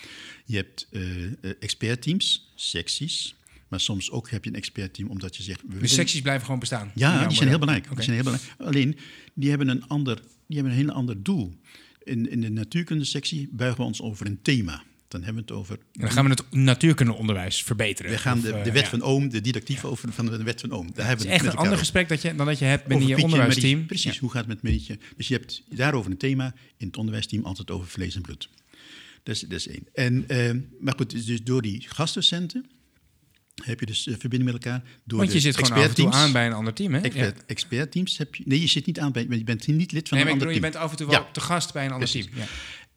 Je 0.45 0.55
hebt 0.55 0.87
eh, 0.91 1.25
eh, 1.25 1.33
expertteams, 1.59 2.51
secties. 2.55 3.35
Maar 3.67 3.79
soms 3.79 4.11
ook 4.11 4.29
heb 4.29 4.43
je 4.43 4.49
een 4.49 4.55
expertteam 4.55 5.09
omdat 5.09 5.35
je 5.37 5.43
zegt... 5.43 5.61
We 5.61 5.67
De 5.67 5.73
willen- 5.73 5.89
secties 5.89 6.21
blijven 6.21 6.45
gewoon 6.45 6.59
bestaan. 6.59 6.91
ja, 6.95 7.27
die 7.27 7.35
zijn 7.37 7.49
heel 7.49 7.59
belangrijk. 7.59 7.95
Die 7.95 8.03
zijn 8.03 8.15
heel 8.15 8.23
belangrijk. 8.25 8.59
Alleen, 8.61 8.97
die 9.33 9.49
hebben 9.49 9.67
een, 9.67 9.87
ander, 9.87 10.15
die 10.47 10.57
hebben 10.57 10.71
een 10.73 10.79
heel 10.85 10.89
ander 10.91 11.23
doel. 11.23 11.53
In, 12.03 12.29
in 12.29 12.41
de 12.41 12.49
natuurkundesectie 12.49 13.49
buigen 13.51 13.79
we 13.81 13.85
ons 13.87 14.01
over 14.01 14.25
een 14.25 14.41
thema. 14.41 14.83
Dan 15.11 15.23
hebben 15.23 15.43
we 15.45 15.51
het 15.53 15.59
over... 15.61 15.75
En 15.75 16.01
dan 16.01 16.11
gaan 16.11 16.23
we 16.23 16.29
het 16.29 16.43
natuurkundeonderwijs 16.51 17.63
verbeteren. 17.63 18.11
We 18.11 18.17
gaan 18.17 18.37
Of, 18.37 18.43
de, 18.43 18.51
eh, 18.53 18.63
de 18.63 18.71
wet 18.71 18.83
ja. 18.83 18.89
van 18.89 19.01
Ohm, 19.01 19.27
de 19.29 19.41
didactief 19.41 19.85
over 19.85 20.13
van 20.13 20.25
de 20.25 20.43
wet 20.43 20.61
van 20.61 20.71
Ohm. 20.71 20.87
Daar 20.93 21.07
hebben 21.07 21.09
Het 21.27 21.35
is 21.35 21.41
we 21.41 21.47
echt 21.47 21.53
een 21.53 21.59
ander 21.59 21.77
gesprek 21.77 22.09
dat 22.09 22.21
je, 22.21 22.35
dan 22.35 22.45
dat 22.45 22.59
je 22.59 22.65
hebt 22.65 22.87
binnen 22.87 23.07
je 23.07 23.23
onderwijsteam. 23.23 23.85
Precies, 23.85 24.17
hoe 24.17 24.29
gaat 24.31 24.39
het 24.39 24.47
met 24.47 24.61
Marietje? 24.63 24.97
Dus 25.17 25.27
je 25.27 25.33
hebt 25.33 25.63
daarover 25.69 26.11
een 26.11 26.17
thema, 26.17 26.53
in 26.77 26.87
het 26.87 26.97
onderwijsteam 26.97 27.43
altijd 27.45 27.71
over 27.71 27.87
vlees 27.87 28.15
en 28.15 28.21
bloed. 28.21 28.49
Dat 29.23 29.35
is, 29.35 29.41
dat 29.41 29.51
is 29.51 29.67
één. 29.67 29.87
En, 29.93 30.23
eh, 30.27 30.51
maar 30.79 30.93
goed, 30.97 31.09
dus- 31.09 31.25
dus 31.25 31.43
door 31.43 31.61
die 31.61 31.85
gastdocenten 31.89 32.65
heb 33.63 33.79
je 33.79 33.85
dus 33.85 34.07
eh, 34.07 34.13
verbinding 34.19 34.51
met 34.51 34.63
elkaar. 34.65 34.81
Door 35.05 35.17
Want 35.17 35.29
je 35.29 35.35
de 35.35 35.41
zit 35.41 35.55
gewoon 35.55 35.71
af 35.83 35.87
en 35.89 35.95
toe 35.95 36.11
aan 36.11 36.31
bij 36.31 36.45
een 36.45 36.53
ander 36.53 36.73
team, 36.73 36.93
hè? 36.93 36.99
Expert, 37.01 37.37
Ja. 37.37 37.43
Expertteams 37.47 38.17
heb 38.17 38.35
je. 38.35 38.43
Nee, 38.45 38.61
je 38.61 38.67
zit 38.67 38.85
niet 38.85 38.99
aan 38.99 39.11
bij. 39.11 39.25
Je 39.29 39.43
bent 39.43 39.67
niet 39.67 39.91
lid 39.91 40.07
van 40.07 40.17
Nee, 40.17 40.25
een 40.27 40.31
ander 40.33 40.47
bedoel, 40.47 40.53
je 40.53 40.59
team. 40.59 40.71
bent 40.71 40.75
af 40.83 40.91
en 40.91 40.97
toe 40.97 41.07
wel 41.07 41.19
Ja. 41.19 41.29
te 41.31 41.41
gast 41.41 41.73
bij 41.73 41.85
een 41.85 41.91
ander 41.91 42.09
Precies. 42.09 42.29
team. 42.31 42.37
Ja. 42.39 42.45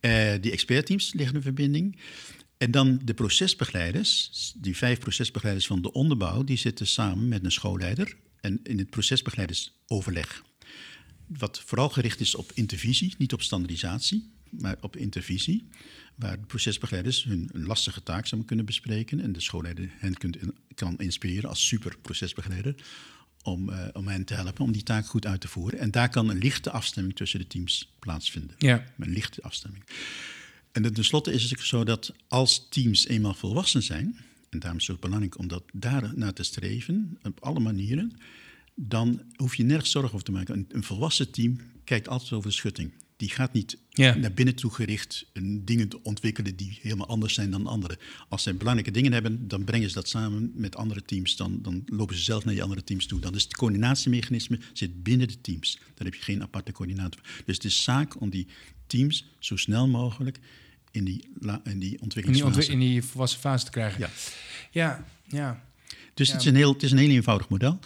Eh, 0.04 0.32
die 0.40 0.52
expertteams 0.52 1.12
liggen 1.12 1.36
een 1.36 1.42
verbinding. 1.42 1.98
En 2.58 2.70
dan 2.70 3.00
de 3.04 3.14
procesbegeleiders, 3.14 4.30
die 4.56 4.76
vijf 4.76 4.98
procesbegeleiders 4.98 5.66
van 5.66 5.82
de 5.82 5.92
onderbouw, 5.92 6.44
die 6.44 6.56
zitten 6.56 6.86
samen 6.86 7.28
met 7.28 7.44
een 7.44 7.52
schoolleider 7.52 8.16
en 8.40 8.60
in 8.62 8.78
het 8.78 8.90
procesbegeleidersoverleg. 8.90 10.42
Wat 11.26 11.60
vooral 11.60 11.88
gericht 11.88 12.20
is 12.20 12.34
op 12.34 12.52
intervisie, 12.54 13.14
niet 13.18 13.32
op 13.32 13.42
standaardisatie, 13.42 14.32
maar 14.50 14.76
op 14.80 14.96
intervisie. 14.96 15.68
Waar 16.14 16.40
de 16.40 16.46
procesbegeleiders 16.46 17.24
hun 17.24 17.50
lastige 17.52 18.02
taak 18.02 18.26
samen 18.26 18.44
kunnen 18.44 18.64
bespreken 18.64 19.20
en 19.20 19.32
de 19.32 19.40
schoolleider 19.40 19.90
hen 19.98 20.14
kan 20.74 20.98
inspireren 20.98 21.48
als 21.48 21.66
super 21.66 21.96
procesbegeleider 22.02 22.74
om, 23.44 23.68
eh, 23.68 23.88
om 23.92 24.08
hen 24.08 24.24
te 24.24 24.34
helpen 24.34 24.64
om 24.64 24.72
die 24.72 24.82
taak 24.82 25.06
goed 25.06 25.26
uit 25.26 25.40
te 25.40 25.48
voeren. 25.48 25.78
En 25.78 25.90
daar 25.90 26.08
kan 26.08 26.28
een 26.28 26.38
lichte 26.38 26.70
afstemming 26.70 27.16
tussen 27.16 27.38
de 27.38 27.46
teams 27.46 27.94
plaatsvinden. 27.98 28.56
Ja. 28.58 28.84
Een 28.98 29.10
lichte 29.12 29.42
afstemming. 29.42 29.84
En 30.72 30.92
tenslotte 30.92 31.32
is 31.32 31.50
het 31.50 31.60
zo 31.60 31.84
dat 31.84 32.14
als 32.28 32.68
teams 32.68 33.06
eenmaal 33.06 33.34
volwassen 33.34 33.82
zijn, 33.82 34.16
en 34.50 34.58
daarom 34.58 34.78
is 34.78 34.86
het 34.86 34.96
ook 34.96 35.02
belangrijk 35.02 35.38
om 35.38 35.48
dat 35.48 35.62
daar 35.72 36.12
naar 36.14 36.32
te 36.32 36.42
streven, 36.42 37.18
op 37.22 37.40
alle 37.40 37.60
manieren, 37.60 38.12
dan 38.74 39.22
hoef 39.36 39.54
je 39.54 39.64
nergens 39.64 39.90
zorgen 39.90 40.12
over 40.12 40.24
te 40.24 40.32
maken. 40.32 40.54
Een, 40.54 40.66
een 40.68 40.82
volwassen 40.82 41.30
team 41.30 41.60
kijkt 41.84 42.08
altijd 42.08 42.32
over 42.32 42.48
de 42.48 42.56
schutting. 42.56 42.92
Die 43.24 43.32
gaat 43.32 43.52
niet 43.52 43.76
naar 43.94 44.32
binnen 44.32 44.54
toe 44.54 44.70
gericht 44.70 45.26
dingen 45.60 45.88
te 45.88 46.02
ontwikkelen 46.02 46.56
die 46.56 46.78
helemaal 46.82 47.06
anders 47.08 47.34
zijn 47.34 47.50
dan 47.50 47.66
anderen. 47.66 47.96
Als 48.28 48.42
zij 48.42 48.56
belangrijke 48.56 48.90
dingen 48.90 49.12
hebben, 49.12 49.48
dan 49.48 49.64
brengen 49.64 49.88
ze 49.88 49.94
dat 49.94 50.08
samen 50.08 50.52
met 50.54 50.76
andere 50.76 51.04
teams. 51.04 51.36
Dan, 51.36 51.58
dan 51.62 51.82
lopen 51.86 52.16
ze 52.16 52.22
zelf 52.22 52.44
naar 52.44 52.54
die 52.54 52.62
andere 52.62 52.84
teams 52.84 53.06
toe. 53.06 53.20
Dan 53.20 53.34
is 53.34 53.42
het 53.42 53.56
coördinatiemechanisme 53.56 54.58
zit 54.72 55.02
binnen 55.02 55.28
de 55.28 55.40
teams. 55.40 55.78
Daar 55.94 56.04
heb 56.06 56.14
je 56.14 56.22
geen 56.22 56.42
aparte 56.42 56.72
coördinator. 56.72 57.20
Dus 57.44 57.54
het 57.56 57.64
is 57.64 57.82
zaak 57.82 58.20
om 58.20 58.30
die 58.30 58.46
teams 58.86 59.24
zo 59.38 59.56
snel 59.56 59.88
mogelijk 59.88 60.38
in 60.90 61.04
die, 61.04 61.28
in 61.40 61.48
die 61.48 61.60
In, 61.72 61.78
die 61.78 62.00
ontwikkelingsfase... 62.00 62.56
ontwi- 62.58 62.72
in 62.72 62.78
die 62.78 63.02
volwassen 63.02 63.40
fase 63.40 63.64
te 63.64 63.70
krijgen. 63.70 64.00
Ja. 64.00 64.10
ja, 64.70 65.04
ja. 65.28 65.64
Dus 66.14 66.26
Ja. 66.28 66.32
het, 66.32 66.42
is 66.42 66.48
een 66.48 66.56
heel, 66.56 66.72
het 66.72 66.82
is 66.82 66.90
een 66.92 66.98
heel 66.98 67.10
eenvoudig 67.10 67.48
model. 67.48 67.78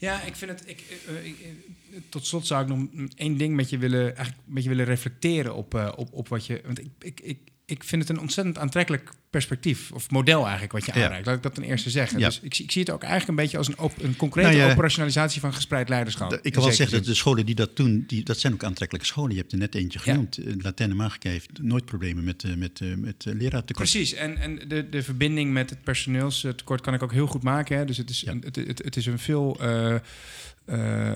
Ja, 0.00 0.22
ik 0.22 0.36
vind 0.36 0.50
het. 0.50 0.68
Ik, 0.68 0.84
eh, 1.06 1.16
eh, 1.16 1.26
eh, 1.26 1.32
tot 2.08 2.26
slot 2.26 2.46
zou 2.46 2.62
ik 2.62 2.68
nog 2.68 3.08
één 3.16 3.36
ding 3.36 3.54
met 3.54 3.70
je 3.70 3.78
willen, 3.78 4.16
eigenlijk 4.16 4.46
met 4.46 4.62
je 4.62 4.68
willen 4.68 4.84
reflecteren 4.84 5.54
op, 5.54 5.74
eh, 5.74 5.92
op, 5.96 6.12
op 6.12 6.28
wat 6.28 6.46
je. 6.46 6.60
Want 6.64 6.78
ik, 6.78 6.90
ik, 6.98 7.20
ik, 7.20 7.38
ik 7.70 7.84
vind 7.84 8.02
het 8.02 8.10
een 8.10 8.20
ontzettend 8.20 8.58
aantrekkelijk 8.58 9.10
perspectief, 9.30 9.90
of 9.92 10.10
model 10.10 10.42
eigenlijk, 10.42 10.72
wat 10.72 10.84
je 10.86 10.92
Ja. 10.94 11.02
aanreikt. 11.04 11.26
Laat 11.26 11.36
ik 11.36 11.42
dat 11.42 11.54
ten 11.54 11.62
eerste 11.62 11.90
zeggen. 11.90 12.18
Ja. 12.18 12.26
Dus 12.26 12.40
ik, 12.42 12.54
zie- 12.54 12.64
ik 12.64 12.70
zie 12.70 12.80
het 12.82 12.90
ook 12.90 13.00
eigenlijk 13.02 13.30
een 13.30 13.44
beetje 13.44 13.58
als 13.58 13.68
een, 13.68 13.78
op, 13.78 14.02
een 14.02 14.16
concrete 14.16 14.48
Nou 14.48 14.60
ja, 14.60 14.70
operationalisatie 14.72 15.40
van 15.40 15.54
gespreid 15.54 15.88
leiderschap. 15.88 16.32
Ik 16.42 16.52
kan 16.52 16.62
wel 16.62 16.72
zeggen 16.72 16.96
dat 16.96 17.06
de 17.06 17.14
scholen 17.14 17.46
die 17.46 17.54
dat 17.54 17.76
doen, 17.76 18.04
die, 18.06 18.24
dat 18.24 18.38
zijn 18.38 18.52
ook 18.52 18.64
aantrekkelijke 18.64 19.08
scholen. 19.08 19.30
Je 19.32 19.38
hebt 19.38 19.52
er 19.52 19.58
net 19.58 19.74
eentje 19.74 19.98
genoemd. 19.98 20.36
Ja. 20.42 20.42
Latijnen 20.58 20.96
Magica 20.96 21.28
heeft 21.28 21.50
nooit 21.62 21.84
problemen 21.84 22.24
met, 22.24 22.44
eh, 22.44 22.54
met, 22.54 22.80
eh, 22.80 22.94
met 22.94 23.24
eh, 23.26 23.32
leraartekort. 23.34 23.90
Precies, 23.90 24.14
en, 24.14 24.36
en 24.38 24.60
de, 24.68 24.88
de 24.88 25.02
verbinding 25.02 25.52
met 25.52 25.70
het 25.70 25.82
personeelstekort 25.82 26.80
kan 26.80 26.94
ik 26.94 27.02
ook 27.02 27.12
heel 27.12 27.26
goed 27.26 27.42
maken. 27.42 27.76
Hè. 27.76 27.84
Dus 27.84 27.96
het 27.96 28.10
is, 28.10 28.26
een, 28.26 28.42
het, 28.44 28.56
het, 28.56 28.82
het 28.84 28.96
is 28.96 29.06
een 29.06 29.18
veel. 29.18 29.56
eh, 29.60 29.94
eh, 29.94 30.00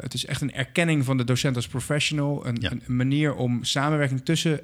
het 0.01 0.14
is 0.14 0.26
echt 0.26 0.40
een 0.40 0.53
erkenning 0.53 1.05
van 1.05 1.16
de 1.16 1.24
docent 1.24 1.57
als 1.57 1.66
professional. 1.68 2.47
Een, 2.47 2.57
Ja. 2.61 2.70
een, 2.70 2.82
een 2.86 2.97
manier 2.97 3.34
om 3.34 3.64
samenwerking 3.64 4.24
tussen 4.24 4.61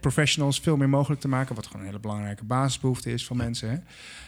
professionals 0.00 0.60
veel 0.60 0.76
meer 0.76 0.88
mogelijk 0.88 1.20
te 1.20 1.28
maken. 1.28 1.54
Wat 1.54 1.66
gewoon 1.66 1.80
een 1.80 1.86
hele 1.86 1.98
belangrijke 2.00 2.44
basisbehoefte 2.44 3.12
is 3.12 3.26
van 3.26 3.36
mensen. 3.36 3.70
Hè. 3.70 3.76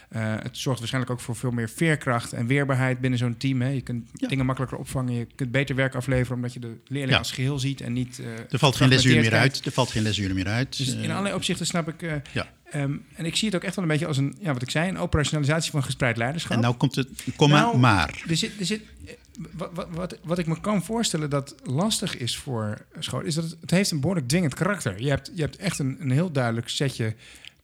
Eh, 0.09 0.43
het 0.43 0.57
zorgt 0.57 0.79
waarschijnlijk 0.79 1.13
ook 1.13 1.19
voor 1.19 1.35
veel 1.35 1.51
meer 1.51 1.69
veerkracht 1.69 2.33
en 2.33 2.47
weerbaarheid 2.47 2.99
binnen 2.99 3.19
zo'n 3.19 3.37
team. 3.37 3.61
Hè. 3.61 3.67
Je 3.69 3.81
kunt 3.81 4.09
Ja. 4.13 4.27
dingen 4.27 4.45
makkelijker 4.45 4.77
opvangen. 4.79 5.13
Je 5.13 5.27
kunt 5.35 5.51
beter 5.51 5.75
werk 5.75 5.95
afleveren 5.95 6.35
omdat 6.35 6.53
je 6.53 6.59
de 6.59 6.77
leerling 6.87 7.11
Ja. 7.11 7.17
als 7.17 7.31
geheel 7.31 7.59
ziet 7.59 7.81
en 7.81 7.93
niet. 7.93 8.19
eh, 8.19 8.25
Er 8.49 8.59
valt 8.59 8.75
geen 8.75 8.87
lesuur 8.89 9.21
meer 9.21 9.33
uit. 9.33 9.65
Er 9.65 9.71
valt 9.71 9.91
geen 9.91 10.03
lesuur 10.03 10.33
meer 10.33 10.47
uit. 10.47 10.77
Dus 10.77 10.87
in 10.93 11.03
Eh, 11.03 11.09
allerlei 11.09 11.35
opzichten 11.35 11.65
snap 11.65 11.87
ik. 11.87 12.01
eh, 12.01 12.13
Ja. 12.33 12.47
ehm, 12.71 12.93
en 13.15 13.25
ik 13.25 13.35
zie 13.35 13.47
het 13.47 13.55
ook 13.57 13.63
echt 13.63 13.75
wel 13.75 13.83
een 13.85 13.91
beetje 13.91 14.07
als 14.07 14.17
een, 14.17 14.35
ja, 14.39 14.53
wat 14.53 14.61
ik 14.61 14.69
zei, 14.69 14.89
een 14.89 14.97
operationalisatie 14.97 15.71
van 15.71 15.83
gespreid 15.83 16.17
leiderschap. 16.17 16.55
En 16.55 16.61
nou 16.61 16.75
komt 16.75 16.95
het 16.95 17.09
komma, 17.35 17.59
Nou, 17.59 17.77
maar. 17.77 18.23
er 18.29 18.37
zit, 18.37 18.59
er 18.59 18.65
zit, 18.65 18.81
eh, 19.05 19.13
wat, 19.51 19.87
wat, 19.89 20.17
wat, 20.23 20.37
ik 20.37 20.47
me 20.47 20.61
kan 20.61 20.83
voorstellen 20.83 21.29
dat 21.29 21.55
lastig 21.63 22.17
is 22.17 22.37
voor 22.37 22.85
scholen, 22.99 23.25
is 23.25 23.35
dat 23.35 23.43
het, 23.43 23.57
het 23.61 23.71
heeft 23.71 23.91
een 23.91 23.99
behoorlijk 23.99 24.27
dwingend 24.27 24.53
karakter. 24.53 25.01
Je 25.01 25.09
hebt, 25.09 25.31
je 25.33 25.41
hebt 25.41 25.57
echt 25.57 25.79
een, 25.79 25.97
een 25.99 26.11
heel 26.11 26.31
duidelijk 26.31 26.69
setje 26.69 27.15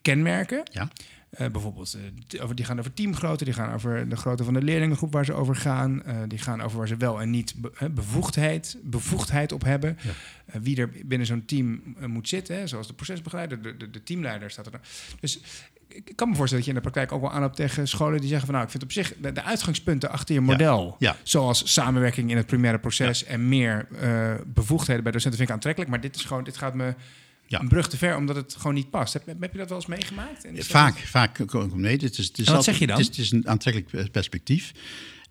kenmerken. 0.01 0.63
Ja. 0.71 0.89
Eh, 1.31 1.47
bijvoorbeeld, 1.47 1.97
eh, 2.29 2.43
over, 2.43 2.55
die 2.55 2.65
gaan 2.65 2.79
over 2.79 2.93
teamgrootte, 2.93 3.43
die 3.45 3.53
gaan 3.53 3.73
over 3.73 4.09
de 4.09 4.15
grootte 4.15 4.43
van 4.43 4.53
de 4.53 4.61
leerlingengroep 4.61 5.13
waar 5.13 5.25
ze 5.25 5.33
over 5.33 5.55
gaan. 5.55 6.03
eh, 6.03 6.15
die 6.27 6.39
gaan 6.39 6.61
over 6.61 6.77
waar 6.77 6.87
ze 6.87 6.97
wel 6.97 7.21
en 7.21 7.29
niet 7.29 7.53
be- 7.57 7.89
bevoegdheid, 7.91 8.77
bevoegdheid 8.83 9.51
op 9.51 9.63
hebben. 9.63 9.97
Ja. 10.01 10.59
Wie 10.61 10.77
er 10.77 10.89
binnen 11.05 11.27
zo'n 11.27 11.45
team 11.45 11.81
moet 12.07 12.27
zitten, 12.29 12.55
hè, 12.55 12.67
zoals 12.67 12.87
de 12.87 12.93
procesbegeleider, 12.93 13.61
de, 13.61 13.77
de, 13.77 13.89
de 13.89 14.03
teamleider 14.03 14.51
staat 14.51 14.65
er. 14.65 14.71
dan. 14.71 14.81
Dus 15.19 15.39
ik 15.87 16.11
kan 16.15 16.29
me 16.29 16.35
voorstellen 16.35 16.65
dat 16.65 16.73
je 16.73 16.79
in 16.79 16.83
de 16.83 16.91
praktijk 16.91 17.11
ook 17.11 17.21
wel 17.21 17.31
aanloopt 17.31 17.55
tegen 17.55 17.87
scholen 17.87 18.19
die 18.19 18.27
zeggen 18.29 18.45
van 18.45 18.53
nou, 18.55 18.65
ik 18.65 18.71
vind 18.71 18.83
op 18.83 18.91
zich 18.91 19.13
de, 19.21 19.31
de 19.31 19.43
uitgangspunten 19.43 20.09
achter 20.09 20.35
je 20.35 20.41
model, 20.41 20.95
Ja. 20.99 21.15
zoals 21.23 21.73
samenwerking 21.73 22.29
in 22.31 22.37
het 22.37 22.45
primaire 22.45 22.79
proces 22.79 23.23
en 23.23 23.49
meer 23.49 23.87
eh, 23.99 24.33
bevoegdheden 24.45 25.03
bij 25.03 25.11
docenten 25.11 25.37
vind 25.37 25.49
ik 25.49 25.55
aantrekkelijk, 25.55 25.91
maar 25.91 26.01
dit 26.01 26.15
is 26.15 26.23
gewoon, 26.25 26.43
dit 26.43 26.57
gaat 26.57 26.73
me 26.73 26.93
Ja. 27.51 27.59
een 27.59 27.67
brug 27.67 27.87
te 27.89 27.97
ver 27.97 28.15
omdat 28.17 28.35
het 28.35 28.55
gewoon 28.57 28.73
niet 28.73 28.89
past. 28.89 29.13
Heb, 29.13 29.25
heb 29.39 29.51
je 29.51 29.57
dat 29.57 29.67
wel 29.69 29.77
eens 29.77 29.87
meegemaakt? 29.87 30.45
En 30.45 30.51
is 30.51 30.57
dat- 30.57 30.65
Vaak, 30.67 30.97
vaak 30.97 31.73
mee. 31.73 31.91
Het 31.97 32.01
is, 32.03 32.17
het 32.17 32.17
is 32.17 32.27
En 32.27 32.35
wat 32.45 32.47
altijd- 32.47 32.63
zeg 32.65 32.79
je 32.79 32.87
dan? 32.87 32.97
Het 32.97 33.09
is, 33.09 33.15
het 33.17 33.25
is 33.25 33.31
een 33.31 33.47
aantrekkelijk 33.47 34.11
perspectief. 34.11 34.71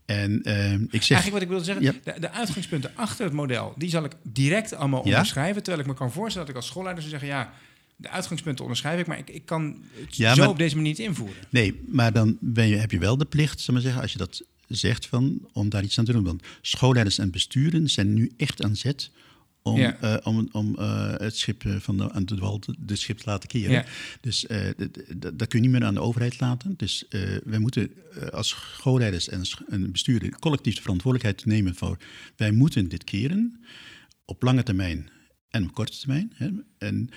En 0.06 0.42
eh, 0.42 0.72
ik 0.72 1.02
zeg... 1.02 1.10
Eigenlijk 1.18 1.32
wat 1.32 1.42
ik 1.42 1.48
wilde 1.48 1.64
zeggen, 1.64 1.84
Ja. 1.84 2.12
de, 2.14 2.20
de 2.20 2.30
uitgangspunten 2.30 2.90
achter 2.94 3.24
het 3.24 3.34
model, 3.34 3.74
die 3.76 3.90
zal 3.90 4.04
ik 4.04 4.12
direct 4.22 4.74
allemaal 4.74 5.02
Ja? 5.04 5.10
onderschrijven. 5.10 5.62
Terwijl 5.62 5.82
ik 5.84 5.90
me 5.90 5.98
kan 5.98 6.12
voorstellen 6.12 6.46
dat 6.46 6.56
ik 6.56 6.62
als 6.62 6.70
schoolleider 6.70 7.02
zou 7.04 7.18
zeggen, 7.18 7.38
ja, 7.38 7.52
de 7.96 8.08
uitgangspunten 8.08 8.62
onderschrijf 8.64 9.00
ik, 9.00 9.06
maar 9.06 9.18
ik, 9.18 9.30
ik 9.30 9.46
kan 9.46 9.82
het 10.00 10.16
Ja, 10.16 10.34
zo 10.34 10.40
maar- 10.40 10.48
op 10.50 10.58
deze 10.58 10.74
manier 10.76 10.90
niet 10.90 10.98
invoeren. 11.06 11.36
Nee, 11.50 11.80
maar 11.88 12.12
dan 12.12 12.36
ben 12.40 12.66
je, 12.68 12.76
heb 12.76 12.90
je 12.90 12.98
wel 12.98 13.16
de 13.16 13.24
plicht, 13.24 13.60
zal 13.60 13.74
maar 13.74 13.82
zeggen, 13.82 14.02
als 14.02 14.12
je 14.12 14.18
dat 14.18 14.42
zegt, 14.68 15.06
van, 15.06 15.38
om 15.52 15.68
daar 15.68 15.82
iets 15.82 15.98
aan 15.98 16.04
te 16.04 16.12
doen. 16.12 16.24
Want 16.24 16.42
schoolleiders 16.60 17.18
en 17.18 17.30
besturen 17.30 17.88
zijn 17.88 18.14
nu 18.14 18.30
echt 18.36 18.62
aan 18.64 18.76
zet 18.76 19.10
om, 19.62 19.78
Ja. 19.78 19.96
eh, 20.00 20.26
om, 20.26 20.48
om 20.52 20.74
eh, 20.78 21.14
het 21.16 21.36
schip 21.36 21.64
eh, 21.64 21.76
van 21.76 21.96
de, 21.96 22.12
aan 22.12 22.24
de 22.24 22.36
wal 22.36 22.60
de 22.78 22.96
schip 22.96 23.18
te 23.18 23.30
laten 23.30 23.48
keren. 23.48 23.70
Ja. 23.70 23.84
Dus 24.20 24.46
dat 25.16 25.48
kun 25.48 25.62
je 25.62 25.68
niet 25.68 25.70
meer 25.70 25.84
aan 25.84 25.94
de 25.94 26.00
overheid 26.00 26.40
laten. 26.40 26.74
Dus 26.76 27.04
wij 27.44 27.58
moeten 27.58 27.90
als 28.30 28.48
schoolleiders 28.48 29.28
en, 29.28 29.42
en 29.68 29.92
besturen 29.92 30.38
collectief 30.38 30.74
de 30.74 30.80
verantwoordelijkheid 30.80 31.46
nemen 31.46 31.74
voor 31.74 31.96
wij 32.36 32.50
moeten 32.52 32.88
dit 32.88 33.04
keren 33.04 33.60
op 34.24 34.42
lange 34.42 34.62
termijn 34.62 35.10
en 35.48 35.64
op 35.64 35.72
korte 35.74 35.98
termijn. 35.98 36.32
Hè. 36.34 36.48
En, 36.78 37.10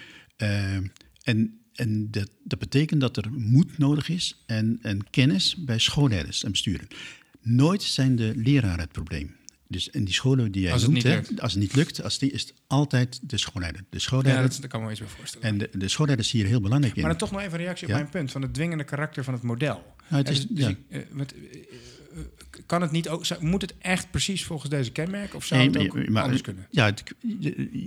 en, 1.24 1.60
en 1.74 2.12
dat, 2.12 2.30
dat 2.44 2.60
betekent 2.60 3.02
dat 3.02 3.18
er 3.18 3.32
moed 3.32 3.78
nodig 3.78 4.10
is 4.10 4.44
en, 4.46 4.80
en 4.82 5.10
kennis 5.10 5.56
bij 5.56 5.80
schoolleiders 5.80 6.44
en 6.44 6.52
besturen. 6.52 6.88
Nooit 7.42 7.84
zijn 7.84 8.16
de 8.16 8.34
leraren 8.36 8.80
het 8.80 8.92
probleem. 8.92 9.36
Dus 9.74 9.88
in 9.88 10.04
die 10.06 10.14
scholen 10.14 10.52
die 10.52 10.62
jij 10.62 10.72
Als 10.72 10.84
noemt, 10.88 11.04
hè, 11.04 11.20
als 11.38 11.52
het 11.54 11.62
niet 11.62 11.76
lukt, 11.76 12.04
als 12.04 12.18
die, 12.20 12.32
is 12.32 12.42
het 12.42 12.54
altijd 12.68 13.20
de 13.22 13.38
schoolleider. 13.38 13.82
De 13.82 13.88
Ja, 13.98 14.00
schoolleider 14.00 14.50
dat, 14.50 14.58
dat 14.62 14.70
kan 14.70 14.80
me 14.80 14.86
wel 14.86 14.96
iets 14.96 15.02
meer 15.06 15.14
voorstellen. 15.18 15.48
en 15.48 15.58
de, 15.58 15.70
de 15.78 15.88
schoolleider 15.88 16.26
is 16.26 16.32
hier 16.32 16.46
heel 16.46 16.62
belangrijk 16.62 16.96
in. 16.96 17.02
maar 17.02 17.10
dan 17.10 17.20
toch 17.20 17.32
nog 17.32 17.42
even 17.42 17.54
een 17.54 17.66
reactie 17.66 17.86
op 17.88 17.92
Ja. 17.94 17.98
mijn 18.00 18.10
punt 18.10 18.32
van 18.32 18.42
het 18.42 18.54
dwingende 18.54 18.84
karakter 18.84 19.24
van 19.24 19.34
het 19.34 19.44
model. 19.44 19.84
Nou, 20.10 20.24
het 20.24 20.28
Ja, 20.28 20.34
is- 20.34 20.48
dus- 20.48 20.48
dus 20.58 20.66
ja. 20.66 20.76
eh, 20.90 21.00
eh, 21.00 21.20
eh, 21.20 22.20
kan 22.66 22.82
het 22.82 22.92
niet 22.92 23.10
ook, 23.10 23.40
moet 23.40 23.62
het 23.62 23.74
echt 23.78 24.12
precies 24.12 24.44
volgens 24.44 24.70
deze 24.70 24.92
kenmerken 24.92 25.36
of 25.36 25.46
zou 25.46 25.60
Nee, 25.60 25.70
het 25.70 25.94
maar- 25.94 26.02
ook 26.04 26.10
maar- 26.10 26.24
anders 26.24 26.42
kunnen? 26.42 26.68
Ja, 26.70 26.86
het- 26.86 27.04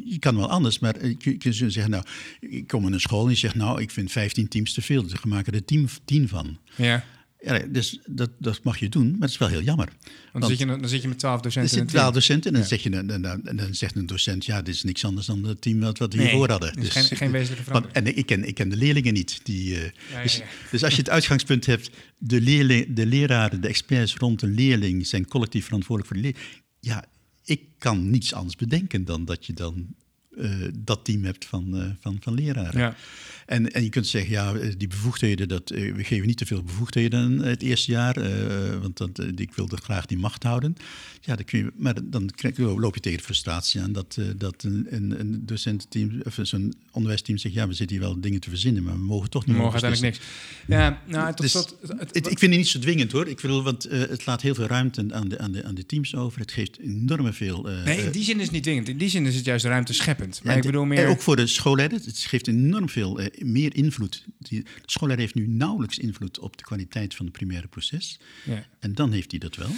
je, 0.05 0.17
kan 0.19 0.37
wel 0.37 0.51
anders, 0.51 0.79
maar 0.79 1.07
je, 1.07 1.15
kunt 1.17 1.55
zeggen, 1.57 1.91
nou, 1.91 2.05
ik 2.41 2.67
kom 2.67 2.87
in 2.87 2.93
een 2.93 3.01
school 3.01 3.25
en 3.25 3.31
je 3.31 3.37
zegt, 3.37 3.55
nou, 3.55 3.81
ik 3.81 3.91
vind 3.91 4.13
15 4.13 4.49
teams 4.49 4.73
te 4.73 4.83
veel, 4.83 5.03
dus 5.03 5.13
we 5.13 5.29
maken 5.29 5.53
er 5.53 5.65
10, 5.65 5.89
10 6.05 6.29
van. 6.29 6.59
Ja, 6.77 7.05
Ja, 7.47 7.59
dus 7.69 7.99
dat, 8.07 8.31
dat 8.39 8.63
mag 8.63 8.79
je 8.79 8.89
doen, 8.89 9.11
maar 9.11 9.21
het 9.21 9.31
is 9.31 9.39
wel 9.39 9.49
heel 9.49 9.63
jammer. 9.63 9.89
want 10.33 10.45
dan, 10.45 10.49
zit 10.49 10.59
je, 10.59 10.67
dan 10.67 10.89
zit 10.89 11.03
je 11.03 11.09
met 11.09 11.19
twaalf 11.19 11.41
docenten 11.41 11.73
in 11.73 11.79
een 11.81 11.87
team. 11.87 11.99
twaalf 11.99 12.15
docenten 12.15 12.53
en 12.53 12.59
dan, 12.59 12.69
zeg 12.69 12.83
je, 12.83 12.91
dan, 12.91 13.07
dan, 13.07 13.23
dan, 13.23 13.57
dan 13.57 13.75
zegt 13.75 13.97
een 13.97 14.07
docent, 14.07 14.45
ja, 14.45 14.63
dit 14.63 14.75
is 14.75 14.83
niks 14.83 15.05
anders 15.05 15.27
dan 15.27 15.45
het 15.45 15.61
team 15.61 15.81
wat, 15.81 15.99
wat 15.99 16.13
we 16.13 16.19
Nee, 16.19 16.27
hiervoor 16.29 16.51
hadden. 16.51 16.75
is 16.75 16.89
geen- 16.89 17.05
geen 17.17 17.31
wezenlijke 17.31 17.71
want- 17.71 17.85
verandering. 17.87 18.07
En 18.07 18.17
ik 18.17 18.27
ken, 18.27 18.45
ik 18.49 18.55
ken 18.55 18.69
de 18.69 18.77
leerlingen 18.77 19.13
niet. 19.13 19.41
Die, 19.43 19.75
eh, 19.77 19.91
ja, 20.13 20.23
dus, 20.23 20.37
ja. 20.37 20.45
dus 20.71 20.85
als 20.85 20.93
je 20.93 20.99
het 20.99 21.11
uitgangspunt 21.11 21.67
hebt, 21.67 21.91
de, 22.19 22.41
leerling, 22.41 22.95
de 22.95 23.07
leraren, 23.07 23.61
de 23.61 23.69
experts 23.69 24.15
rond 24.17 24.41
de 24.41 24.47
leerling 24.47 25.07
zijn 25.07 25.27
collectief 25.27 25.65
verantwoordelijk 25.65 26.15
voor 26.15 26.23
de 26.23 26.29
leerling. 26.33 26.63
Ja, 26.81 27.05
ik 27.45 27.61
kan 27.79 28.11
niets 28.11 28.33
anders 28.35 28.57
bedenken 28.57 29.05
dan 29.05 29.25
dat 29.25 29.47
je 29.47 29.53
dan 29.53 29.87
eh, 30.37 30.51
dat 30.79 31.05
team 31.05 31.25
hebt 31.25 31.45
van, 31.45 31.77
eh, 31.77 31.85
van, 32.01 32.17
van 32.21 32.35
leraren. 32.35 32.81
Ja. 32.81 32.97
En, 33.47 33.73
en 33.73 33.83
je 33.83 33.89
kunt 33.89 34.07
zeggen, 34.07 34.31
ja, 34.31 34.55
eh, 34.55 34.73
die 34.77 34.89
bevoegdheden, 34.89 35.49
dat, 35.49 35.71
eh, 35.71 35.95
we 35.95 36.05
geven 36.05 36.27
niet 36.27 36.37
te 36.37 36.47
veel 36.47 36.63
bevoegdheden 36.63 37.39
het 37.39 37.63
eerste 37.63 37.91
jaar, 37.91 38.17
eh, 38.17 38.79
want 38.81 38.97
dat, 38.97 39.19
eh, 39.19 39.27
ik 39.37 39.55
wilde 39.55 39.77
graag 39.77 40.07
die 40.07 40.19
macht 40.19 40.43
houden. 40.43 40.77
Ja, 41.21 41.35
dan 41.37 41.45
kun 41.45 41.59
je, 41.59 41.73
maar 41.77 41.95
dan 42.05 42.31
krijg 42.35 42.59
loop 42.59 42.95
je 42.95 43.01
tegen 43.01 43.19
de 43.19 43.25
frustratie 43.25 43.81
aan 43.81 43.93
dat, 43.93 44.17
eh, 44.19 44.25
dat 44.37 44.63
een, 44.65 44.87
een, 44.91 45.21
een 45.21 45.43
docententeam 45.47 46.21
of 46.25 46.39
zo'n 46.43 46.75
onderwijsteam 46.91 47.39
zegt, 47.39 47.55
ja, 47.55 47.67
we 47.69 47.73
zitten 47.75 47.97
hier 47.97 48.05
wel 48.07 48.21
dingen 48.21 48.41
te 48.41 48.49
verzinnen, 48.51 48.83
maar 48.83 48.93
we 48.95 49.01
mogen 49.05 49.31
toch 49.31 49.45
We 49.45 49.51
niet 49.53 49.61
mogen 49.61 49.77
over 49.77 49.89
uiteindelijk 49.89 50.25
niks. 50.67 50.79
Ja, 50.81 51.03
nou, 51.07 51.27
tot 51.35 51.41
Dus 51.41 51.53
het- 51.99 52.17
ik 52.17 52.39
vind 52.39 52.41
het 52.41 52.51
niet 52.61 52.69
zo 52.69 52.79
dwingend 52.79 53.13
hoor. 53.13 53.29
Ik 53.29 53.41
bedoel, 53.41 53.63
want 53.63 53.85
eh, 53.85 53.99
het 53.99 54.27
laat 54.27 54.43
heel 54.43 54.55
veel 54.55 54.67
ruimte 54.67 55.07
aan 55.11 55.29
de, 55.29 55.39
aan, 55.39 55.53
de, 55.53 55.65
aan 55.65 55.75
de 55.75 55.87
teams 55.87 56.15
over. 56.15 56.41
Het 56.41 56.53
geeft 56.53 56.79
enorme 56.79 57.33
veel. 57.33 57.69
eh, 57.71 57.85
nee, 57.85 57.99
in 57.99 58.07
eh, 58.07 58.13
die 58.13 58.25
zin 58.25 58.37
is 58.37 58.43
het 58.43 58.53
niet 58.53 58.63
dwingend. 58.63 58.89
In 58.89 58.99
die 58.99 59.09
zin 59.09 59.27
is 59.27 59.35
het 59.35 59.45
juist 59.45 59.65
ruimte 59.65 59.93
scheppend. 59.93 60.41
Maar 60.45 60.53
en 60.53 60.59
ik 60.59 60.67
bedoel 60.67 60.85
meer... 60.85 60.99
En 61.05 61.11
ook 61.11 61.21
voor 61.23 61.37
de 61.37 61.47
schoolleider. 61.47 61.99
Het 62.05 62.19
geeft 62.19 62.49
enorm 62.49 62.89
veel 62.89 63.19
eh, 63.21 63.27
meer 63.39 63.77
invloed. 63.77 64.27
Die, 64.39 64.67
de 64.85 65.15
heeft 65.17 65.35
nu 65.35 65.47
nauwelijks 65.47 65.99
invloed 65.99 66.39
op 66.39 66.57
de 66.57 66.65
kwaliteit 66.65 67.15
van 67.15 67.27
het 67.27 67.35
primaire 67.35 67.69
proces. 67.69 68.21
Ja. 68.45 68.65
En 68.79 68.95
dan 68.95 69.13
heeft 69.13 69.31
hij 69.31 69.41
dat 69.41 69.57
wel. 69.57 69.71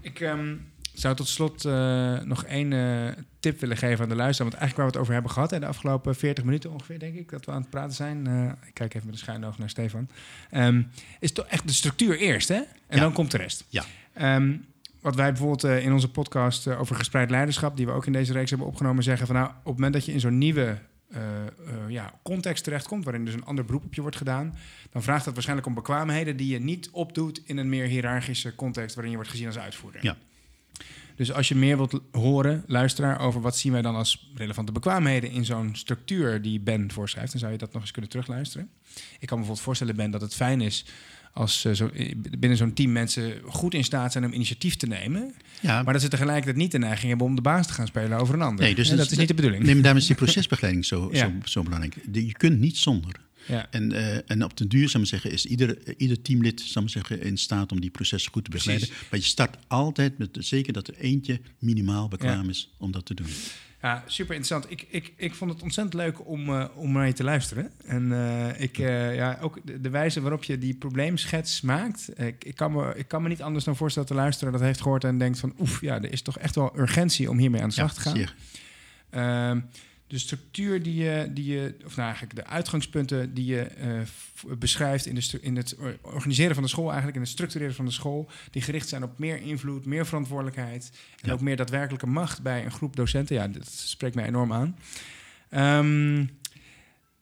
Ik 0.00 0.20
ehm, 0.20 0.54
zou 0.92 1.16
tot 1.16 1.28
slot 1.28 1.64
eh, 1.64 2.20
nog 2.20 2.44
één 2.44 2.72
eh, 2.72 3.22
tip 3.40 3.60
willen 3.60 3.76
geven 3.76 4.02
aan 4.02 4.08
de 4.08 4.14
luisteraar. 4.14 4.50
Want 4.50 4.62
eigenlijk 4.62 4.76
waar 4.76 4.86
we 4.86 4.92
het 4.92 5.00
over 5.00 5.12
hebben 5.12 5.30
gehad... 5.30 5.52
in 5.52 5.60
de 5.60 5.66
afgelopen 5.66 6.14
40 6.14 6.44
minuten 6.44 6.70
ongeveer, 6.70 6.98
denk 6.98 7.14
ik... 7.14 7.30
dat 7.30 7.44
we 7.44 7.52
aan 7.52 7.60
het 7.60 7.70
praten 7.70 7.94
zijn. 7.94 8.26
Eh, 8.26 8.68
ik 8.68 8.74
kijk 8.74 8.94
even 8.94 9.06
met 9.06 9.14
een 9.14 9.20
schuin 9.20 9.44
oog 9.44 9.58
naar 9.58 9.70
Stefan. 9.70 10.08
Ehm, 10.50 10.82
is 11.20 11.32
toch 11.32 11.46
echt 11.46 11.66
de 11.66 11.72
structuur 11.72 12.18
eerst, 12.18 12.48
hè? 12.48 12.54
En 12.54 12.96
Ja. 12.96 13.00
dan 13.00 13.12
komt 13.12 13.30
de 13.30 13.36
rest. 13.36 13.64
Ja. 13.68 13.84
Ehm, 14.12 14.56
wat 15.00 15.14
wij 15.14 15.32
bijvoorbeeld 15.32 15.64
in 15.64 15.92
onze 15.92 16.10
podcast 16.10 16.68
over 16.68 16.96
gespreid 16.96 17.30
leiderschap... 17.30 17.76
die 17.76 17.86
we 17.86 17.92
ook 17.92 18.06
in 18.06 18.12
deze 18.12 18.32
reeks 18.32 18.50
hebben 18.50 18.68
opgenomen... 18.68 19.02
zeggen 19.02 19.26
van 19.26 19.36
nou, 19.36 19.48
op 19.48 19.54
het 19.64 19.74
moment 19.74 19.92
dat 19.92 20.04
je 20.04 20.12
in 20.12 20.20
zo'n 20.20 20.38
nieuwe... 20.38 20.78
eh, 21.10 21.46
eh, 21.46 21.50
ja, 21.88 22.18
context 22.22 22.64
terechtkomt, 22.64 23.04
waarin 23.04 23.24
dus 23.24 23.34
een 23.34 23.44
ander 23.44 23.64
beroep 23.64 23.84
op 23.84 23.94
je 23.94 24.00
wordt 24.00 24.16
gedaan, 24.16 24.54
dan 24.90 25.02
vraagt 25.02 25.24
dat 25.24 25.32
waarschijnlijk 25.34 25.68
om 25.68 25.74
bekwaamheden 25.74 26.36
die 26.36 26.52
je 26.52 26.58
niet 26.58 26.90
opdoet 26.90 27.42
in 27.44 27.56
een 27.56 27.68
meer 27.68 27.86
hiërarchische 27.86 28.54
context 28.54 28.94
waarin 28.94 29.10
je 29.10 29.16
wordt 29.16 29.32
gezien 29.32 29.46
als 29.46 29.58
uitvoerder. 29.58 30.04
Ja. 30.04 30.16
Dus 31.16 31.32
als 31.32 31.48
je 31.48 31.54
meer 31.54 31.76
wilt 31.76 32.00
horen, 32.12 32.64
luisteraar, 32.66 33.20
over 33.20 33.40
wat 33.40 33.56
zien 33.56 33.72
wij 33.72 33.82
dan 33.82 33.94
als 33.94 34.30
relevante 34.34 34.72
bekwaamheden 34.72 35.30
in 35.30 35.44
zo'n 35.44 35.70
structuur 35.72 36.42
die 36.42 36.60
Ben 36.60 36.90
voorschrijft, 36.92 37.30
dan 37.30 37.40
zou 37.40 37.52
je 37.52 37.58
dat 37.58 37.72
nog 37.72 37.82
eens 37.82 37.90
kunnen 37.90 38.10
terugluisteren. 38.10 38.68
Ik 38.94 39.00
kan 39.02 39.16
me 39.20 39.26
bijvoorbeeld 39.28 39.60
voorstellen, 39.60 39.96
Ben, 39.96 40.10
dat 40.10 40.20
het 40.20 40.34
fijn 40.34 40.60
is 40.60 40.84
als 41.32 41.64
eh, 41.64 41.72
zo, 41.72 41.88
eh, 41.88 42.12
binnen 42.38 42.58
zo'n 42.58 42.72
team 42.72 42.92
mensen 42.92 43.32
goed 43.44 43.74
in 43.74 43.84
staat 43.84 44.12
zijn 44.12 44.24
om 44.24 44.32
initiatief 44.32 44.76
te 44.76 44.86
nemen, 44.86 45.34
Ja, 45.60 45.82
maar 45.82 45.92
dat 45.92 46.02
ze 46.02 46.08
tegelijkertijd 46.08 46.56
niet 46.56 46.70
de 46.72 46.78
neiging 46.78 47.08
hebben 47.08 47.26
om 47.26 47.34
de 47.34 47.42
baas 47.42 47.66
te 47.66 47.72
gaan 47.72 47.86
spelen 47.86 48.18
over 48.18 48.34
een 48.34 48.42
ander. 48.42 48.64
Nee, 48.64 48.74
dus 48.74 48.84
En 48.90 48.96
dat 48.96 49.02
dat 49.04 49.12
is- 49.12 49.18
niet 49.18 49.28
de 49.28 49.34
bedoeling. 49.34 49.64
neem 49.64 49.82
daarom 49.82 50.00
is 50.00 50.06
die 50.06 50.16
procesbegeleiding 50.16 50.84
zo, 50.84 51.08
Ja. 51.12 51.18
zo, 51.18 51.32
zo 51.44 51.62
belangrijk. 51.62 51.96
Je 52.12 52.32
kunt 52.32 52.60
niet 52.60 52.76
zonder. 52.76 53.14
Ja. 53.46 53.66
En, 53.70 53.92
eh, 53.92 54.30
en 54.30 54.44
op 54.44 54.56
den 54.56 54.68
duur, 54.68 54.88
zal 54.88 55.00
ik 55.00 55.06
zeggen, 55.06 55.30
is 55.30 55.46
ieder, 55.46 55.96
ieder 55.96 56.22
teamlid 56.22 56.60
zal 56.60 56.82
ik 56.82 56.88
zeggen, 56.88 57.22
in 57.22 57.36
staat 57.38 57.72
om 57.72 57.80
die 57.80 57.90
processen 57.90 58.32
goed 58.32 58.44
te 58.44 58.50
begeleiden. 58.50 58.88
Maar 59.10 59.18
je 59.18 59.24
start 59.26 59.56
altijd 59.66 60.18
met 60.18 60.36
zeker 60.40 60.72
dat 60.72 60.88
er 60.88 60.94
eentje 60.96 61.40
minimaal 61.58 62.08
bekwaam 62.08 62.48
is 62.48 62.74
om 62.78 62.92
dat 62.92 63.06
te 63.06 63.14
doen. 63.14 63.26
Ja, 63.82 64.04
super 64.06 64.34
interessant. 64.36 64.70
Ik, 64.72 64.86
ik, 64.90 65.12
ik 65.16 65.34
vond 65.34 65.50
het 65.52 65.62
ontzettend 65.62 65.94
leuk 66.02 66.26
om, 66.28 66.48
eh, 66.48 66.64
om 66.74 66.92
naar 66.92 67.06
je 67.06 67.12
te 67.12 67.24
luisteren. 67.24 67.70
En 67.84 68.12
eh, 68.12 68.60
ik, 68.60 68.78
eh, 68.78 69.14
ja, 69.14 69.38
ook 69.40 69.58
de, 69.64 69.80
de 69.80 69.90
wijze 69.90 70.20
waarop 70.20 70.44
je 70.44 70.58
die 70.58 70.74
probleemschets 70.74 71.60
maakt. 71.60 72.08
eh, 72.08 72.26
Ik, 72.26 72.44
ik, 72.44 72.54
kan 72.54 72.72
me, 72.72 72.92
ik 72.96 73.08
kan 73.08 73.22
me 73.22 73.28
niet 73.28 73.42
anders 73.42 73.64
dan 73.64 73.76
voorstellen 73.76 74.08
dat 74.08 74.16
de 74.16 74.22
luisteraar 74.22 74.52
dat 74.52 74.60
heeft 74.60 74.80
gehoord 74.80 75.04
en 75.04 75.18
denkt 75.18 75.38
van... 75.38 75.54
oef, 75.58 75.80
ja, 75.80 75.94
er 76.02 76.12
is 76.12 76.22
toch 76.22 76.38
echt 76.38 76.54
wel 76.54 76.78
urgentie 76.78 77.30
om 77.30 77.38
hiermee 77.38 77.62
aan 77.62 77.68
de 77.68 77.74
slag 77.74 77.94
te 77.94 78.00
gaan. 78.00 78.16
zeer. 78.16 78.34
De 80.08 80.18
structuur 80.18 80.82
die 80.82 80.94
je, 80.94 81.30
die 81.32 81.44
je, 81.52 81.74
of 81.84 81.96
nou 81.96 82.08
eigenlijk 82.08 82.34
de 82.36 82.46
uitgangspunten 82.46 83.34
die 83.34 83.44
je 83.46 83.60
eh, 83.60 84.00
beschrijft 84.58 85.06
in, 85.06 85.14
de 85.14 85.38
in 85.40 85.56
het 85.56 85.76
or- 85.78 85.98
organiseren 86.02 86.54
van 86.54 86.62
de 86.62 86.68
school, 86.68 86.84
eigenlijk 86.86 87.14
in 87.16 87.22
het 87.22 87.30
structureren 87.30 87.74
van 87.74 87.84
de 87.84 87.90
school, 87.90 88.30
die 88.50 88.62
gericht 88.62 88.88
zijn 88.88 89.02
op 89.02 89.18
meer 89.18 89.40
invloed, 89.40 89.86
meer 89.86 90.06
verantwoordelijkheid 90.06 90.90
en 91.20 91.28
Ja. 91.28 91.32
ook 91.34 91.40
meer 91.40 91.56
daadwerkelijke 91.56 92.06
macht 92.06 92.42
bij 92.42 92.64
een 92.64 92.70
groep 92.72 92.96
docenten. 92.96 93.36
Ja, 93.36 93.48
dat 93.48 93.66
spreekt 93.68 94.14
mij 94.14 94.26
enorm 94.26 94.52
aan. 94.52 94.76
Ehm, 95.48 96.24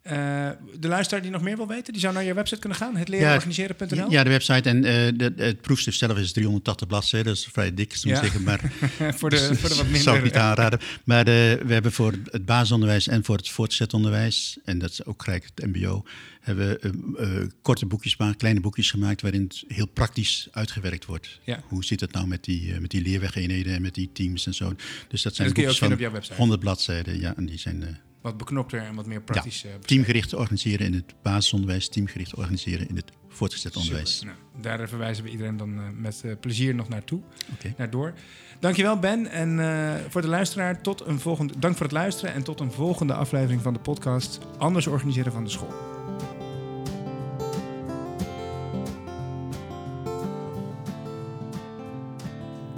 eh, 0.05 0.48
de 0.78 0.88
luisteraar 0.88 1.22
die 1.22 1.30
nog 1.30 1.42
meer 1.42 1.57
wil 1.57 1.66
weten, 1.66 1.92
die 1.92 2.02
zou 2.02 2.14
naar 2.14 2.24
je 2.24 2.34
website 2.34 2.61
kunnen 2.61 2.78
gaan, 2.78 2.96
het 2.96 3.09
lerenorganiseren.nl. 3.09 4.11
Ja, 4.11 4.24
de 4.24 4.30
website 4.30 4.68
en 4.68 4.84
eh, 4.84 4.92
de, 5.16 5.32
het 5.36 5.61
proefschrift 5.61 5.98
zelf 5.98 6.18
is 6.18 6.32
380 6.32 6.86
bladzijden. 6.86 7.28
Dat 7.28 7.36
is 7.42 7.48
vrij 7.52 7.74
dik, 7.74 7.94
zou 7.96 8.14
ik 8.14 8.20
Ja. 8.20 8.26
zeggen. 8.26 8.42
Maar 8.42 8.61
voor, 9.18 9.30
de, 9.30 9.55
voor 9.55 9.68
de 9.68 9.74
wat 9.74 9.84
minder... 9.84 10.02
zou 10.09 10.16
ik 10.16 10.22
niet 10.22 10.36
aanraden. 10.36 10.78
Maar 11.05 11.18
eh, 11.18 11.24
we 11.64 11.72
hebben 11.72 11.92
voor 11.92 12.14
het 12.30 12.44
basisonderwijs 12.44 13.09
en 13.09 13.24
voor 13.24 13.36
het 13.36 13.48
voortgezet 13.48 13.94
onderwijs, 13.94 14.59
en 14.64 14.78
dat 14.78 14.90
is 14.90 15.05
ook 15.05 15.22
gelijk 15.22 15.50
het 15.55 15.66
MBO, 15.74 16.05
hebben 16.40 16.66
we 16.68 17.48
korte 17.62 17.86
boekjes 17.86 18.14
gemaakt, 18.14 18.36
kleine 18.36 18.61
boekjes 18.61 18.90
gemaakt, 18.90 19.22
waarin 19.22 19.42
het 19.42 19.64
heel 19.68 19.88
praktisch 19.88 20.48
uitgewerkt 20.50 21.05
wordt. 21.05 21.40
Ja. 21.44 21.62
Hoe 21.68 21.84
zit 21.84 22.00
het 22.00 22.12
nou 22.12 22.26
met 22.26 22.44
die, 22.44 22.80
met 22.80 22.90
die 22.90 23.02
leerwegeenheden 23.02 23.74
en 23.74 23.82
met 23.82 23.94
die 23.94 24.11
teams 24.12 24.46
en 24.46 24.55
zo. 24.55 24.74
Dus 25.09 25.22
dat 25.22 25.34
zijn 25.34 25.48
dat 25.48 25.57
kun 25.57 25.66
je 25.66 25.70
ook 25.70 25.78
boekjes 25.78 25.78
van 25.78 25.92
op 25.92 25.98
jouw 25.98 26.11
website. 26.12 26.34
100 26.36 26.61
bladzijden, 26.61 27.20
ja, 27.20 27.36
en 27.36 27.46
die 27.46 27.59
zijn. 27.59 27.98
Wat 28.24 28.36
beknopter 28.36 28.80
en 28.80 28.94
wat 28.94 29.06
meer 29.06 29.20
praktisch... 29.20 29.64
eh, 29.64 29.70
Teamgericht 29.74 30.34
organiseren 30.34 30.86
in 30.86 30.94
het 30.94 31.14
basisonderwijs, 31.22 31.88
teamgericht 31.88 32.34
organiseren 32.34 32.88
in 32.88 32.96
het 32.96 33.12
voortgezet 33.28 33.76
onderwijs. 33.76 34.22
Nou, 34.22 34.36
daar 34.60 34.88
verwijzen 34.88 35.24
we 35.24 35.30
iedereen 35.30 35.56
dan 35.56 35.78
eh, 35.78 35.84
met 35.96 36.20
eh, 36.24 36.32
plezier 36.40 36.74
nog 36.74 36.88
naartoe, 36.88 37.20
Oké. 37.52 37.74
naar 37.76 37.90
door. 37.90 38.14
Dankjewel 38.60 38.98
Ben 38.98 39.26
en 39.26 39.58
voor 40.10 40.20
de 40.20 40.28
luisteraar 40.28 40.80
tot 40.80 41.06
een 41.06 41.20
volgende. 41.20 41.58
Dank 41.58 41.74
voor 41.76 41.86
het 41.86 41.94
luisteren 41.94 42.34
en 42.34 42.42
tot 42.42 42.60
een 42.60 42.72
volgende 42.72 43.14
aflevering 43.14 43.62
van 43.62 43.72
de 43.72 43.78
podcast 43.78 44.38
Anders 44.58 44.86
organiseren 44.86 45.32
van 45.32 45.44
de 45.44 45.50
school. 45.50 45.74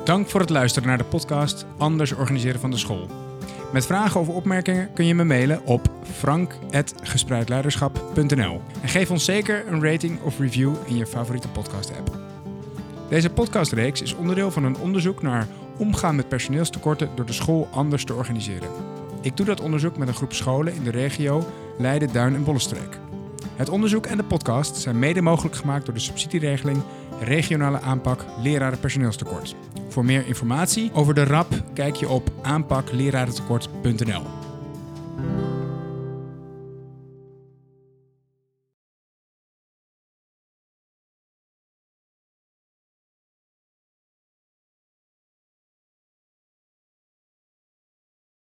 Dank 0.05 0.29
voor 0.29 0.41
het 0.41 0.51
luisteren 0.51 0.89
naar 0.89 0.99
de 0.99 1.05
podcast 1.05 1.67
Anders 1.79 2.13
organiseren 2.13 2.61
van 2.61 2.71
de 2.71 2.77
school. 2.77 3.26
Met 3.73 3.87
vragen 3.87 4.21
of 4.21 4.29
opmerkingen 4.29 4.93
kun 4.93 5.07
je 5.07 5.15
me 5.15 5.25
mailen 5.25 5.65
op 5.65 5.91
frank.gespreidleiderschap.nl. 6.03 8.61
En 8.83 8.89
geef 8.89 9.11
ons 9.11 9.25
zeker 9.25 9.69
een 9.69 9.83
rating 9.83 10.23
of 10.23 10.39
review 10.39 10.75
in 10.85 10.97
je 10.97 11.07
favoriete 11.07 11.49
podcast-app. 11.49 12.19
Deze 13.09 13.31
podcastreeks 13.31 14.03
is 14.03 14.15
onderdeel 14.15 14.51
van 14.51 14.65
een 14.65 14.79
onderzoek 14.79 15.23
naar 15.23 15.47
omgaan 15.77 16.17
met 16.17 16.29
personeelstekorten 16.29 17.11
door 17.15 17.27
de 17.27 17.33
school 17.33 17.69
anders 17.71 18.05
te 18.05 18.15
organiseren. 18.15 18.69
Ik 19.21 19.37
doe 19.37 19.47
dat 19.47 19.61
onderzoek 19.61 19.97
met 19.97 20.09
een 20.09 20.15
groep 20.15 20.33
scholen 20.33 20.75
in 20.75 20.83
de 20.83 20.91
regio 20.91 21.47
Leiden, 21.79 22.13
Duin 22.13 22.35
en 22.35 22.45
Bollenstreek. 22.45 22.99
Het 23.57 23.69
onderzoek 23.69 24.07
en 24.07 24.17
de 24.17 24.25
podcast 24.25 24.77
zijn 24.77 24.99
mede 24.99 25.23
mogelijk 25.23 25.57
gemaakt 25.57 25.85
door 25.85 25.95
de 25.95 26.01
subsidieregeling 26.01 26.83
Regionale 27.21 27.81
aanpak 27.81 28.25
lerarenpersoneelstekort. 28.43 29.57
Voor 29.89 30.05
meer 30.05 30.27
informatie 30.27 30.91
over 30.93 31.15
de 31.15 31.25
RAP 31.25 31.63
kijk 31.75 31.97
je 31.97 32.09
op 32.09 32.31
aanpaklerarentekort.nl. 32.43 34.46